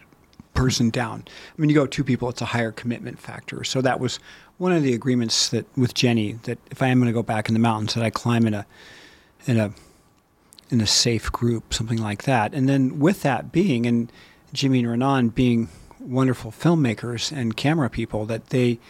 person 0.54 0.90
down. 0.90 1.24
I 1.26 1.60
mean, 1.60 1.70
you 1.70 1.74
go 1.74 1.86
two 1.86 2.04
people, 2.04 2.28
it's 2.28 2.40
a 2.40 2.46
higher 2.46 2.72
commitment 2.72 3.18
factor. 3.18 3.62
So 3.64 3.80
that 3.82 4.00
was 4.00 4.18
one 4.58 4.72
of 4.72 4.82
the 4.82 4.94
agreements 4.94 5.50
that 5.50 5.66
with 5.76 5.94
Jenny 5.94 6.32
that 6.44 6.58
if 6.70 6.82
I 6.82 6.88
am 6.88 6.98
going 6.98 7.08
to 7.08 7.12
go 7.12 7.22
back 7.22 7.48
in 7.48 7.54
the 7.54 7.60
mountains, 7.60 7.94
that 7.94 8.02
I 8.02 8.10
climb 8.10 8.46
in 8.46 8.54
a 8.54 8.66
in 9.46 9.58
a 9.58 9.72
in 10.70 10.80
a 10.80 10.86
safe 10.86 11.30
group, 11.30 11.72
something 11.72 12.00
like 12.00 12.24
that. 12.24 12.52
And 12.52 12.68
then 12.68 12.98
with 12.98 13.22
that 13.22 13.52
being, 13.52 13.86
and 13.86 14.10
Jimmy 14.52 14.80
and 14.80 14.90
Renan 14.90 15.28
being 15.28 15.68
wonderful 16.00 16.50
filmmakers 16.50 17.30
and 17.30 17.56
camera 17.56 17.88
people, 17.88 18.26
that 18.26 18.48
they 18.48 18.80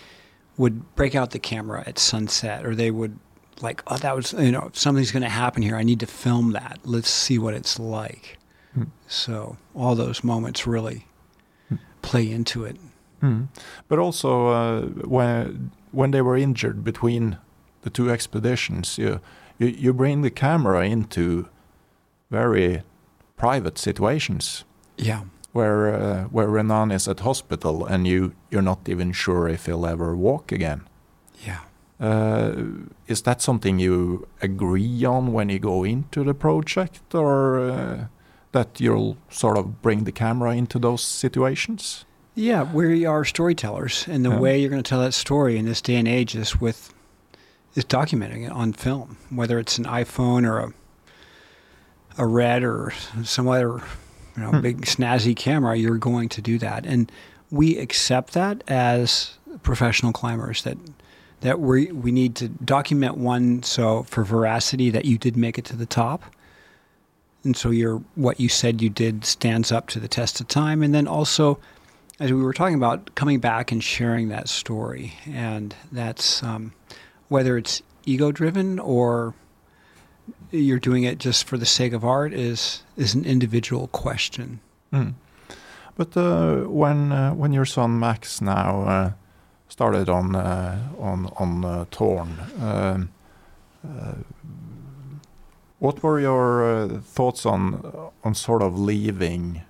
would 0.57 0.94
break 0.94 1.14
out 1.14 1.30
the 1.30 1.38
camera 1.38 1.84
at 1.86 1.98
sunset, 1.98 2.64
or 2.64 2.74
they 2.74 2.90
would 2.90 3.18
like, 3.61 3.82
oh, 3.86 3.96
that 3.98 4.14
was 4.14 4.32
you 4.32 4.52
know 4.52 4.70
something's 4.72 5.12
going 5.12 5.22
to 5.22 5.28
happen 5.28 5.62
here. 5.62 5.76
I 5.76 5.82
need 5.82 6.00
to 6.00 6.07
film 6.07 6.52
that. 6.52 6.78
Let's 6.84 7.11
see 7.11 7.38
what 7.38 7.54
it's 7.54 7.78
like. 7.78 8.38
Hmm. 8.74 8.84
So 9.07 9.57
all 9.74 9.94
those 9.94 10.22
moments 10.22 10.66
really 10.66 11.07
hmm. 11.68 11.76
play 12.02 12.30
into 12.30 12.64
it. 12.64 12.76
Hmm. 13.20 13.44
But 13.88 13.98
also 13.98 14.48
uh, 14.48 14.82
when 15.07 15.70
when 15.92 16.11
they 16.11 16.22
were 16.22 16.36
injured 16.36 16.84
between 16.84 17.38
the 17.82 17.90
two 17.90 18.11
expeditions, 18.11 18.98
you, 18.98 19.20
you 19.59 19.68
you 19.68 19.92
bring 19.92 20.22
the 20.22 20.30
camera 20.30 20.86
into 20.86 21.48
very 22.30 22.82
private 23.36 23.78
situations. 23.78 24.64
Yeah. 24.96 25.24
Where 25.57 25.94
uh, 25.94 26.24
where 26.24 26.48
Renan 26.48 26.92
is 26.92 27.09
at 27.09 27.20
hospital 27.20 27.86
and 27.86 28.07
you 28.07 28.32
you're 28.50 28.68
not 28.72 28.88
even 28.88 29.12
sure 29.12 29.48
if 29.48 29.66
he'll 29.66 29.86
ever 29.86 30.14
walk 30.14 30.52
again. 30.52 30.80
Yeah. 31.46 31.61
Uh, 31.98 32.52
is 33.07 33.22
that 33.22 33.40
something 33.40 33.80
you 33.80 34.26
agree 34.42 35.04
on 35.07 35.32
when 35.32 35.48
you 35.48 35.59
go 35.59 35.84
into 35.84 36.24
the 36.24 36.34
project, 36.34 37.14
or 37.14 37.59
uh, 37.59 38.07
that 38.52 38.80
you'll 38.80 39.16
sort 39.30 39.57
of 39.57 39.80
bring 39.80 40.04
the 40.04 40.12
camera 40.12 40.54
into 40.54 40.78
those 40.78 41.02
situations? 41.02 42.04
Yeah, 42.34 42.70
we 42.74 43.07
are 43.07 43.24
storytellers, 43.24 44.07
and 44.09 44.24
the 44.24 44.30
yeah. 44.30 44.40
way 44.40 44.61
you're 44.61 44.70
going 44.70 44.82
to 44.82 44.88
tell 44.88 45.00
that 45.00 45.14
story 45.14 45.57
in 45.57 45.64
this 45.64 45.80
day 45.80 45.96
and 45.96 46.09
age 46.09 46.36
is 46.36 46.61
with 46.61 46.92
is 47.74 47.84
documenting 47.84 48.44
it 48.44 48.52
on 48.52 48.74
film, 48.74 49.16
whether 49.30 49.59
it's 49.59 49.78
an 49.78 49.84
iPhone 49.84 50.46
or 50.46 50.59
a 50.59 50.72
a 52.18 52.26
red 52.26 52.62
or 52.62 52.92
some 53.24 53.48
other 53.48 53.80
you 54.37 54.43
know, 54.43 54.51
hmm. 54.51 54.61
big 54.61 54.82
snazzy 54.82 55.34
camera, 55.34 55.76
you're 55.76 55.99
going 55.99 56.28
to 56.30 56.43
do 56.43 56.59
that. 56.59 56.87
And 56.87 57.11
we 57.51 57.78
accept 57.78 58.32
that 58.34 58.62
as 58.68 59.39
professional 59.62 60.12
climbers 60.12 60.62
that 60.62 60.76
that 61.41 61.61
we 61.61 61.91
we 61.93 62.12
need 62.12 62.34
to 62.37 62.49
document 62.49 63.16
one 63.16 63.62
so 63.62 64.03
for 64.05 64.24
veracity 64.24 64.91
that 64.91 65.05
you 65.05 65.18
did 65.18 65.37
make 65.37 65.59
it 65.59 65.64
to 65.66 65.76
the 65.76 65.87
top. 65.87 66.24
And 67.45 67.57
so 67.57 67.70
your 67.70 68.03
what 68.14 68.41
you 68.41 68.49
said 68.49 68.82
you 68.82 68.91
did 68.91 69.24
stands 69.24 69.70
up 69.70 69.89
to 69.89 70.01
the 70.01 70.09
test 70.09 70.41
of 70.41 70.49
time 70.49 70.82
and 70.82 70.95
then 70.95 71.07
also 71.07 71.59
as 72.18 72.32
we 72.32 72.43
were 72.43 72.55
talking 72.55 72.74
about 72.74 73.14
coming 73.14 73.39
back 73.39 73.70
and 73.70 73.84
sharing 73.84 74.28
that 74.28 74.49
story 74.49 75.14
and 75.26 75.74
that's 75.93 76.43
um, 76.43 76.72
whether 77.28 77.57
it's 77.57 77.82
ego 78.05 78.32
driven 78.32 78.78
or 78.78 79.34
you're 80.50 80.78
doing 80.78 81.04
it 81.04 81.18
just 81.18 81.44
for 81.44 81.58
the 81.58 81.66
sake 81.66 81.92
of 81.92 82.04
art 82.04 82.32
is 82.32 82.82
is 82.96 83.14
an 83.14 83.24
individual 83.24 83.88
question. 83.88 84.60
Mm. 84.92 85.14
But 85.96 86.16
uh, 86.16 86.68
when 86.68 87.12
uh, 87.12 87.32
when 87.34 87.52
your 87.52 87.64
son 87.64 87.98
Max 87.98 88.40
now 88.40 88.82
uh, 88.82 89.12
started 89.68 90.08
on 90.08 90.34
uh, 90.34 90.78
on 90.98 91.30
on 91.36 91.64
uh, 91.64 91.84
Torn, 91.90 92.36
um, 92.60 93.08
uh, 93.84 94.14
what 95.78 96.02
were 96.02 96.20
your 96.20 96.88
thoughts 97.00 97.46
on 97.46 98.10
on 98.24 98.34
sort 98.34 98.62
of 98.62 98.78
leaving 98.78 99.62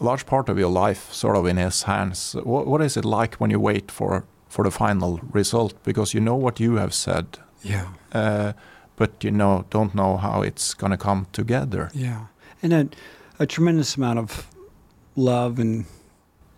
a 0.00 0.04
large 0.04 0.24
part 0.24 0.48
of 0.48 0.58
your 0.58 0.70
life 0.70 1.12
sort 1.12 1.36
of 1.36 1.46
in 1.46 1.56
his 1.56 1.82
hands? 1.82 2.34
What, 2.42 2.66
what 2.66 2.80
is 2.80 2.96
it 2.96 3.04
like 3.04 3.36
when 3.36 3.50
you 3.50 3.60
wait 3.60 3.90
for 3.90 4.24
for 4.48 4.64
the 4.64 4.70
final 4.70 5.20
result 5.30 5.74
because 5.84 6.14
you 6.14 6.20
know 6.20 6.36
what 6.36 6.58
you 6.58 6.76
have 6.76 6.94
said? 6.94 7.38
Yeah 7.62 7.88
but 9.00 9.24
you 9.24 9.30
know 9.30 9.64
don't 9.70 9.94
know 9.94 10.18
how 10.18 10.42
it's 10.42 10.74
going 10.74 10.90
to 10.90 10.98
come 10.98 11.26
together. 11.32 11.90
Yeah, 11.94 12.26
and 12.62 12.72
a, 12.74 12.88
a 13.38 13.46
tremendous 13.46 13.96
amount 13.96 14.18
of 14.18 14.46
love 15.16 15.58
and 15.58 15.86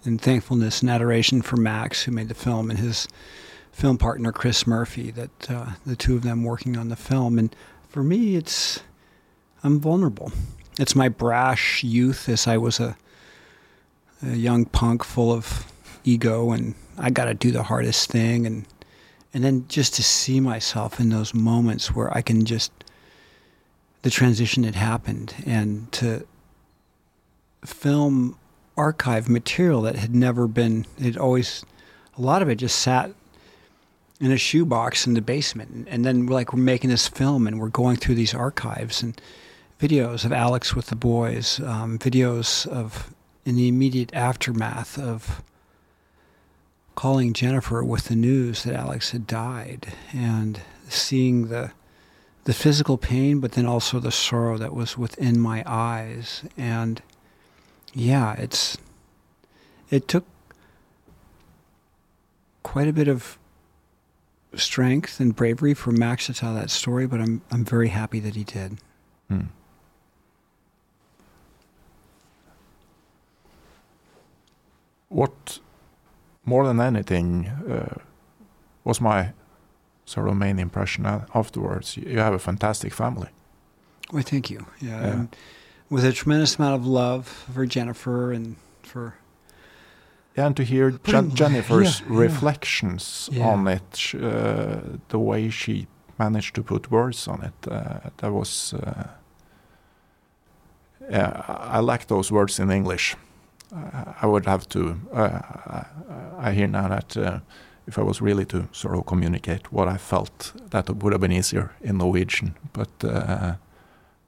and 0.04 0.20
thankfulness 0.20 0.80
and 0.80 0.90
adoration 0.90 1.40
for 1.40 1.56
Max, 1.56 2.02
who 2.02 2.10
made 2.10 2.26
the 2.26 2.34
film, 2.34 2.68
and 2.68 2.80
his 2.80 3.06
film 3.70 3.96
partner 3.96 4.32
Chris 4.32 4.66
Murphy. 4.66 5.12
That 5.12 5.50
uh, 5.50 5.66
the 5.86 5.94
two 5.94 6.16
of 6.16 6.24
them 6.24 6.42
working 6.42 6.76
on 6.76 6.88
the 6.88 6.96
film, 6.96 7.38
and 7.38 7.54
for 7.88 8.02
me, 8.02 8.34
it's 8.34 8.80
I'm 9.62 9.78
vulnerable. 9.78 10.32
It's 10.80 10.96
my 10.96 11.08
brash 11.08 11.84
youth 11.84 12.28
as 12.28 12.48
I 12.48 12.56
was 12.56 12.80
a, 12.80 12.96
a 14.20 14.34
young 14.34 14.64
punk 14.64 15.04
full 15.04 15.30
of 15.30 15.72
ego, 16.02 16.50
and 16.50 16.74
I 16.98 17.10
got 17.10 17.26
to 17.26 17.34
do 17.34 17.52
the 17.52 17.62
hardest 17.62 18.10
thing, 18.10 18.48
and 18.48 18.66
and 19.34 19.42
then 19.42 19.64
just 19.68 19.94
to 19.94 20.02
see 20.02 20.40
myself 20.40 21.00
in 21.00 21.08
those 21.08 21.34
moments 21.34 21.94
where 21.94 22.14
I 22.16 22.22
can 22.22 22.44
just 22.44 22.72
the 24.02 24.10
transition 24.10 24.64
had 24.64 24.74
happened 24.74 25.34
and 25.46 25.90
to 25.92 26.26
film 27.64 28.36
archive 28.76 29.28
material 29.28 29.82
that 29.82 29.96
had 29.96 30.14
never 30.14 30.46
been 30.46 30.86
it 30.98 31.16
always 31.16 31.64
a 32.18 32.20
lot 32.20 32.42
of 32.42 32.48
it 32.48 32.56
just 32.56 32.78
sat 32.78 33.12
in 34.22 34.30
a 34.30 34.36
shoebox 34.36 35.04
in 35.04 35.14
the 35.14 35.20
basement. 35.20 35.88
And 35.90 36.04
then 36.04 36.26
like 36.26 36.52
we're 36.52 36.60
making 36.60 36.90
this 36.90 37.08
film 37.08 37.48
and 37.48 37.58
we're 37.58 37.68
going 37.68 37.96
through 37.96 38.14
these 38.14 38.32
archives 38.32 39.02
and 39.02 39.20
videos 39.80 40.24
of 40.24 40.32
alex 40.32 40.76
with 40.76 40.86
the 40.86 40.94
boys 40.94 41.58
um, 41.58 41.98
videos 41.98 42.68
of 42.68 43.12
in 43.44 43.56
the 43.56 43.66
immediate 43.66 44.14
aftermath 44.14 44.96
of 44.96 45.42
calling 46.94 47.32
Jennifer 47.32 47.82
with 47.82 48.04
the 48.04 48.16
news 48.16 48.64
that 48.64 48.74
Alex 48.74 49.10
had 49.10 49.26
died 49.26 49.94
and 50.12 50.60
seeing 50.88 51.48
the 51.48 51.72
the 52.44 52.52
physical 52.52 52.98
pain, 52.98 53.38
but 53.38 53.52
then 53.52 53.66
also 53.66 54.00
the 54.00 54.10
sorrow 54.10 54.58
that 54.58 54.74
was 54.74 54.98
within 54.98 55.38
my 55.38 55.62
eyes. 55.64 56.42
And 56.56 57.00
yeah, 57.92 58.34
it's 58.34 58.76
it 59.90 60.08
took 60.08 60.24
quite 62.62 62.88
a 62.88 62.92
bit 62.92 63.08
of 63.08 63.38
strength 64.54 65.20
and 65.20 65.34
bravery 65.34 65.74
for 65.74 65.92
Max 65.92 66.26
to 66.26 66.34
tell 66.34 66.54
that 66.54 66.70
story, 66.70 67.06
but 67.06 67.20
I'm 67.20 67.42
I'm 67.50 67.64
very 67.64 67.88
happy 67.88 68.20
that 68.20 68.34
he 68.34 68.44
did. 68.44 68.78
Hmm. 69.28 69.42
What 75.08 75.60
more 76.44 76.66
than 76.66 76.80
anything, 76.80 77.46
uh, 77.46 77.94
was 78.84 79.00
my 79.00 79.32
sort 80.04 80.28
of 80.28 80.36
main 80.36 80.58
impression 80.58 81.06
afterwards. 81.34 81.96
You 81.96 82.18
have 82.18 82.34
a 82.34 82.38
fantastic 82.38 82.92
family. 82.92 83.28
Well, 84.12 84.22
thank 84.22 84.50
you. 84.50 84.66
Yeah, 84.80 85.06
yeah. 85.06 85.26
with 85.88 86.04
a 86.04 86.12
tremendous 86.12 86.58
amount 86.58 86.74
of 86.74 86.86
love 86.86 87.26
for 87.54 87.66
Jennifer 87.66 88.32
and 88.32 88.56
for. 88.82 89.14
Yeah, 90.36 90.46
and 90.46 90.56
to 90.56 90.64
hear 90.64 90.90
Jen 90.90 91.30
Jennifer's 91.34 92.00
yeah, 92.00 92.06
reflections 92.08 93.30
on 93.40 93.68
it, 93.68 94.14
uh, 94.14 94.80
the 95.08 95.18
way 95.18 95.50
she 95.50 95.86
managed 96.18 96.54
to 96.54 96.62
put 96.62 96.90
words 96.90 97.28
on 97.28 97.42
it, 97.42 97.70
uh, 97.70 98.10
that 98.18 98.32
was. 98.32 98.74
Uh, 98.74 99.08
yeah, 101.10 101.42
I 101.48 101.80
like 101.80 102.06
those 102.06 102.30
words 102.30 102.58
in 102.58 102.70
English. 102.70 103.16
I 103.74 104.26
would 104.26 104.46
have 104.46 104.68
to. 104.70 105.00
Uh, 105.12 105.40
I 106.38 106.52
hear 106.52 106.66
now 106.66 106.88
that 106.88 107.16
uh, 107.16 107.40
if 107.86 107.98
I 107.98 108.02
was 108.02 108.20
really 108.20 108.44
to 108.46 108.68
sort 108.72 108.96
of 108.96 109.06
communicate 109.06 109.72
what 109.72 109.88
I 109.88 109.96
felt, 109.96 110.52
that 110.70 110.90
would 110.90 111.12
have 111.12 111.20
been 111.20 111.32
easier 111.32 111.72
in 111.80 111.98
Norwegian. 111.98 112.54
But 112.72 112.90
uh, 113.02 113.54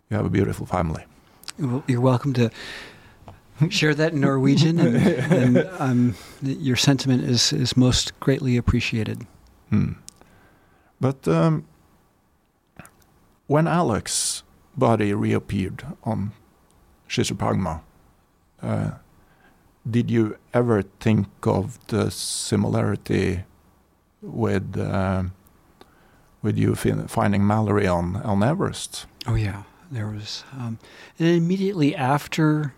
you 0.08 0.16
have 0.16 0.26
a 0.26 0.30
beautiful 0.30 0.66
family. 0.66 1.04
you're 1.86 2.00
welcome 2.00 2.32
to 2.34 2.50
share 3.68 3.94
that 3.94 4.12
in 4.12 4.20
Norwegian, 4.20 4.78
and, 4.80 4.96
and 5.32 5.70
um, 5.78 6.14
your 6.42 6.76
sentiment 6.76 7.24
is 7.24 7.52
is 7.52 7.76
most 7.76 8.18
greatly 8.20 8.56
appreciated. 8.56 9.26
Hmm. 9.70 9.92
But 11.00 11.28
um, 11.28 11.66
when 13.46 13.66
Alex' 13.66 14.42
body 14.76 15.12
reappeared 15.12 15.84
on 16.02 16.32
Shishapangma, 17.08 17.82
uh, 18.62 18.90
did 19.88 20.10
you 20.10 20.36
ever 20.52 20.82
think 21.00 21.28
of 21.42 21.78
the 21.88 22.10
similarity 22.10 23.44
with 24.24 24.78
uh, 24.78 25.24
with 26.42 26.58
you 26.58 26.74
fin- 26.74 27.06
finding 27.08 27.46
Mallory 27.46 27.86
on 27.86 28.16
on 28.16 28.42
Everest. 28.42 29.06
Oh 29.26 29.34
yeah, 29.34 29.62
there 29.90 30.06
was, 30.06 30.44
um, 30.52 30.78
and 31.18 31.28
immediately 31.28 31.94
after 31.94 32.74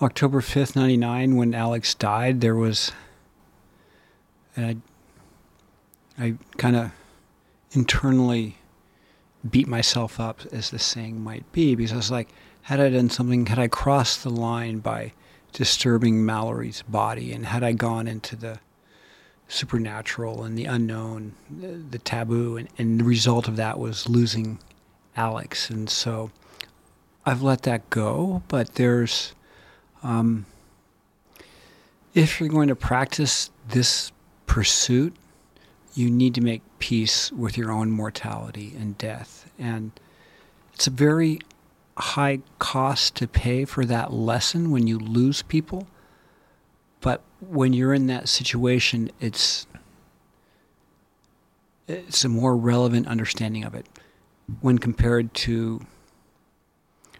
October 0.00 0.40
fifth, 0.40 0.76
ninety 0.76 0.96
nine, 0.96 1.36
when 1.36 1.54
Alex 1.54 1.94
died, 1.94 2.40
there 2.40 2.54
was, 2.54 2.92
and 4.56 4.82
I, 6.18 6.24
I 6.24 6.34
kind 6.56 6.76
of 6.76 6.92
internally 7.72 8.56
beat 9.48 9.68
myself 9.68 10.20
up, 10.20 10.40
as 10.52 10.70
the 10.70 10.78
saying 10.78 11.22
might 11.22 11.50
be, 11.52 11.74
because 11.74 11.92
I 11.92 11.96
was 11.96 12.10
like, 12.10 12.28
had 12.62 12.80
I 12.80 12.90
done 12.90 13.08
something, 13.08 13.46
had 13.46 13.58
I 13.58 13.68
crossed 13.68 14.22
the 14.22 14.30
line 14.30 14.78
by 14.78 15.12
disturbing 15.52 16.24
Mallory's 16.24 16.82
body, 16.88 17.32
and 17.32 17.46
had 17.46 17.62
I 17.62 17.72
gone 17.72 18.06
into 18.06 18.36
the 18.36 18.60
supernatural 19.48 20.44
and 20.44 20.56
the 20.56 20.64
unknown, 20.64 21.32
the, 21.50 21.98
taboo, 21.98 22.56
and, 22.56 22.68
and 22.78 23.00
the 23.00 23.04
result 23.04 23.48
of 23.48 23.56
that 23.56 23.78
was 23.78 24.08
losing 24.08 24.58
Alex. 25.16 25.70
And 25.70 25.90
so 25.90 26.30
I've 27.26 27.42
let 27.42 27.62
that 27.62 27.90
go, 27.90 28.42
but 28.48 28.76
there's, 28.76 29.34
um, 30.02 30.46
if 32.14 32.40
you're 32.40 32.48
going 32.48 32.68
to 32.68 32.76
practice 32.76 33.50
this 33.68 34.12
pursuit, 34.46 35.14
you 35.94 36.10
need 36.10 36.34
to 36.36 36.40
make 36.40 36.62
peace 36.78 37.32
with 37.32 37.58
your 37.58 37.72
own 37.72 37.90
mortality 37.90 38.72
and 38.78 38.96
death. 38.98 39.50
And 39.58 39.90
it's 40.72 40.86
a 40.86 40.90
very 40.90 41.40
high 42.00 42.40
cost 42.58 43.14
to 43.16 43.26
pay 43.26 43.64
for 43.64 43.84
that 43.84 44.12
lesson 44.12 44.70
when 44.70 44.86
you 44.86 44.98
lose 44.98 45.42
people. 45.42 45.86
But 47.00 47.22
when 47.40 47.72
you're 47.72 47.94
in 47.94 48.06
that 48.08 48.28
situation, 48.28 49.10
it's 49.20 49.66
it's 51.88 52.24
a 52.24 52.28
more 52.28 52.56
relevant 52.56 53.08
understanding 53.08 53.64
of 53.64 53.74
it 53.74 53.86
when 54.60 54.78
compared 54.78 55.34
to 55.34 55.80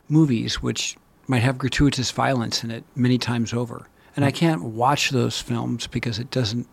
movies, 0.09 0.63
which 0.63 0.97
might 1.27 1.41
have 1.41 1.59
gratuitous 1.59 2.11
violence 2.11 2.63
in 2.65 2.71
it 2.71 2.85
many 2.95 3.19
times 3.19 3.53
over. 3.53 3.89
And 4.17 4.25
I 4.25 4.31
can't 4.31 4.63
watch 4.63 5.11
those 5.11 5.41
films 5.41 5.87
because 5.87 6.19
it 6.19 6.31
doesn't. 6.31 6.67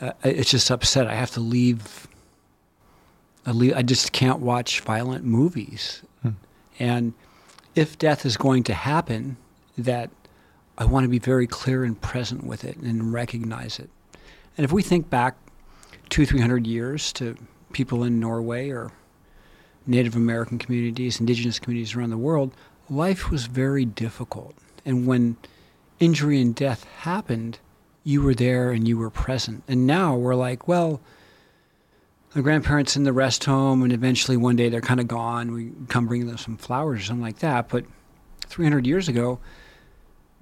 Uh, 0.00 0.12
it's 0.24 0.50
just 0.50 0.70
upset. 0.70 1.06
I 1.06 1.14
have 1.14 1.30
to 1.32 1.40
leave. 1.40 2.08
I, 3.44 3.50
leave, 3.50 3.74
I 3.76 3.82
just 3.82 4.12
can't 4.12 4.40
watch 4.40 4.80
violent 4.80 5.24
movies. 5.24 6.02
And 6.78 7.12
if 7.74 7.98
death 7.98 8.24
is 8.26 8.36
going 8.36 8.64
to 8.64 8.74
happen, 8.74 9.36
that 9.76 10.10
I 10.76 10.84
want 10.84 11.04
to 11.04 11.08
be 11.08 11.18
very 11.18 11.46
clear 11.46 11.84
and 11.84 12.00
present 12.00 12.44
with 12.44 12.64
it 12.64 12.76
and 12.76 13.12
recognize 13.12 13.78
it. 13.78 13.90
And 14.56 14.64
if 14.64 14.72
we 14.72 14.82
think 14.82 15.10
back 15.10 15.36
two, 16.08 16.26
three 16.26 16.40
hundred 16.40 16.66
years 16.66 17.12
to 17.14 17.36
people 17.72 18.02
in 18.02 18.18
Norway 18.18 18.70
or 18.70 18.90
Native 19.86 20.16
American 20.16 20.58
communities, 20.58 21.20
indigenous 21.20 21.58
communities 21.58 21.94
around 21.94 22.10
the 22.10 22.18
world, 22.18 22.52
life 22.90 23.30
was 23.30 23.46
very 23.46 23.84
difficult. 23.84 24.54
And 24.84 25.06
when 25.06 25.36
injury 26.00 26.40
and 26.40 26.54
death 26.54 26.84
happened, 26.84 27.58
you 28.04 28.22
were 28.22 28.34
there 28.34 28.70
and 28.70 28.88
you 28.88 28.98
were 28.98 29.10
present. 29.10 29.62
And 29.68 29.86
now 29.86 30.16
we're 30.16 30.34
like, 30.34 30.66
well, 30.66 31.00
the 32.34 32.42
grandparents 32.42 32.96
in 32.96 33.04
the 33.04 33.12
rest 33.12 33.44
home, 33.44 33.82
and 33.82 33.92
eventually 33.92 34.36
one 34.36 34.56
day 34.56 34.68
they're 34.68 34.80
kind 34.80 35.00
of 35.00 35.08
gone. 35.08 35.52
We 35.52 35.72
come 35.88 36.06
bring 36.06 36.26
them 36.26 36.38
some 36.38 36.56
flowers 36.56 37.00
or 37.00 37.04
something 37.04 37.22
like 37.22 37.38
that. 37.38 37.68
But 37.68 37.84
300 38.46 38.86
years 38.86 39.08
ago, 39.08 39.38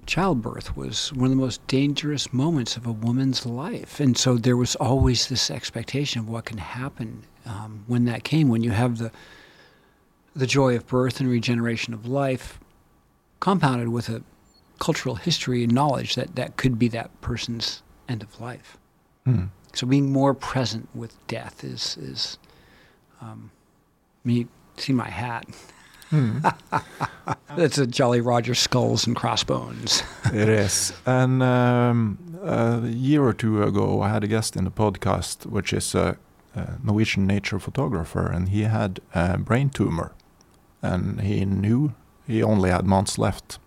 childbirth 0.05 0.75
was 0.75 1.13
one 1.13 1.25
of 1.25 1.29
the 1.31 1.35
most 1.35 1.65
dangerous 1.67 2.33
moments 2.33 2.77
of 2.77 2.85
a 2.85 2.91
woman's 2.91 3.45
life. 3.45 3.99
And 3.99 4.17
so 4.17 4.37
there 4.37 4.57
was 4.57 4.75
always 4.75 5.27
this 5.27 5.51
expectation 5.51 6.21
of 6.21 6.29
what 6.29 6.45
can 6.45 6.57
happen 6.57 7.23
um, 7.45 7.83
when 7.87 8.05
that 8.05 8.23
came, 8.23 8.49
when 8.49 8.63
you 8.63 8.71
have 8.71 8.97
the 8.97 9.11
the 10.35 10.45
joy 10.45 10.75
of 10.75 10.85
birth 10.85 11.19
and 11.19 11.27
regeneration 11.27 11.95
of 11.95 12.05
life, 12.05 12.59
compounded 13.39 13.89
with 13.89 14.07
a 14.07 14.21
cultural 14.79 15.15
history 15.15 15.63
and 15.63 15.73
knowledge 15.73 16.13
that 16.13 16.35
that 16.35 16.57
could 16.57 16.77
be 16.77 16.87
that 16.87 17.09
person's 17.21 17.81
end 18.07 18.21
of 18.21 18.39
life. 18.39 18.77
Mm. 19.25 19.49
So 19.73 19.85
being 19.87 20.11
more 20.11 20.33
present 20.33 20.89
with 20.95 21.15
death 21.27 21.63
is 21.63 21.97
is 21.97 22.37
um, 23.21 23.51
me 24.23 24.47
see 24.77 24.93
my 24.93 25.09
hat. 25.09 25.45
Mm. 26.09 26.41
That's 27.57 27.77
a 27.77 27.85
Jolly 27.85 28.21
Roger 28.21 28.55
skulls 28.55 29.05
and 29.05 29.13
crossbones. 29.13 30.03
it 30.33 30.47
is. 30.47 30.93
And 31.05 31.43
um, 31.43 32.17
a 32.41 32.87
year 32.87 33.25
or 33.25 33.33
two 33.33 33.61
ago, 33.61 34.01
I 34.01 34.07
had 34.07 34.23
a 34.23 34.27
guest 34.27 34.55
in 34.55 34.63
the 34.63 34.71
podcast, 34.71 35.45
which 35.45 35.73
is 35.73 35.93
a, 35.93 36.17
a 36.55 36.75
Norwegian 36.81 37.27
nature 37.27 37.59
photographer, 37.59 38.25
and 38.25 38.47
he 38.47 38.61
had 38.61 39.01
a 39.13 39.37
brain 39.37 39.69
tumor 39.69 40.13
and 40.81 41.21
he 41.21 41.45
knew 41.45 41.93
he 42.25 42.43
only 42.43 42.69
had 42.69 42.85
months 42.85 43.17
left. 43.17 43.59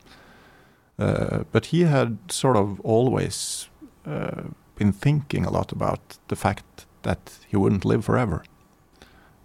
Uh, 0.98 1.44
but 1.50 1.66
he 1.66 1.82
had 1.82 2.18
sort 2.28 2.56
of 2.56 2.78
always 2.80 3.68
uh, 4.06 4.42
been 4.80 4.92
thinking 4.92 5.44
a 5.44 5.50
lot 5.50 5.72
about 5.72 6.00
the 6.28 6.36
fact 6.36 6.86
that 7.02 7.38
he 7.46 7.56
wouldn't 7.56 7.84
live 7.84 8.02
forever. 8.02 8.42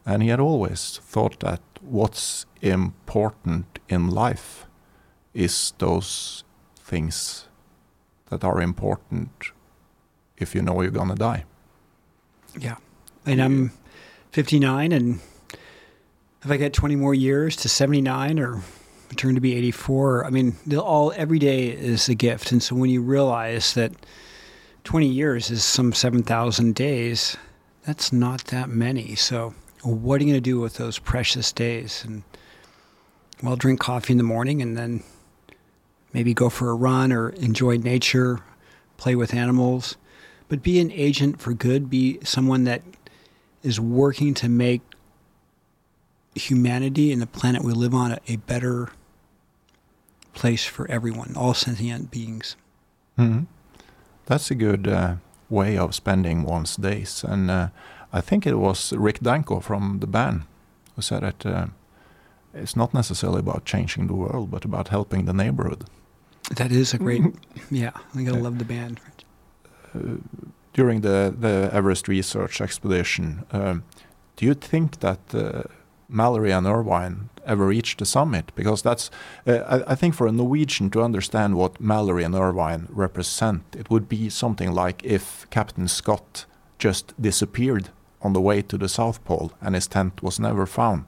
And 0.05 0.23
he 0.23 0.29
had 0.29 0.39
always 0.39 1.01
thought 1.03 1.41
that 1.41 1.61
what's 1.81 2.45
important 2.61 3.79
in 3.89 4.09
life 4.09 4.65
is 5.33 5.73
those 5.77 6.45
things 6.77 7.49
that 8.29 8.45
are 8.45 8.61
important 8.61 9.51
if 10.37 10.55
you 10.55 10.61
know 10.61 10.81
you're 10.81 10.99
gonna 10.99 11.15
die. 11.15 11.43
Yeah. 12.57 12.77
And 13.25 13.41
I'm 13.41 13.71
59 14.31 14.93
and 14.93 15.19
if 16.43 16.51
I 16.51 16.55
get 16.55 16.71
20 16.71 16.95
more 16.95 17.13
years 17.13 17.57
to 17.57 17.67
79 17.67 18.39
or 18.39 18.61
turn 19.17 19.35
to 19.35 19.41
be 19.41 19.53
84, 19.55 20.25
I 20.27 20.29
mean, 20.29 20.55
all 20.77 21.11
every 21.17 21.39
day 21.39 21.67
is 21.67 22.07
a 22.07 22.15
gift. 22.15 22.53
And 22.53 22.63
so 22.63 22.73
when 22.75 22.89
you 22.89 23.01
realize 23.01 23.73
that 23.73 23.91
20 24.85 25.07
years 25.07 25.49
is 25.49 25.63
some 25.63 25.91
7,000 25.91 26.75
days, 26.75 27.35
that's 27.85 28.13
not 28.13 28.45
that 28.45 28.69
many. 28.69 29.15
So 29.15 29.53
what 29.83 30.21
are 30.21 30.23
you 30.23 30.31
going 30.31 30.37
to 30.37 30.41
do 30.41 30.59
with 30.59 30.75
those 30.75 30.99
precious 30.99 31.51
days? 31.51 32.03
And 32.05 32.23
well, 33.43 33.55
drink 33.55 33.79
coffee 33.79 34.13
in 34.13 34.17
the 34.17 34.23
morning 34.23 34.61
and 34.61 34.77
then 34.77 35.03
maybe 36.13 36.33
go 36.33 36.49
for 36.49 36.69
a 36.69 36.75
run 36.75 37.11
or 37.11 37.29
enjoy 37.29 37.77
nature, 37.77 38.39
play 38.97 39.15
with 39.15 39.33
animals, 39.33 39.97
but 40.47 40.61
be 40.61 40.79
an 40.79 40.91
agent 40.91 41.41
for 41.41 41.53
good. 41.53 41.89
Be 41.89 42.19
someone 42.23 42.63
that 42.65 42.83
is 43.63 43.79
working 43.79 44.35
to 44.35 44.47
make 44.47 44.81
humanity 46.35 47.11
and 47.11 47.21
the 47.21 47.27
planet 47.27 47.63
we 47.63 47.73
live 47.73 47.95
on 47.95 48.11
a, 48.11 48.19
a 48.27 48.35
better 48.35 48.89
place 50.33 50.63
for 50.63 50.89
everyone, 50.91 51.33
all 51.35 51.55
sentient 51.55 52.11
beings. 52.11 52.55
Mm-hmm. 53.17 53.45
That's 54.25 54.51
a 54.51 54.55
good 54.55 54.87
uh, 54.87 55.15
way 55.49 55.77
of 55.77 55.93
spending 55.93 56.43
one's 56.43 56.75
days. 56.75 57.23
And 57.23 57.51
uh, 57.51 57.67
I 58.11 58.21
think 58.21 58.45
it 58.47 58.55
was 58.55 58.93
Rick 58.93 59.19
Danko 59.19 59.59
from 59.59 59.99
the 59.99 60.07
band 60.07 60.43
who 60.95 61.01
said 61.01 61.21
that 61.23 61.45
uh, 61.45 61.67
it's 62.53 62.75
not 62.75 62.93
necessarily 62.93 63.39
about 63.39 63.65
changing 63.65 64.07
the 64.07 64.13
world, 64.13 64.49
but 64.49 64.65
about 64.65 64.87
helping 64.87 65.25
the 65.25 65.33
neighborhood. 65.33 65.85
That 66.55 66.71
is 66.71 66.93
a 66.93 66.97
great, 66.97 67.23
yeah, 67.71 67.91
I 68.15 68.23
gotta 68.23 68.39
love 68.39 68.59
the 68.59 68.65
band. 68.65 68.99
Uh, 69.93 70.17
during 70.73 71.01
the, 71.01 71.33
the 71.37 71.69
Everest 71.73 72.07
research 72.07 72.61
expedition, 72.61 73.45
um, 73.51 73.83
do 74.35 74.45
you 74.45 74.53
think 74.53 74.99
that 74.99 75.19
uh, 75.33 75.63
Mallory 76.07 76.51
and 76.51 76.67
Irvine 76.67 77.29
ever 77.45 77.67
reached 77.67 77.99
the 77.99 78.05
summit? 78.05 78.51
Because 78.55 78.81
that's 78.81 79.09
uh, 79.47 79.59
I, 79.59 79.91
I, 79.91 79.95
think 79.95 80.13
for 80.15 80.27
a 80.27 80.31
Norwegian 80.31 80.89
to 80.91 81.01
understand 81.01 81.55
what 81.55 81.81
Mallory 81.81 82.23
and 82.23 82.35
Irvine 82.35 82.87
represent 82.89 83.63
it 83.77 83.89
would 83.89 84.07
be 84.07 84.29
something 84.29 84.71
like 84.71 85.03
if 85.03 85.47
Captain 85.49 85.87
Scott 85.87 86.45
just 86.77 87.19
disappeared 87.21 87.89
on 88.21 88.33
the 88.33 88.41
way 88.41 88.61
to 88.61 88.77
the 88.77 88.89
South 88.89 89.23
Pole 89.23 89.51
and 89.61 89.75
his 89.75 89.87
tent 89.87 90.21
was 90.21 90.39
never 90.39 90.65
found 90.65 91.05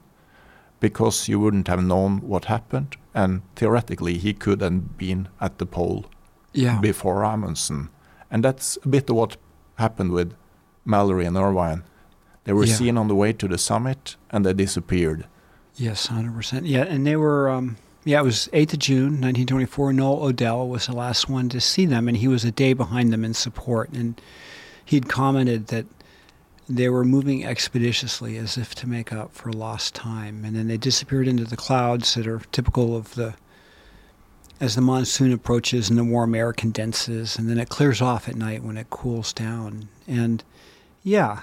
because 0.80 1.28
you 1.28 1.40
wouldn't 1.40 1.68
have 1.68 1.82
known 1.82 2.18
what 2.18 2.44
happened 2.44 2.96
and 3.14 3.42
theoretically 3.56 4.18
he 4.18 4.32
could 4.32 4.60
have 4.60 4.96
been 4.96 5.28
at 5.40 5.58
the 5.58 5.66
pole 5.66 6.06
yeah. 6.52 6.80
before 6.80 7.24
Amundsen. 7.24 7.90
And 8.30 8.44
that's 8.44 8.78
a 8.84 8.88
bit 8.88 9.10
of 9.10 9.16
what 9.16 9.36
happened 9.76 10.12
with 10.12 10.34
Mallory 10.84 11.26
and 11.26 11.36
Irvine 11.36 11.84
they 12.48 12.54
were 12.54 12.64
Yeah. 12.64 12.74
seen 12.74 12.96
on 12.96 13.08
the 13.08 13.14
way 13.14 13.34
to 13.34 13.46
the 13.46 13.58
summit 13.58 14.16
and 14.30 14.44
they 14.46 14.54
disappeared. 14.54 15.26
Yes, 15.76 16.06
hundred 16.06 16.34
percent. 16.34 16.64
Yeah, 16.64 16.82
and 16.84 17.06
they 17.06 17.14
were. 17.14 17.50
Um, 17.50 17.76
yeah, 18.04 18.20
it 18.20 18.24
was 18.24 18.48
eighth 18.54 18.72
of 18.72 18.78
June, 18.78 19.20
nineteen 19.20 19.46
twenty-four. 19.46 19.92
Noel 19.92 20.22
Odell 20.24 20.66
was 20.66 20.86
the 20.86 20.94
last 20.96 21.28
one 21.28 21.50
to 21.50 21.60
see 21.60 21.84
them, 21.84 22.08
and 22.08 22.16
he 22.16 22.26
was 22.26 22.44
a 22.46 22.50
day 22.50 22.72
behind 22.72 23.12
them 23.12 23.22
in 23.22 23.34
support. 23.34 23.90
And 23.90 24.18
he'd 24.82 25.10
commented 25.10 25.66
that 25.66 25.84
they 26.70 26.88
were 26.88 27.04
moving 27.04 27.44
expeditiously, 27.44 28.38
as 28.38 28.56
if 28.56 28.74
to 28.76 28.88
make 28.88 29.12
up 29.12 29.34
for 29.34 29.52
lost 29.52 29.94
time. 29.94 30.42
And 30.44 30.56
then 30.56 30.68
they 30.68 30.78
disappeared 30.78 31.28
into 31.28 31.44
the 31.44 31.56
clouds 31.56 32.14
that 32.14 32.26
are 32.26 32.40
typical 32.50 32.96
of 32.96 33.14
the 33.14 33.34
as 34.60 34.74
the 34.74 34.80
monsoon 34.80 35.32
approaches 35.32 35.88
and 35.90 35.98
the 35.98 36.02
warm 36.04 36.34
air 36.34 36.52
condenses, 36.54 37.38
and 37.38 37.48
then 37.48 37.58
it 37.58 37.68
clears 37.68 38.00
off 38.00 38.26
at 38.28 38.34
night 38.36 38.64
when 38.64 38.76
it 38.78 38.88
cools 38.90 39.32
down. 39.34 39.88
And 40.08 40.42
Yeah. 41.04 41.40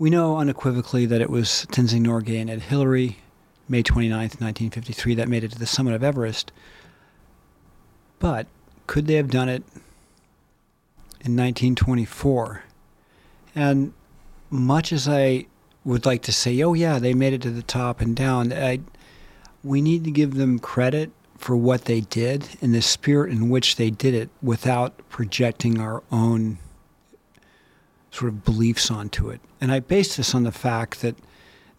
We 0.00 0.08
know 0.08 0.38
unequivocally 0.38 1.04
that 1.04 1.20
it 1.20 1.28
was 1.28 1.66
Tenzing 1.70 2.06
Norgay 2.06 2.40
and 2.40 2.48
Ed 2.48 2.62
Hillary, 2.62 3.18
May 3.68 3.82
29, 3.82 4.18
1953, 4.18 5.14
that 5.16 5.28
made 5.28 5.44
it 5.44 5.52
to 5.52 5.58
the 5.58 5.66
summit 5.66 5.92
of 5.92 6.02
Everest. 6.02 6.52
But 8.18 8.46
could 8.86 9.06
they 9.06 9.16
have 9.16 9.30
done 9.30 9.50
it 9.50 9.62
in 11.20 11.36
1924? 11.36 12.64
And 13.54 13.92
much 14.48 14.90
as 14.90 15.06
I 15.06 15.44
would 15.84 16.06
like 16.06 16.22
to 16.22 16.32
say, 16.32 16.62
oh, 16.62 16.72
yeah, 16.72 16.98
they 16.98 17.12
made 17.12 17.34
it 17.34 17.42
to 17.42 17.50
the 17.50 17.60
top 17.60 18.00
and 18.00 18.16
down, 18.16 18.54
I, 18.54 18.80
we 19.62 19.82
need 19.82 20.04
to 20.04 20.10
give 20.10 20.36
them 20.36 20.60
credit 20.60 21.10
for 21.36 21.54
what 21.54 21.84
they 21.84 22.00
did 22.00 22.48
and 22.62 22.74
the 22.74 22.80
spirit 22.80 23.30
in 23.30 23.50
which 23.50 23.76
they 23.76 23.90
did 23.90 24.14
it 24.14 24.30
without 24.42 24.94
projecting 25.10 25.78
our 25.78 26.02
own 26.10 26.56
sort 28.10 28.28
of 28.28 28.44
beliefs 28.44 28.90
onto 28.90 29.30
it. 29.30 29.40
And 29.60 29.70
I 29.70 29.80
base 29.80 30.16
this 30.16 30.34
on 30.34 30.44
the 30.44 30.52
fact 30.52 31.00
that 31.02 31.16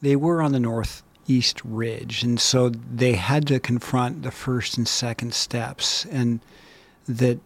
they 0.02 0.16
were 0.16 0.42
on 0.42 0.52
the 0.52 0.60
northeast 0.60 1.62
ridge, 1.64 2.24
and 2.24 2.40
so 2.40 2.70
they 2.70 3.14
had 3.14 3.48
to 3.48 3.60
confront 3.60 4.24
the 4.24 4.32
first 4.32 4.78
and 4.78 4.88
second 4.88 5.34
steps, 5.34 6.06
and 6.06 6.40
that 7.08 7.40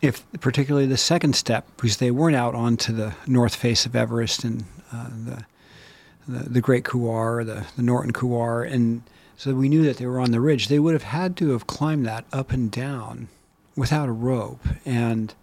if 0.00 0.24
particularly 0.40 0.86
the 0.86 0.96
second 0.96 1.36
step, 1.36 1.66
because 1.76 1.98
they 1.98 2.10
weren't 2.10 2.36
out 2.36 2.54
onto 2.54 2.92
the 2.92 3.14
north 3.26 3.54
face 3.54 3.84
of 3.84 3.94
Everest 3.94 4.44
and 4.44 4.64
uh, 4.92 5.08
the, 5.26 5.44
the, 6.26 6.48
the 6.50 6.60
Great 6.60 6.84
Couloir, 6.84 7.44
the 7.44 7.66
the 7.76 7.82
Norton 7.82 8.12
Couloir, 8.12 8.62
and 8.62 9.02
so 9.36 9.54
we 9.54 9.68
knew 9.68 9.82
that 9.84 9.96
they 9.96 10.06
were 10.06 10.20
on 10.20 10.30
the 10.30 10.40
ridge. 10.40 10.68
They 10.68 10.78
would 10.78 10.94
have 10.94 11.02
had 11.02 11.36
to 11.38 11.50
have 11.50 11.66
climbed 11.66 12.06
that 12.06 12.24
up 12.32 12.52
and 12.52 12.70
down 12.70 13.28
without 13.76 14.08
a 14.08 14.12
rope, 14.12 14.66
and 14.84 15.34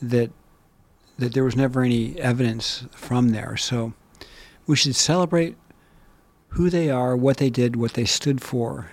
that 0.00 0.30
that 1.18 1.34
there 1.34 1.44
was 1.44 1.56
never 1.56 1.82
any 1.82 2.18
evidence 2.20 2.84
from 2.92 3.30
there. 3.30 3.56
So 3.56 3.92
we 4.66 4.76
should 4.76 4.96
celebrate 4.96 5.56
who 6.48 6.68
they 6.70 6.90
are, 6.90 7.16
what 7.16 7.36
they 7.38 7.50
did, 7.50 7.76
what 7.76 7.94
they 7.94 8.04
stood 8.04 8.40
for 8.42 8.90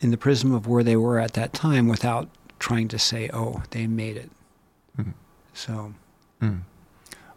in 0.00 0.10
the 0.10 0.16
prism 0.16 0.52
of 0.54 0.66
where 0.66 0.82
they 0.82 0.96
were 0.96 1.18
at 1.18 1.34
that 1.34 1.52
time 1.52 1.86
without 1.88 2.28
trying 2.58 2.88
to 2.88 2.98
say, 2.98 3.28
oh, 3.32 3.62
they 3.70 3.86
made 3.86 4.16
it. 4.16 4.30
Mhm. 4.98 5.14
So, 5.54 5.94
Mm. 6.40 6.60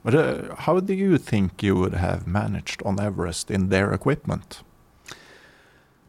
But 0.04 0.16
uh, 0.16 0.56
how 0.56 0.80
do 0.80 0.94
you 0.94 1.18
think 1.18 1.62
you 1.64 1.76
would 1.76 1.94
have 1.94 2.26
managed 2.28 2.82
on 2.86 3.00
Everest 3.00 3.50
in 3.52 3.70
their 3.70 3.92
equipment? 3.94 4.62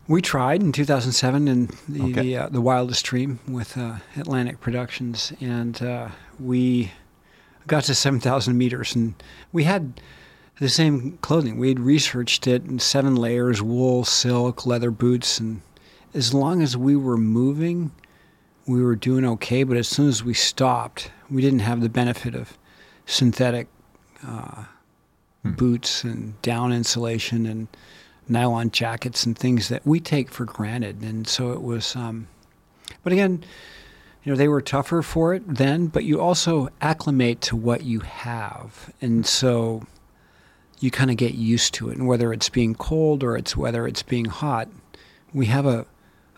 we 0.06 0.20
tried 0.20 0.62
in 0.62 0.70
2007 0.70 1.48
in 1.48 1.70
the, 1.88 2.02
Okay. 2.02 2.12
the, 2.22 2.36
uh, 2.36 2.48
the 2.50 2.60
Wildest 2.60 3.04
Dream 3.06 3.38
with 3.48 3.76
uh, 3.78 3.96
Atlantic 4.16 4.60
Productions, 4.60 5.32
and 5.40 5.80
uh, 5.82 6.08
we 6.38 6.92
got 7.66 7.84
to 7.84 7.94
7,000 7.94 8.56
meters, 8.56 8.94
and 8.94 9.14
we 9.52 9.64
had 9.64 10.00
the 10.60 10.68
same 10.68 11.18
clothing. 11.18 11.58
We 11.58 11.68
had 11.68 11.80
researched 11.80 12.46
it 12.46 12.64
in 12.64 12.78
seven 12.78 13.16
layers 13.16 13.62
wool, 13.62 14.04
silk, 14.04 14.66
leather 14.66 14.90
boots, 14.90 15.38
and 15.38 15.62
as 16.12 16.32
long 16.32 16.62
as 16.62 16.76
we 16.76 16.94
were 16.96 17.16
moving, 17.16 17.90
we 18.66 18.82
were 18.82 18.96
doing 18.96 19.24
okay. 19.24 19.64
But 19.64 19.76
as 19.76 19.88
soon 19.88 20.08
as 20.08 20.22
we 20.22 20.34
stopped, 20.34 21.10
we 21.30 21.42
didn't 21.42 21.58
have 21.60 21.80
the 21.80 21.88
benefit 21.88 22.34
of 22.34 22.56
synthetic 23.06 23.66
uh, 24.26 24.64
Hmm. 25.44 25.52
boots 25.52 26.04
and 26.04 26.40
down 26.40 26.72
insulation 26.72 27.44
and 27.44 27.68
nylon 28.28 28.70
jackets 28.70 29.26
and 29.26 29.36
things 29.36 29.68
that 29.68 29.86
we 29.86 30.00
take 30.00 30.30
for 30.30 30.46
granted. 30.46 31.02
And 31.02 31.28
so 31.28 31.52
it 31.52 31.60
was, 31.60 31.94
um, 31.94 32.28
but 33.02 33.12
again, 33.12 33.44
you 34.24 34.32
know, 34.32 34.36
they 34.36 34.48
were 34.48 34.62
tougher 34.62 35.02
for 35.02 35.34
it 35.34 35.42
then, 35.46 35.86
but 35.88 36.04
you 36.04 36.20
also 36.20 36.70
acclimate 36.80 37.42
to 37.42 37.56
what 37.56 37.84
you 37.84 38.00
have. 38.00 38.92
And 39.00 39.26
so 39.26 39.86
you 40.80 40.90
kind 40.90 41.10
of 41.10 41.18
get 41.18 41.34
used 41.34 41.74
to 41.74 41.90
it. 41.90 41.98
And 41.98 42.06
whether 42.06 42.32
it's 42.32 42.48
being 42.48 42.74
cold 42.74 43.22
or 43.22 43.36
it's 43.36 43.56
whether 43.56 43.86
it's 43.86 44.02
being 44.02 44.24
hot, 44.24 44.68
we 45.34 45.46
have 45.46 45.66
a, 45.66 45.86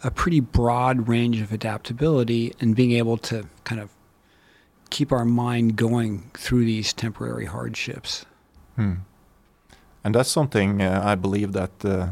a 0.02 0.10
pretty 0.10 0.40
broad 0.40 1.06
range 1.06 1.40
of 1.40 1.52
adaptability 1.52 2.52
and 2.60 2.74
being 2.74 2.92
able 2.92 3.18
to 3.18 3.46
kind 3.62 3.80
of 3.80 3.90
keep 4.90 5.12
our 5.12 5.24
mind 5.24 5.76
going 5.76 6.30
through 6.34 6.64
these 6.64 6.92
temporary 6.92 7.44
hardships. 7.44 8.26
Hmm. 8.74 8.94
And 10.02 10.14
that's 10.14 10.30
something 10.30 10.82
uh, 10.82 11.02
I 11.04 11.14
believe 11.14 11.52
that 11.52 11.84
uh, 11.84 12.10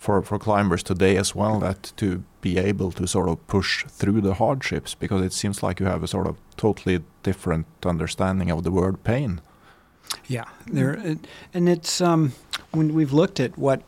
for 0.00 0.22
for 0.22 0.38
climbers 0.38 0.82
today 0.82 1.18
as 1.18 1.34
well, 1.34 1.60
that 1.60 1.92
to 1.96 2.24
be 2.40 2.56
able 2.56 2.90
to 2.90 3.06
sort 3.06 3.28
of 3.28 3.46
push 3.46 3.84
through 3.84 4.22
the 4.22 4.34
hardships, 4.34 4.94
because 4.94 5.22
it 5.22 5.32
seems 5.32 5.62
like 5.62 5.78
you 5.78 5.84
have 5.84 6.02
a 6.02 6.08
sort 6.08 6.26
of 6.26 6.36
totally 6.56 7.00
different 7.22 7.66
understanding 7.84 8.50
of 8.50 8.64
the 8.64 8.70
word 8.70 9.04
pain. 9.04 9.42
Yeah, 10.26 10.46
there, 10.66 10.92
and 11.52 11.68
it's 11.68 12.00
um, 12.00 12.32
when 12.70 12.94
we've 12.94 13.12
looked 13.12 13.40
at 13.40 13.58
what 13.58 13.82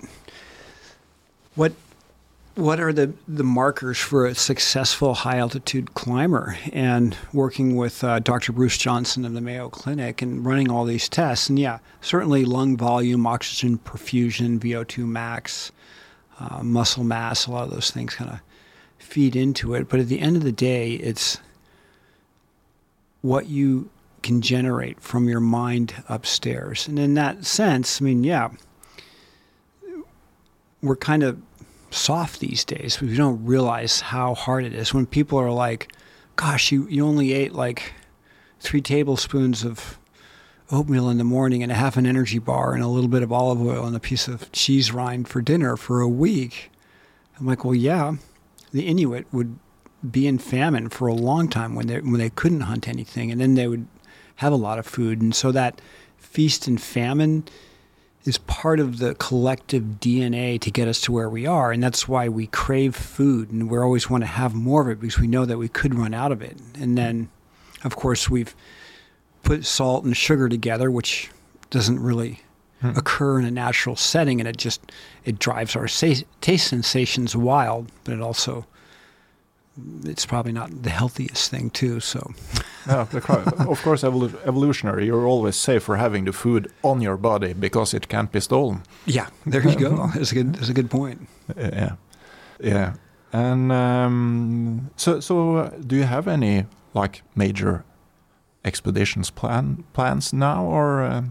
what 1.55 1.73
what 2.57 2.79
are 2.79 2.93
the 2.93 3.15
the 3.27 3.43
markers 3.43 3.99
for 3.99 4.27
a 4.27 4.35
successful 4.35 5.15
high 5.15 5.39
altitude 5.39 5.95
climber, 5.95 6.59
and 6.75 7.17
working 7.33 7.75
with 7.75 8.05
uh, 8.05 8.19
Dr. 8.19 8.53
Bruce 8.53 8.77
Johnson 8.77 9.25
of 9.25 9.33
the 9.33 9.41
Mayo 9.41 9.71
Clinic 9.71 10.21
and 10.21 10.45
running 10.45 10.71
all 10.71 10.85
these 10.85 11.09
tests, 11.09 11.49
and 11.49 11.59
yeah, 11.59 11.79
certainly 12.03 12.45
lung 12.45 12.77
volume, 12.77 13.27
oxygen 13.27 13.79
perfusion, 13.79 14.59
VO2 14.59 15.07
max, 15.07 15.73
uh, 16.39 16.63
muscle 16.63 17.05
mass, 17.05 17.47
a 17.47 17.51
lot 17.51 17.65
of 17.65 17.71
those 17.71 17.91
things 17.91 18.15
kind 18.15 18.31
of 18.31 18.41
feed 18.99 19.37
into 19.37 19.75
it. 19.75 19.89
But 19.89 20.01
at 20.01 20.09
the 20.09 20.21
end 20.21 20.37
of 20.37 20.43
the 20.43 20.53
day, 20.53 20.93
it's 20.95 21.39
what 23.21 23.47
you 23.49 23.91
can 24.23 24.41
generate 24.41 25.01
from 25.01 25.29
your 25.29 25.41
mind 25.41 25.95
upstairs. 26.09 26.87
And 26.89 26.99
in 26.99 27.15
that 27.15 27.45
sense, 27.45 28.01
I 28.01 28.05
mean, 28.05 28.25
yeah, 28.25 28.51
we're 30.83 30.97
kind 30.97 31.23
of 31.23 31.41
soft 31.91 32.41
these 32.41 32.65
days. 32.65 33.01
We 33.01 33.17
don't 33.17 33.45
realize 33.45 34.01
how 34.01 34.35
hard 34.35 34.65
it 34.65 34.75
is 34.75 34.95
when 34.95 35.07
people 35.07 35.39
are 35.39 35.51
like, 35.51 35.93
gosh, 36.37 36.73
you, 36.73 36.87
you 36.89 37.07
only 37.07 37.33
ate 37.33 37.53
like 37.53 37.93
three 38.61 38.81
tablespoons 38.81 39.65
of 39.65 39.99
oatmeal 40.73 41.11
in 41.11 41.19
the 41.19 41.25
morning 41.25 41.63
and 41.63 41.71
a 41.71 41.75
half 41.77 41.97
an 41.97 42.07
energy 42.07 42.39
bar 42.39 42.73
and 42.73 42.83
a 42.83 42.89
little 42.89 43.09
bit 43.09 43.23
of 43.23 43.31
olive 43.31 43.61
oil 43.61 43.85
and 43.85 43.95
a 43.95 44.01
piece 44.01 44.27
of 44.27 44.51
cheese 44.53 44.91
rind 44.91 45.29
for 45.29 45.43
dinner 45.43 45.77
for 45.77 46.01
a 46.01 46.09
week. 46.09 46.71
I'm 47.39 47.47
like, 47.47 47.65
well, 47.65 47.75
yeah, 47.75 48.15
the 48.73 48.87
Inuit 48.87 49.27
would 49.33 49.59
be 50.09 50.27
in 50.27 50.39
famine 50.39 50.89
for 50.89 51.07
a 51.07 51.15
long 51.15 51.49
time 51.49 51.75
when 51.75 51.87
they 51.87 52.01
when 52.01 52.19
they 52.19 52.31
couldn't 52.31 52.63
hunt 52.63 52.89
anything, 52.89 53.31
and 53.31 53.41
then 53.41 53.55
they 53.55 53.69
would 53.69 53.87
have 54.37 54.53
a 54.53 54.57
lot 54.57 54.79
of 54.79 54.87
food, 54.87 55.21
and 55.21 55.35
so 55.35 55.53
that 55.53 55.81
feast 56.17 56.67
and 56.67 56.81
famine 56.81 57.45
is 58.25 58.39
part 58.39 58.81
of 58.81 58.99
the 58.99 59.15
collective 59.17 59.83
DNA 60.01 60.61
to 60.61 60.71
get 60.71 60.89
us 60.89 61.01
to 61.03 61.13
where 61.13 61.29
we 61.29 61.47
are, 61.47 61.71
and 61.71 61.83
that's 61.83 62.09
why 62.09 62.29
we 62.29 62.47
crave 62.47 62.97
food, 62.97 63.51
and 63.51 63.71
we 63.71 63.79
always 63.79 64.09
want 64.09 64.23
to 64.23 64.29
have 64.29 64.55
more 64.55 64.83
of 64.83 64.89
it 64.89 65.01
because 65.01 65.19
we 65.19 65.27
know 65.27 65.45
that 65.45 65.59
we 65.59 65.69
could 65.69 65.95
run 65.95 66.15
out 66.15 66.33
of 66.33 66.41
it, 66.41 66.57
and 66.79 66.97
then, 66.97 67.29
of 67.85 67.95
course, 67.95 68.31
we've 68.31 68.55
put 69.43 69.65
salt 69.65 70.05
and 70.05 70.17
sugar 70.17 70.49
together, 70.49 70.91
which 70.91 71.31
doesn't 71.71 72.01
really 72.01 72.41
Hmm. 72.81 72.99
occur 72.99 73.39
in 73.39 73.45
a 73.45 73.51
natural 73.51 73.95
setting, 73.95 74.41
and 74.41 74.49
it 74.49 74.57
just 74.57 74.81
it 75.25 75.39
drives 75.39 75.77
our 75.77 75.87
sa- 75.87 76.25
taste 76.41 76.67
sensations 76.67 77.37
wild, 77.37 77.87
but 78.05 78.15
it 78.15 78.21
also 78.21 78.67
it's 80.05 80.27
probably 80.27 80.53
not 80.53 80.83
the 80.83 80.91
healthiest 80.91 81.51
thing 81.51 81.71
too. 81.71 82.01
So 82.01 82.33
Yeah, 82.87 83.07
of 83.69 83.83
course, 83.83 84.03
evolu- 84.03 84.35
evolutionary, 84.45 85.07
you're 85.07 85.27
always 85.27 85.55
safe 85.57 85.85
for 85.85 85.97
having 85.97 86.25
the 86.27 86.33
food 86.33 86.71
on 86.83 87.01
your 87.01 87.17
body 87.17 87.53
because 87.55 87.95
it 87.95 88.09
can't 88.09 88.31
be 88.33 88.41
stolen. 88.41 88.83
yeah, 89.07 89.29
there 89.47 89.63
you 89.67 89.77
go. 89.79 90.09
That's 90.15 90.33
a 90.33 90.35
good 90.35 90.55
that's 90.57 90.69
a 90.69 90.75
good 90.75 90.91
point. 90.91 91.29
Yeah, 91.57 91.93
yeah. 92.61 92.93
And 93.33 93.73
um, 93.73 94.91
so, 94.97 95.21
so 95.21 95.57
uh, 95.57 95.71
do 95.87 95.97
you 95.97 96.05
have 96.05 96.27
any 96.29 96.67
like 96.95 97.23
major 97.35 97.85
expeditions 98.65 99.31
plan 99.31 99.85
plans 99.93 100.33
now, 100.33 100.65
or 100.65 101.03
uh, 101.03 101.25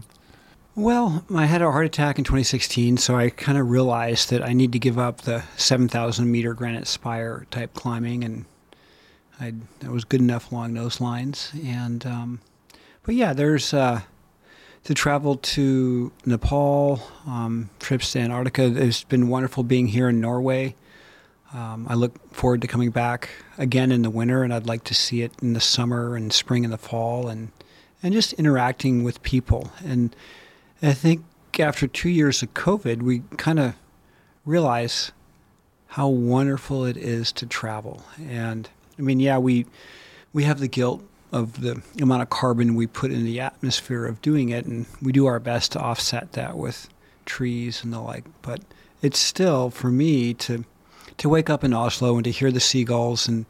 Well, 0.74 1.24
I 1.34 1.46
had 1.46 1.62
a 1.62 1.70
heart 1.70 1.86
attack 1.86 2.18
in 2.18 2.24
2016, 2.24 2.96
so 2.96 3.16
I 3.16 3.30
kind 3.30 3.58
of 3.58 3.70
realized 3.70 4.30
that 4.30 4.42
I 4.42 4.52
need 4.52 4.72
to 4.72 4.78
give 4.78 4.98
up 4.98 5.22
the 5.22 5.44
7,000 5.56 6.30
meter 6.30 6.54
granite 6.54 6.86
spire 6.86 7.46
type 7.50 7.74
climbing, 7.74 8.24
and 8.24 8.44
I 9.40 9.54
was 9.88 10.04
good 10.04 10.20
enough 10.20 10.52
along 10.52 10.74
those 10.74 11.00
lines. 11.00 11.50
And 11.64 12.06
um, 12.06 12.40
but 13.02 13.14
yeah, 13.14 13.32
there's 13.32 13.74
uh, 13.74 14.02
to 14.84 14.94
travel 14.94 15.36
to 15.36 16.12
Nepal, 16.24 17.00
um, 17.26 17.70
trips 17.78 18.12
to 18.12 18.20
Antarctica. 18.20 18.64
It's 18.64 19.04
been 19.04 19.28
wonderful 19.28 19.62
being 19.62 19.88
here 19.88 20.08
in 20.08 20.20
Norway. 20.20 20.74
Um, 21.54 21.86
I 21.88 21.94
look 21.94 22.32
forward 22.32 22.62
to 22.62 22.66
coming 22.66 22.90
back 22.90 23.28
again 23.58 23.92
in 23.92 24.02
the 24.02 24.10
winter, 24.10 24.42
and 24.42 24.54
I'd 24.54 24.66
like 24.66 24.84
to 24.84 24.94
see 24.94 25.22
it 25.22 25.32
in 25.42 25.52
the 25.52 25.60
summer 25.60 26.16
and 26.16 26.32
spring 26.32 26.64
and 26.64 26.72
the 26.72 26.78
fall, 26.78 27.28
and 27.28 27.50
and 28.02 28.12
just 28.12 28.32
interacting 28.34 29.04
with 29.04 29.22
people. 29.22 29.70
And 29.84 30.14
I 30.82 30.92
think 30.92 31.24
after 31.58 31.86
two 31.86 32.08
years 32.08 32.42
of 32.42 32.54
COVID, 32.54 33.02
we 33.02 33.22
kind 33.36 33.58
of 33.58 33.74
realize 34.44 35.12
how 35.88 36.08
wonderful 36.08 36.84
it 36.86 36.96
is 36.96 37.30
to 37.32 37.46
travel. 37.46 38.02
And 38.18 38.68
I 38.98 39.02
mean, 39.02 39.20
yeah, 39.20 39.38
we 39.38 39.66
we 40.32 40.44
have 40.44 40.58
the 40.58 40.68
guilt 40.68 41.02
of 41.32 41.60
the 41.60 41.82
amount 42.00 42.22
of 42.22 42.30
carbon 42.30 42.74
we 42.74 42.86
put 42.86 43.10
in 43.10 43.24
the 43.24 43.40
atmosphere 43.40 44.06
of 44.06 44.22
doing 44.22 44.48
it, 44.48 44.64
and 44.64 44.86
we 45.00 45.12
do 45.12 45.26
our 45.26 45.38
best 45.38 45.72
to 45.72 45.80
offset 45.80 46.32
that 46.32 46.56
with 46.56 46.88
trees 47.26 47.84
and 47.84 47.92
the 47.92 48.00
like. 48.00 48.24
But 48.40 48.60
it's 49.02 49.18
still 49.18 49.70
for 49.70 49.90
me 49.90 50.34
to 50.34 50.64
to 51.18 51.28
wake 51.28 51.50
up 51.50 51.64
in 51.64 51.74
Oslo 51.74 52.16
and 52.16 52.24
to 52.24 52.30
hear 52.30 52.50
the 52.50 52.60
seagulls 52.60 53.28
and 53.28 53.46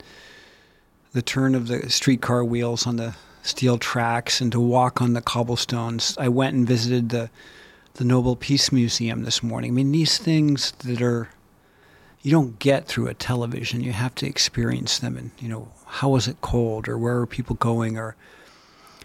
the 1.12 1.22
turn 1.22 1.54
of 1.54 1.68
the 1.68 1.90
streetcar 1.90 2.44
wheels 2.44 2.86
on 2.86 2.96
the 2.96 3.14
steel 3.42 3.78
tracks 3.78 4.40
and 4.40 4.52
to 4.52 4.60
walk 4.60 5.02
on 5.02 5.12
the 5.12 5.20
cobblestones. 5.20 6.16
I 6.18 6.28
went 6.28 6.54
and 6.54 6.66
visited 6.66 7.10
the 7.10 7.30
the 7.94 8.04
Nobel 8.04 8.36
Peace 8.36 8.72
Museum 8.72 9.24
this 9.24 9.42
morning. 9.42 9.72
I 9.72 9.74
mean, 9.74 9.92
these 9.92 10.16
things 10.16 10.72
that 10.78 11.02
are 11.02 11.28
you 12.22 12.30
don't 12.30 12.58
get 12.58 12.86
through 12.86 13.08
a 13.08 13.14
television. 13.14 13.82
You 13.82 13.92
have 13.92 14.14
to 14.16 14.26
experience 14.26 14.98
them. 15.00 15.16
And 15.16 15.30
you 15.38 15.48
know, 15.48 15.68
how 15.86 16.10
was 16.10 16.28
it 16.28 16.40
cold, 16.40 16.88
or 16.88 16.96
where 16.96 17.18
are 17.18 17.26
people 17.26 17.56
going, 17.56 17.98
or 17.98 18.16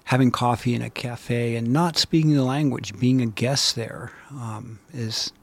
having 0.05 0.31
coffee 0.31 0.73
in 0.73 0.81
a 0.81 0.89
cafe 0.89 1.55
and 1.55 1.73
not 1.73 1.97
speaking 1.97 2.33
the 2.33 2.43
language, 2.43 2.97
being 2.97 3.19
a 3.21 3.25
guest 3.25 3.75
there, 3.75 4.11
um, 4.31 4.79
is 4.93 5.33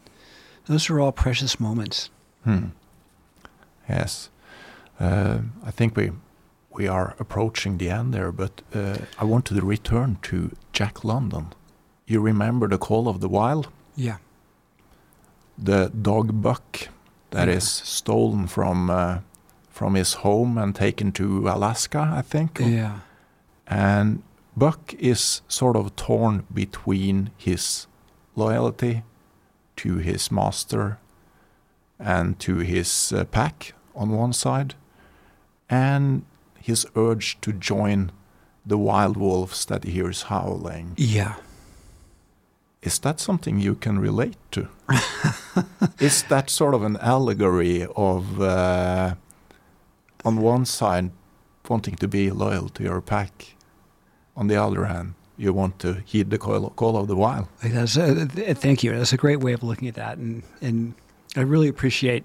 those 0.67 0.89
are 0.89 1.01
all 1.01 1.12
precious 1.12 1.61
moments. 1.61 2.11
Hmm. 2.45 2.69
Yes, 3.89 4.30
uh, 5.01 5.39
I 5.66 5.70
think 5.70 5.97
we 5.97 6.11
we 6.78 6.89
are 6.89 7.14
approaching 7.18 7.78
the 7.78 7.91
end 7.91 8.12
there, 8.14 8.32
but 8.32 8.62
uh, 8.74 8.97
I 9.18 9.24
want 9.24 9.45
to 9.47 9.55
return 9.61 10.18
to 10.22 10.51
Jack 10.72 11.05
London. 11.05 11.47
You 12.07 12.20
remember 12.20 12.68
the 12.68 12.78
Call 12.78 13.07
of 13.09 13.20
the 13.20 13.28
Wild? 13.28 13.68
Yeah. 13.97 14.16
The 15.64 15.91
dog 16.03 16.43
Buck 16.43 16.89
that 17.30 17.49
Yeah. 17.49 17.57
is 17.57 17.64
stolen 17.85 18.47
from 18.49 18.91
uh, 18.91 19.18
from 19.70 19.95
his 19.95 20.14
home 20.14 20.59
and 20.62 20.74
taken 20.74 21.12
to 21.12 21.49
Alaska, 21.49 22.12
I 22.18 22.22
think. 22.22 22.59
Yeah. 22.61 22.99
And 23.66 24.22
Buck 24.57 24.95
is 24.99 25.43
sort 25.49 25.76
of 25.76 25.95
torn 25.97 26.45
between 26.53 27.30
his 27.37 27.87
loyalty 28.37 29.03
to 29.76 29.97
his 29.99 30.30
master 30.30 30.99
and 31.99 32.38
to 32.40 32.59
his 32.59 33.12
uh, 33.12 33.24
pack 33.24 33.74
on 33.95 34.11
one 34.11 34.32
side, 34.32 34.74
and 35.68 36.24
his 36.61 36.86
urge 36.97 37.40
to 37.40 37.53
join 37.53 38.11
the 38.66 38.78
wild 38.78 39.16
wolves 39.16 39.66
that 39.66 39.84
he 39.84 39.92
hears 39.92 40.22
howling. 40.22 40.95
Yeah. 40.97 41.34
Is 42.82 42.99
that 43.01 43.20
something 43.20 43.59
you 43.59 43.74
can 43.74 43.99
relate 43.99 44.36
to? 44.53 44.68
is 45.99 46.22
that 46.24 46.51
sort 46.51 46.74
of 46.74 46.82
an 46.82 46.97
allegory 46.99 47.86
of, 47.97 48.40
uh, 48.40 49.14
on 50.24 50.36
one 50.36 50.64
side, 50.64 51.11
wanting 51.68 51.97
to 51.97 52.09
be 52.09 52.30
loyal 52.30 52.68
to 52.70 52.82
your 52.82 53.01
pack, 53.01 53.55
on 54.36 54.49
the 54.49 54.57
other 54.57 54.84
hand, 54.84 55.14
you 55.36 55.53
want 55.53 55.78
to 55.78 56.03
heed 56.05 56.30
the 56.30 56.38
call, 56.38 56.70
call 56.70 56.97
of 56.97 57.09
the 57.09 57.16
wild? 57.16 57.49
That's 57.62 57.97
a, 57.97 58.26
th- 58.26 58.57
thank 58.59 58.82
you. 58.82 58.92
That's 58.92 59.12
a 59.12 59.16
great 59.16 59.40
way 59.40 59.53
of 59.53 59.62
looking 59.62 59.88
at 59.88 59.95
that, 59.95 60.18
and 60.18 60.42
and 60.61 60.95
I 61.37 61.41
really 61.41 61.68
appreciate 61.68 62.24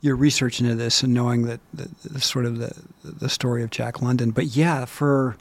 your 0.00 0.14
research 0.14 0.60
into 0.60 0.74
this 0.74 1.02
and 1.02 1.12
knowing 1.12 1.42
that 1.42 1.60
the, 1.74 1.88
the 2.04 2.20
sort 2.20 2.46
of 2.46 2.58
the 2.58 2.72
the 3.02 3.28
story 3.28 3.62
of 3.62 3.70
Jack 3.70 4.00
London. 4.00 4.30
But 4.30 4.46
yeah, 4.46 4.84
for 4.84 5.36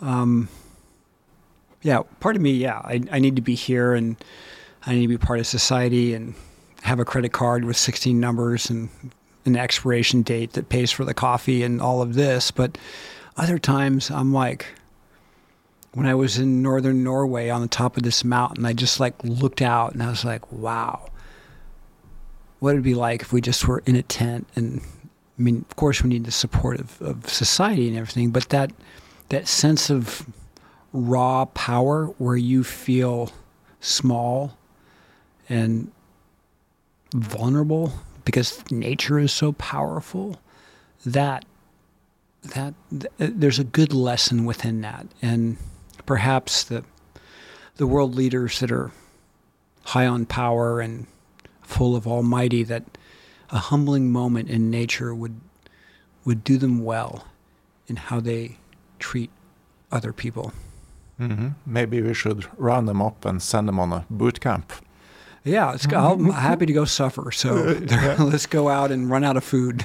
um, 0.00 0.48
yeah, 1.82 2.00
part 2.20 2.34
of 2.34 2.42
me, 2.42 2.52
yeah, 2.52 2.78
I, 2.78 3.02
I 3.12 3.18
need 3.18 3.36
to 3.36 3.42
be 3.42 3.54
here 3.54 3.94
and 3.94 4.16
I 4.86 4.94
need 4.94 5.02
to 5.02 5.08
be 5.08 5.18
part 5.18 5.38
of 5.38 5.46
society 5.46 6.14
and 6.14 6.34
have 6.82 6.98
a 6.98 7.04
credit 7.04 7.32
card 7.32 7.64
with 7.64 7.76
16 7.76 8.18
numbers 8.18 8.68
and 8.68 8.88
an 9.46 9.56
expiration 9.56 10.22
date 10.22 10.54
that 10.54 10.68
pays 10.68 10.90
for 10.90 11.04
the 11.04 11.14
coffee 11.14 11.62
and 11.62 11.80
all 11.80 12.02
of 12.02 12.14
this. 12.14 12.50
But 12.50 12.76
other 13.36 13.58
times, 13.58 14.10
I'm 14.10 14.32
like 14.32 14.66
when 15.92 16.06
I 16.06 16.14
was 16.14 16.38
in 16.38 16.62
northern 16.62 17.04
Norway 17.04 17.50
on 17.50 17.60
the 17.60 17.68
top 17.68 17.96
of 17.96 18.02
this 18.02 18.24
mountain, 18.24 18.66
I 18.66 18.72
just 18.72 18.98
like 18.98 19.14
looked 19.22 19.62
out 19.62 19.92
and 19.92 20.02
I 20.02 20.10
was 20.10 20.24
like, 20.24 20.50
wow, 20.50 21.08
what 22.64 22.70
it'd 22.70 22.82
be 22.82 22.94
like 22.94 23.20
if 23.20 23.30
we 23.30 23.42
just 23.42 23.68
were 23.68 23.82
in 23.84 23.94
a 23.94 24.02
tent. 24.02 24.46
And 24.56 24.80
I 25.38 25.42
mean, 25.42 25.66
of 25.68 25.76
course, 25.76 26.02
we 26.02 26.08
need 26.08 26.24
the 26.24 26.30
support 26.30 26.80
of, 26.80 27.02
of 27.02 27.28
society 27.28 27.88
and 27.88 27.96
everything, 27.98 28.30
but 28.30 28.48
that 28.48 28.72
that 29.28 29.46
sense 29.46 29.90
of 29.90 30.26
raw 30.90 31.44
power 31.44 32.06
where 32.16 32.36
you 32.36 32.64
feel 32.64 33.30
small 33.80 34.56
and 35.50 35.92
vulnerable 37.14 37.92
because 38.24 38.64
nature 38.70 39.18
is 39.18 39.30
so 39.30 39.52
powerful 39.52 40.40
that 41.04 41.44
that 42.54 42.72
th- 42.90 43.12
there's 43.18 43.58
a 43.58 43.64
good 43.64 43.92
lesson 43.92 44.46
within 44.46 44.80
that 44.80 45.06
and 45.20 45.58
perhaps 46.06 46.64
the 46.64 46.82
the 47.76 47.86
world 47.86 48.14
leaders 48.14 48.60
that 48.60 48.72
are 48.72 48.90
high 49.82 50.06
on 50.06 50.24
power 50.24 50.80
and 50.80 51.06
full 51.76 51.96
of 51.96 52.06
almighty 52.06 52.62
that 52.64 52.84
a 53.50 53.58
humbling 53.70 54.12
moment 54.12 54.48
in 54.48 54.70
nature 54.70 55.14
would 55.14 55.34
would 56.24 56.42
do 56.44 56.56
them 56.58 56.84
well 56.84 57.24
in 57.86 57.96
how 57.96 58.20
they 58.20 58.56
treat 58.98 59.30
other 59.90 60.12
people. 60.12 60.52
hmm 61.18 61.48
Maybe 61.66 62.00
we 62.02 62.14
should 62.14 62.46
round 62.58 62.88
them 62.88 63.02
up 63.02 63.24
and 63.26 63.42
send 63.42 63.68
them 63.68 63.78
on 63.78 63.92
a 63.92 64.04
boot 64.08 64.40
camp. 64.40 64.72
Yeah, 65.44 65.74
it's, 65.74 65.86
I'm 65.92 66.30
happy 66.50 66.66
to 66.66 66.72
go 66.72 66.84
suffer. 66.86 67.30
So 67.32 67.54
let's 68.18 68.46
go 68.46 68.68
out 68.68 68.90
and 68.90 69.10
run 69.10 69.24
out 69.24 69.36
of 69.36 69.44
food. 69.44 69.84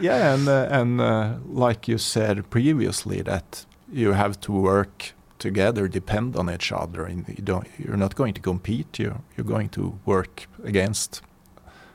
yeah, 0.00 0.34
and 0.34 0.48
uh, 0.48 0.80
and 0.80 1.00
uh, 1.00 1.34
like 1.64 1.88
you 1.92 1.98
said 1.98 2.50
previously, 2.50 3.22
that 3.22 3.66
you 3.92 4.14
have 4.14 4.34
to 4.40 4.52
work 4.52 5.12
together, 5.38 5.88
depend 5.88 6.36
on 6.36 6.50
each 6.50 6.72
other, 6.72 7.04
and 7.04 7.26
you 7.28 7.42
don't. 7.42 7.66
You're 7.78 7.96
not 7.96 8.14
going 8.14 8.34
to 8.34 8.40
compete. 8.40 8.98
You 8.98 9.22
you're 9.36 9.44
going 9.46 9.68
to 9.70 9.98
work 10.04 10.46
against 10.64 11.22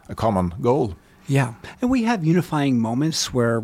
a 0.10 0.16
common 0.16 0.54
goal. 0.62 0.96
Yeah, 1.28 1.54
and 1.82 1.90
we 1.90 2.04
have 2.04 2.26
unifying 2.26 2.80
moments 2.80 3.34
where 3.34 3.64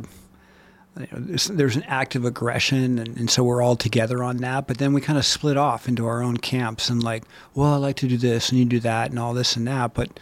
you 0.99 1.07
know, 1.11 1.19
there's, 1.19 1.47
there's 1.47 1.75
an 1.75 1.83
act 1.83 2.15
of 2.15 2.25
aggression, 2.25 2.99
and, 2.99 3.17
and 3.17 3.29
so 3.29 3.43
we're 3.43 3.61
all 3.61 3.75
together 3.75 4.23
on 4.23 4.37
that. 4.37 4.67
But 4.67 4.77
then 4.77 4.93
we 4.93 5.01
kind 5.01 5.19
of 5.19 5.25
split 5.25 5.57
off 5.57 5.87
into 5.87 6.05
our 6.07 6.23
own 6.23 6.37
camps 6.37 6.89
and 6.89 7.03
like, 7.03 7.23
well, 7.53 7.73
I 7.73 7.77
like 7.77 7.97
to 7.97 8.07
do 8.07 8.17
this 8.17 8.49
and 8.49 8.59
you 8.59 8.65
do 8.65 8.79
that 8.79 9.09
and 9.09 9.19
all 9.19 9.33
this 9.33 9.55
and 9.55 9.67
that. 9.67 9.93
But 9.93 10.19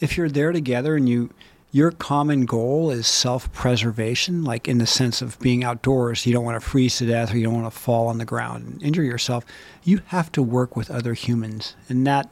if 0.00 0.16
you're 0.16 0.28
there 0.28 0.52
together 0.52 0.96
and 0.96 1.08
you 1.08 1.30
your 1.70 1.90
common 1.90 2.46
goal 2.46 2.90
is 2.90 3.06
self-preservation, 3.06 4.42
like 4.42 4.66
in 4.66 4.78
the 4.78 4.86
sense 4.86 5.20
of 5.20 5.38
being 5.40 5.64
outdoors, 5.64 6.24
you 6.24 6.32
don't 6.32 6.44
want 6.44 6.60
to 6.60 6.66
freeze 6.66 6.96
to 6.98 7.06
death 7.06 7.32
or 7.32 7.36
you 7.36 7.44
don't 7.44 7.60
want 7.60 7.72
to 7.72 7.78
fall 7.78 8.08
on 8.08 8.18
the 8.18 8.24
ground 8.24 8.66
and 8.66 8.82
injure 8.82 9.02
yourself. 9.02 9.44
You 9.84 10.00
have 10.06 10.32
to 10.32 10.42
work 10.42 10.76
with 10.76 10.90
other 10.90 11.14
humans, 11.14 11.76
and 11.88 12.06
that 12.06 12.28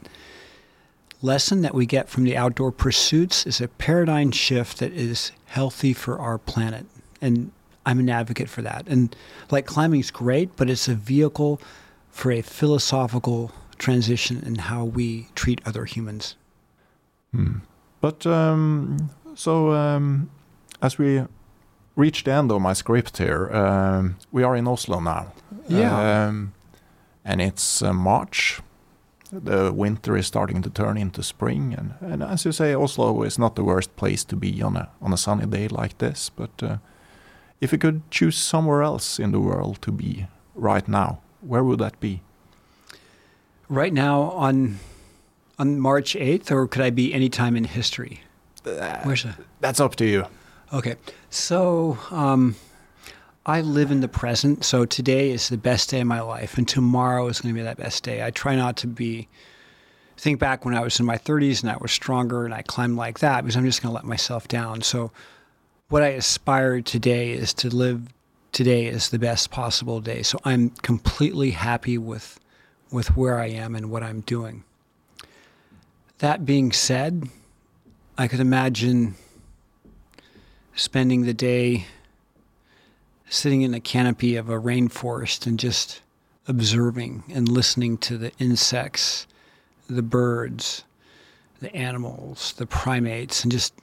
lesson 1.22 1.62
that 1.62 1.74
we 1.74 1.87
get 1.87 2.09
from 2.09 2.24
the 2.24 2.37
outdoor 2.37 2.72
pursuits 2.72 3.47
is 3.47 3.61
a 3.61 3.68
paradigm 3.68 4.30
shift 4.30 4.78
that 4.78 4.93
is 4.93 5.32
healthy 5.47 5.93
for 5.93 6.18
our 6.18 6.39
planet. 6.39 6.87
And 7.20 7.53
I'm 7.84 7.99
an 7.99 8.09
advocate 8.09 8.49
for 8.49 8.62
that. 8.62 8.87
And 8.87 9.14
like 9.51 9.66
climbing's 9.66 10.11
great, 10.11 10.57
but 10.57 10.68
it's 10.68 10.89
a 10.89 10.95
vehicle 10.95 11.61
for 12.11 12.30
a 12.32 12.43
philosophical 12.43 13.53
transition 13.78 14.43
in 14.45 14.57
how 14.57 14.84
we 14.84 15.28
treat 15.34 15.61
other 15.66 15.84
humans. 15.84 16.37
Hmm. 17.32 17.59
But 18.01 18.26
um, 18.26 19.11
so 19.37 19.72
um, 19.72 20.30
as 20.80 20.99
we 20.99 21.22
reach 21.95 22.24
the 22.24 22.32
end 22.32 22.51
of 22.51 22.61
my 22.61 22.72
script 22.72 23.18
here, 23.18 23.53
um, 23.53 24.16
we 24.32 24.43
are 24.43 24.57
in 24.57 24.66
Oslo 24.66 24.99
now. 25.01 25.32
Yeah. 25.68 26.26
Um, 26.26 26.55
and 27.24 27.41
it's 27.41 27.82
uh, 27.82 27.93
March. 27.93 28.61
The 29.32 29.72
winter 29.72 30.16
is 30.16 30.26
starting 30.26 30.62
to 30.62 30.70
turn 30.70 30.97
into 30.97 31.22
spring, 31.22 31.74
and, 31.74 31.95
and 32.01 32.22
as 32.22 32.45
you 32.45 32.53
say, 32.53 32.74
Oslo 32.74 33.22
is 33.24 33.39
not 33.39 33.57
the 33.57 33.64
worst 33.64 33.95
place 33.97 34.22
to 34.24 34.37
be 34.37 34.62
on 34.62 34.76
a 34.76 34.89
on 35.03 35.12
a 35.12 35.16
sunny 35.16 35.47
day 35.47 35.66
like 35.66 35.99
this. 35.99 36.30
But 36.30 36.62
uh, 36.62 36.76
if 37.61 37.72
you 37.72 37.78
could 37.78 38.09
choose 38.11 38.37
somewhere 38.37 38.82
else 38.82 39.18
in 39.18 39.32
the 39.32 39.41
world 39.41 39.82
to 39.82 39.91
be 39.91 40.28
right 40.55 40.87
now, 40.87 41.18
where 41.41 41.64
would 41.64 41.80
that 41.80 41.99
be? 41.99 42.22
Right 43.68 43.93
now 43.93 44.22
on 44.30 44.78
on 45.59 45.80
March 45.80 46.14
8th, 46.14 46.51
or 46.53 46.68
could 46.68 46.82
I 46.82 46.91
be 46.91 47.12
any 47.12 47.28
time 47.28 47.57
in 47.57 47.64
history? 47.64 48.20
Where's 49.05 49.23
the 49.23 49.35
That's 49.61 49.81
up 49.81 49.97
to 49.97 50.07
you. 50.07 50.27
Okay, 50.73 50.97
so 51.31 51.99
um, 52.11 52.57
I 53.45 53.61
live 53.61 53.91
in 53.91 54.01
the 54.01 54.09
present. 54.09 54.64
So 54.64 54.85
today 54.85 55.31
is 55.31 55.49
the 55.49 55.57
best 55.57 55.91
day 55.91 56.01
of 56.01 56.07
my 56.07 56.21
life, 56.21 56.59
and 56.59 56.67
tomorrow 56.67 57.29
is 57.29 57.41
going 57.41 57.55
to 57.55 57.59
be 57.59 57.62
that 57.62 57.77
best 57.77 58.03
day. 58.03 58.25
I 58.25 58.31
try 58.31 58.57
not 58.57 58.77
to 58.79 58.87
be 58.87 59.29
think 60.19 60.41
back 60.41 60.64
when 60.64 60.75
I 60.75 60.81
was 60.81 60.99
in 60.99 61.07
my 61.07 61.19
30s 61.19 61.62
and 61.62 61.71
I 61.71 61.77
was 61.77 61.93
stronger 61.93 62.45
and 62.47 62.55
I 62.55 62.62
climbed 62.62 62.97
like 62.97 63.19
that 63.19 63.43
because 63.43 63.57
I'm 63.57 63.67
just 63.67 63.83
going 63.83 63.91
to 63.91 63.95
let 63.95 64.05
myself 64.05 64.49
down. 64.49 64.81
So 64.83 65.12
what 65.89 66.03
I 66.03 66.09
aspire 66.09 66.81
today 66.81 67.33
is 67.33 67.53
to 67.55 67.69
live 67.69 68.09
today 68.53 68.87
as 68.89 69.11
the 69.11 69.19
best 69.19 69.51
possible 69.51 70.01
day. 70.01 70.23
So 70.23 70.39
I'm 70.45 70.71
completely 70.71 71.51
happy 71.51 71.99
with 71.99 72.41
with 72.91 73.17
where 73.17 73.39
I 73.39 73.49
am 73.49 73.75
and 73.75 73.91
what 73.91 74.03
I'm 74.03 74.21
doing. 74.21 74.62
That 76.19 76.47
being 76.47 76.73
said, 76.73 77.29
I 78.19 78.29
could 78.29 78.41
imagine 78.41 79.14
spending 80.75 81.27
the 81.27 81.35
day 81.35 81.87
sitting 83.29 83.61
in 83.61 83.75
a 83.75 83.81
canopy 83.81 84.37
of 84.37 84.49
a 84.49 84.59
rainforest 84.59 85.47
and 85.47 85.59
just 85.59 86.01
observing 86.49 87.25
and 87.29 87.47
listening 87.47 87.99
to 87.99 88.17
the 88.17 88.33
insects, 88.39 89.27
the 89.87 90.01
birds, 90.01 90.85
the 91.61 91.75
animals, 91.77 92.55
the 92.57 92.67
primates, 92.67 93.43
and 93.43 93.53
just 93.53 93.75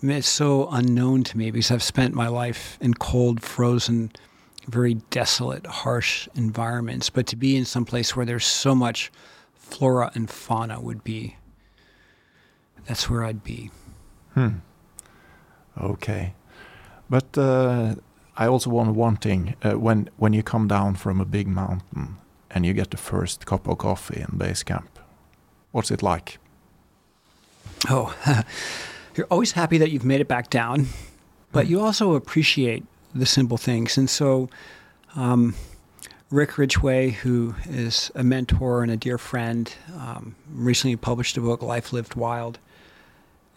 I 0.00 0.06
mean, 0.06 0.18
it's 0.18 0.28
so 0.28 0.68
unknown 0.70 1.24
to 1.24 1.36
me 1.36 1.50
because 1.50 1.72
I've 1.72 1.82
spent 1.82 2.14
my 2.14 2.28
life 2.28 2.78
in 2.80 2.94
cold, 2.94 3.42
frozen, 3.42 4.12
very 4.68 4.94
desolate, 5.10 5.66
harsh 5.66 6.28
environments. 6.36 7.10
But 7.10 7.26
to 7.28 7.36
be 7.36 7.56
in 7.56 7.64
some 7.64 7.84
place 7.84 8.14
where 8.14 8.24
there's 8.24 8.46
so 8.46 8.76
much 8.76 9.10
flora 9.56 10.12
and 10.14 10.30
fauna 10.30 10.80
would 10.80 11.02
be, 11.02 11.34
that's 12.86 13.08
where 13.08 13.24
I'd 13.24 13.44
be. 13.44 13.70
Hmm. 14.34 14.58
Okay. 15.80 16.34
But 17.10 17.36
uh, 17.38 17.94
I 18.36 18.46
also 18.46 18.70
want 18.70 18.94
one 18.94 19.16
thing. 19.16 19.54
Uh, 19.62 19.72
when, 19.72 20.10
when 20.16 20.32
you 20.32 20.42
come 20.42 20.68
down 20.68 20.94
from 20.94 21.20
a 21.20 21.24
big 21.24 21.48
mountain 21.48 22.16
and 22.50 22.64
you 22.64 22.72
get 22.72 22.90
the 22.90 22.96
first 22.96 23.46
cup 23.46 23.66
of 23.66 23.78
coffee 23.78 24.24
in 24.28 24.38
base 24.38 24.62
camp, 24.62 24.98
what's 25.72 25.90
it 25.90 26.02
like? 26.02 26.38
Oh, 27.88 28.14
you're 29.16 29.26
always 29.30 29.52
happy 29.52 29.78
that 29.78 29.90
you've 29.90 30.04
made 30.04 30.20
it 30.20 30.28
back 30.28 30.50
down, 30.50 30.86
but 31.52 31.66
you 31.66 31.80
also 31.80 32.14
appreciate 32.14 32.84
the 33.14 33.26
simple 33.26 33.56
things. 33.56 33.96
And 33.96 34.10
so, 34.10 34.48
um, 35.16 35.54
Rick 36.30 36.58
Ridgeway, 36.58 37.10
who 37.10 37.54
is 37.68 38.10
a 38.14 38.22
mentor 38.22 38.82
and 38.82 38.92
a 38.92 38.96
dear 38.96 39.16
friend, 39.16 39.72
um, 39.96 40.36
recently 40.52 40.96
published 40.96 41.38
a 41.38 41.40
book, 41.40 41.62
Life 41.62 41.92
Lived 41.92 42.16
Wild. 42.16 42.58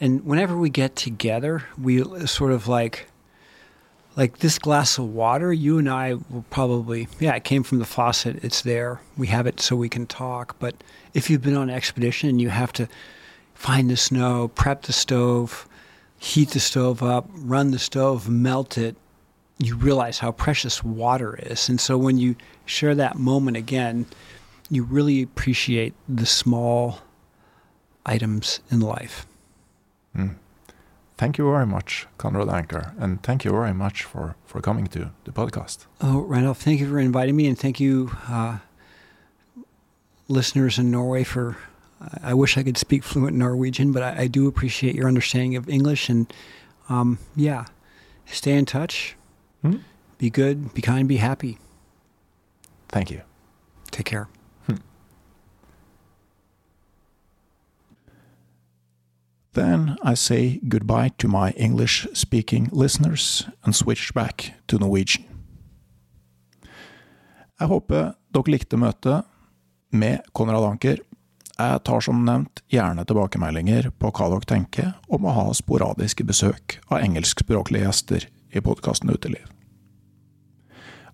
And 0.02 0.26
whenever 0.26 0.58
we 0.58 0.70
get 0.70 0.98
together, 0.98 1.64
we 1.78 2.04
sort 2.26 2.52
of 2.52 2.68
like, 2.68 3.08
like 4.18 4.40
this 4.40 4.60
glass 4.60 4.98
of 4.98 5.14
water, 5.14 5.54
you 5.54 5.78
and 5.78 5.88
I 5.88 6.16
will 6.30 6.44
probably, 6.50 7.08
yeah, 7.20 7.36
it 7.36 7.46
came 7.46 7.64
from 7.64 7.80
the 7.80 7.86
faucet, 7.86 8.44
it's 8.44 8.64
there. 8.64 9.00
We 9.16 9.28
have 9.28 9.48
it 9.48 9.62
so 9.62 9.78
we 9.78 9.88
can 9.88 10.08
talk. 10.08 10.58
But 10.60 10.76
if 11.14 11.30
you've 11.30 11.44
been 11.44 11.56
on 11.56 11.70
an 11.70 11.76
expedition 11.76 12.28
and 12.28 12.42
you 12.42 12.50
have 12.50 12.74
to, 12.74 12.90
find 13.62 13.92
the 13.92 13.96
snow, 13.96 14.48
prep 14.48 14.82
the 14.82 14.92
stove, 14.92 15.70
heat 16.18 16.50
the 16.50 16.60
stove 16.60 17.04
up, 17.04 17.30
run 17.32 17.70
the 17.70 17.78
stove, 17.78 18.28
melt 18.28 18.76
it, 18.76 18.96
you 19.60 19.76
realize 19.76 20.18
how 20.18 20.32
precious 20.32 20.84
water 20.84 21.38
is. 21.44 21.70
And 21.70 21.80
so 21.80 21.96
when 21.96 22.18
you 22.18 22.36
share 22.66 22.96
that 22.96 23.20
moment 23.20 23.58
again, 23.58 24.08
you 24.72 24.84
really 24.84 25.22
appreciate 25.22 25.94
the 26.10 26.26
small 26.26 27.02
items 28.04 28.62
in 28.72 28.80
life. 28.80 29.28
Mm. 30.16 30.36
Thank 31.18 31.38
you 31.38 31.46
very 31.52 31.68
much, 31.68 32.08
Conrad 32.18 32.50
Anker, 32.50 32.94
and 32.98 33.22
thank 33.22 33.46
you 33.46 33.52
very 33.52 33.74
much 33.74 34.04
for, 34.04 34.36
for 34.46 34.60
coming 34.60 34.88
to 34.88 35.12
the 35.24 35.32
podcast. 35.32 35.86
Oh, 36.02 36.22
Randolph, 36.22 36.60
thank 36.60 36.80
you 36.80 36.90
for 36.90 37.00
inviting 37.00 37.36
me, 37.36 37.48
and 37.48 37.58
thank 37.58 37.80
you, 37.80 38.12
uh, 38.28 38.58
listeners 40.28 40.80
in 40.80 40.90
Norway, 40.90 41.24
for 41.24 41.58
I 42.24 42.34
wish 42.34 42.58
I 42.58 42.64
could 42.64 42.78
speak 42.78 43.04
fluent 43.04 43.38
Norwegian, 43.38 43.92
but 43.92 44.02
I, 44.02 44.22
I 44.24 44.28
do 44.28 44.48
appreciate 44.48 44.96
your 44.96 45.08
understanding 45.08 45.56
of 45.56 45.70
English. 45.70 46.10
And 46.10 46.32
um, 46.90 47.20
yeah, 47.36 47.66
stay 48.26 48.54
in 48.54 48.66
touch. 48.66 49.16
Hmm? 49.62 49.78
Be 50.18 50.30
good, 50.30 50.74
be 50.74 50.82
kind, 50.82 51.08
be 51.08 51.18
happy. 51.18 51.60
Thank 52.90 53.12
you. 53.12 53.22
Take 53.92 54.06
care. 54.06 54.28
Then 59.54 59.98
I 60.04 60.16
say 60.16 60.60
goodbye 60.64 61.12
to 61.18 61.28
my 61.28 61.52
English 61.52 62.08
speaking 62.14 62.70
listeners 62.72 63.48
and 63.64 63.76
switch 63.76 64.14
back 64.14 64.54
to 64.68 64.78
Norwegian. 64.78 65.26
Jeg 67.60 67.68
håper 67.68 68.14
dere 68.34 68.52
likte 68.52 68.78
møtet 68.78 69.28
med 69.92 70.24
Konrad 70.34 70.66
Anker 70.66 71.04
Jeg 71.62 71.82
tar 71.86 72.02
som 72.02 72.24
nevnt 72.26 72.64
gjerne 72.72 73.04
tilbakemeldinger 73.06 73.92
på 74.02 74.10
hva 74.10 74.30
dere 74.32 74.48
tenker 74.50 74.94
om 75.14 75.28
å 75.28 75.34
ha 75.36 75.44
sporadiske 75.54 76.26
besøk 76.26 76.80
av 76.88 77.04
engelskspråklige 77.04 77.86
gjester 77.86 78.26
i 78.50 78.64
podkasten 78.66 79.12
Uteliv. 79.14 79.46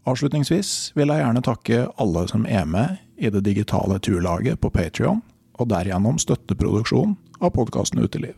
Avslutningsvis 0.07 0.93
vil 0.95 1.11
jeg 1.11 1.23
gjerne 1.23 1.43
takke 1.43 1.81
alle 1.99 2.23
som 2.31 2.45
er 2.47 2.63
med 2.69 3.01
i 3.19 3.31
det 3.33 3.43
digitale 3.43 3.99
turlaget 3.99 4.61
på 4.61 4.71
Patrion, 4.71 5.19
og 5.57 5.67
derigjennom 5.73 6.21
støtte 6.21 6.55
produksjonen 6.55 7.17
av 7.39 7.53
podkasten 7.55 8.01
Uteliv. 8.03 8.35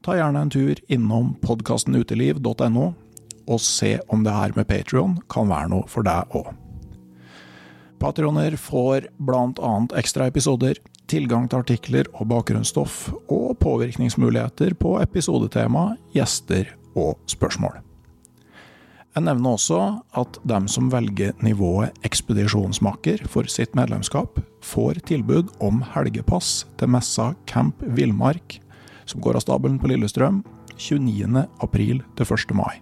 Ta 0.00 0.16
gjerne 0.16 0.46
en 0.46 0.50
tur 0.52 0.78
innom 0.88 1.34
podkastenuteliv.no, 1.42 2.86
og 3.50 3.60
se 3.60 3.96
om 4.08 4.24
det 4.24 4.34
her 4.34 4.54
med 4.56 4.68
Patrion 4.70 5.18
kan 5.32 5.50
være 5.50 5.72
noe 5.72 5.88
for 5.90 6.06
deg 6.06 6.36
òg. 6.38 6.52
Patrioner 8.00 8.56
får 8.56 9.10
bl.a. 9.20 9.74
ekstra 10.00 10.30
episoder, 10.30 10.78
tilgang 11.10 11.50
til 11.50 11.60
artikler 11.60 12.08
og 12.14 12.30
bakgrunnsstoff, 12.32 13.10
og 13.28 13.58
påvirkningsmuligheter 13.60 14.78
på 14.80 14.96
episodetema, 15.02 15.90
gjester 16.16 16.72
og 16.96 17.20
spørsmål. 17.28 17.89
Jeg 19.10 19.26
nevner 19.26 19.56
også 19.56 19.78
at 20.20 20.36
dem 20.46 20.68
som 20.70 20.90
velger 20.92 21.32
nivået 21.42 21.96
ekspedisjonsmaker 22.06 23.24
for 23.26 23.48
sitt 23.50 23.74
medlemskap, 23.74 24.38
får 24.62 25.00
tilbud 25.08 25.50
om 25.58 25.80
helgepass 25.96 26.68
til 26.78 26.92
messa 26.94 27.32
Camp 27.50 27.82
Villmark, 27.82 28.60
som 29.10 29.22
går 29.24 29.40
av 29.40 29.42
stabelen 29.42 29.80
på 29.82 29.90
Lillestrøm 29.90 30.44
29. 30.76 31.42
april 31.58 32.04
til 32.14 32.32
1. 32.38 32.54
mai. 32.54 32.78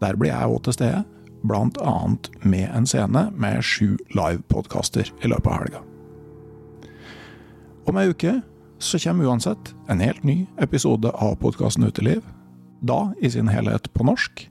Der 0.00 0.16
blir 0.16 0.32
jeg 0.32 0.56
òg 0.56 0.64
til 0.64 0.78
stede, 0.78 1.04
bl.a. 1.44 1.94
med 2.40 2.72
en 2.72 2.88
scene 2.88 3.28
med 3.36 3.60
sju 3.60 3.98
livepodkaster 4.16 5.12
i 5.20 5.28
løpet 5.28 5.52
av 5.52 5.60
helga. 5.60 5.84
Om 7.86 8.00
ei 8.00 8.08
uke 8.08 8.38
så 8.82 8.98
kommer 9.04 9.28
uansett 9.28 9.74
en 9.92 10.00
helt 10.00 10.24
ny 10.24 10.46
episode 10.64 11.12
av 11.12 11.36
podkasten 11.44 11.84
Uteliv, 11.84 12.24
da 12.80 13.12
i 13.20 13.30
sin 13.30 13.52
helhet 13.52 13.92
på 13.92 14.04
norsk. 14.08 14.48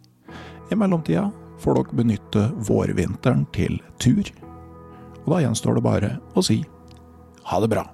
I 0.72 0.76
mellomtida 0.76 1.30
får 1.62 1.80
dere 1.80 2.00
benytte 2.02 2.46
vårvinteren 2.68 3.46
til 3.56 3.80
tur. 4.02 4.30
Og 5.26 5.36
da 5.36 5.44
gjenstår 5.46 5.78
det 5.78 5.86
bare 5.86 6.16
å 6.34 6.44
si 6.46 6.62
ha 7.46 7.60
det 7.62 7.70
bra. 7.72 7.86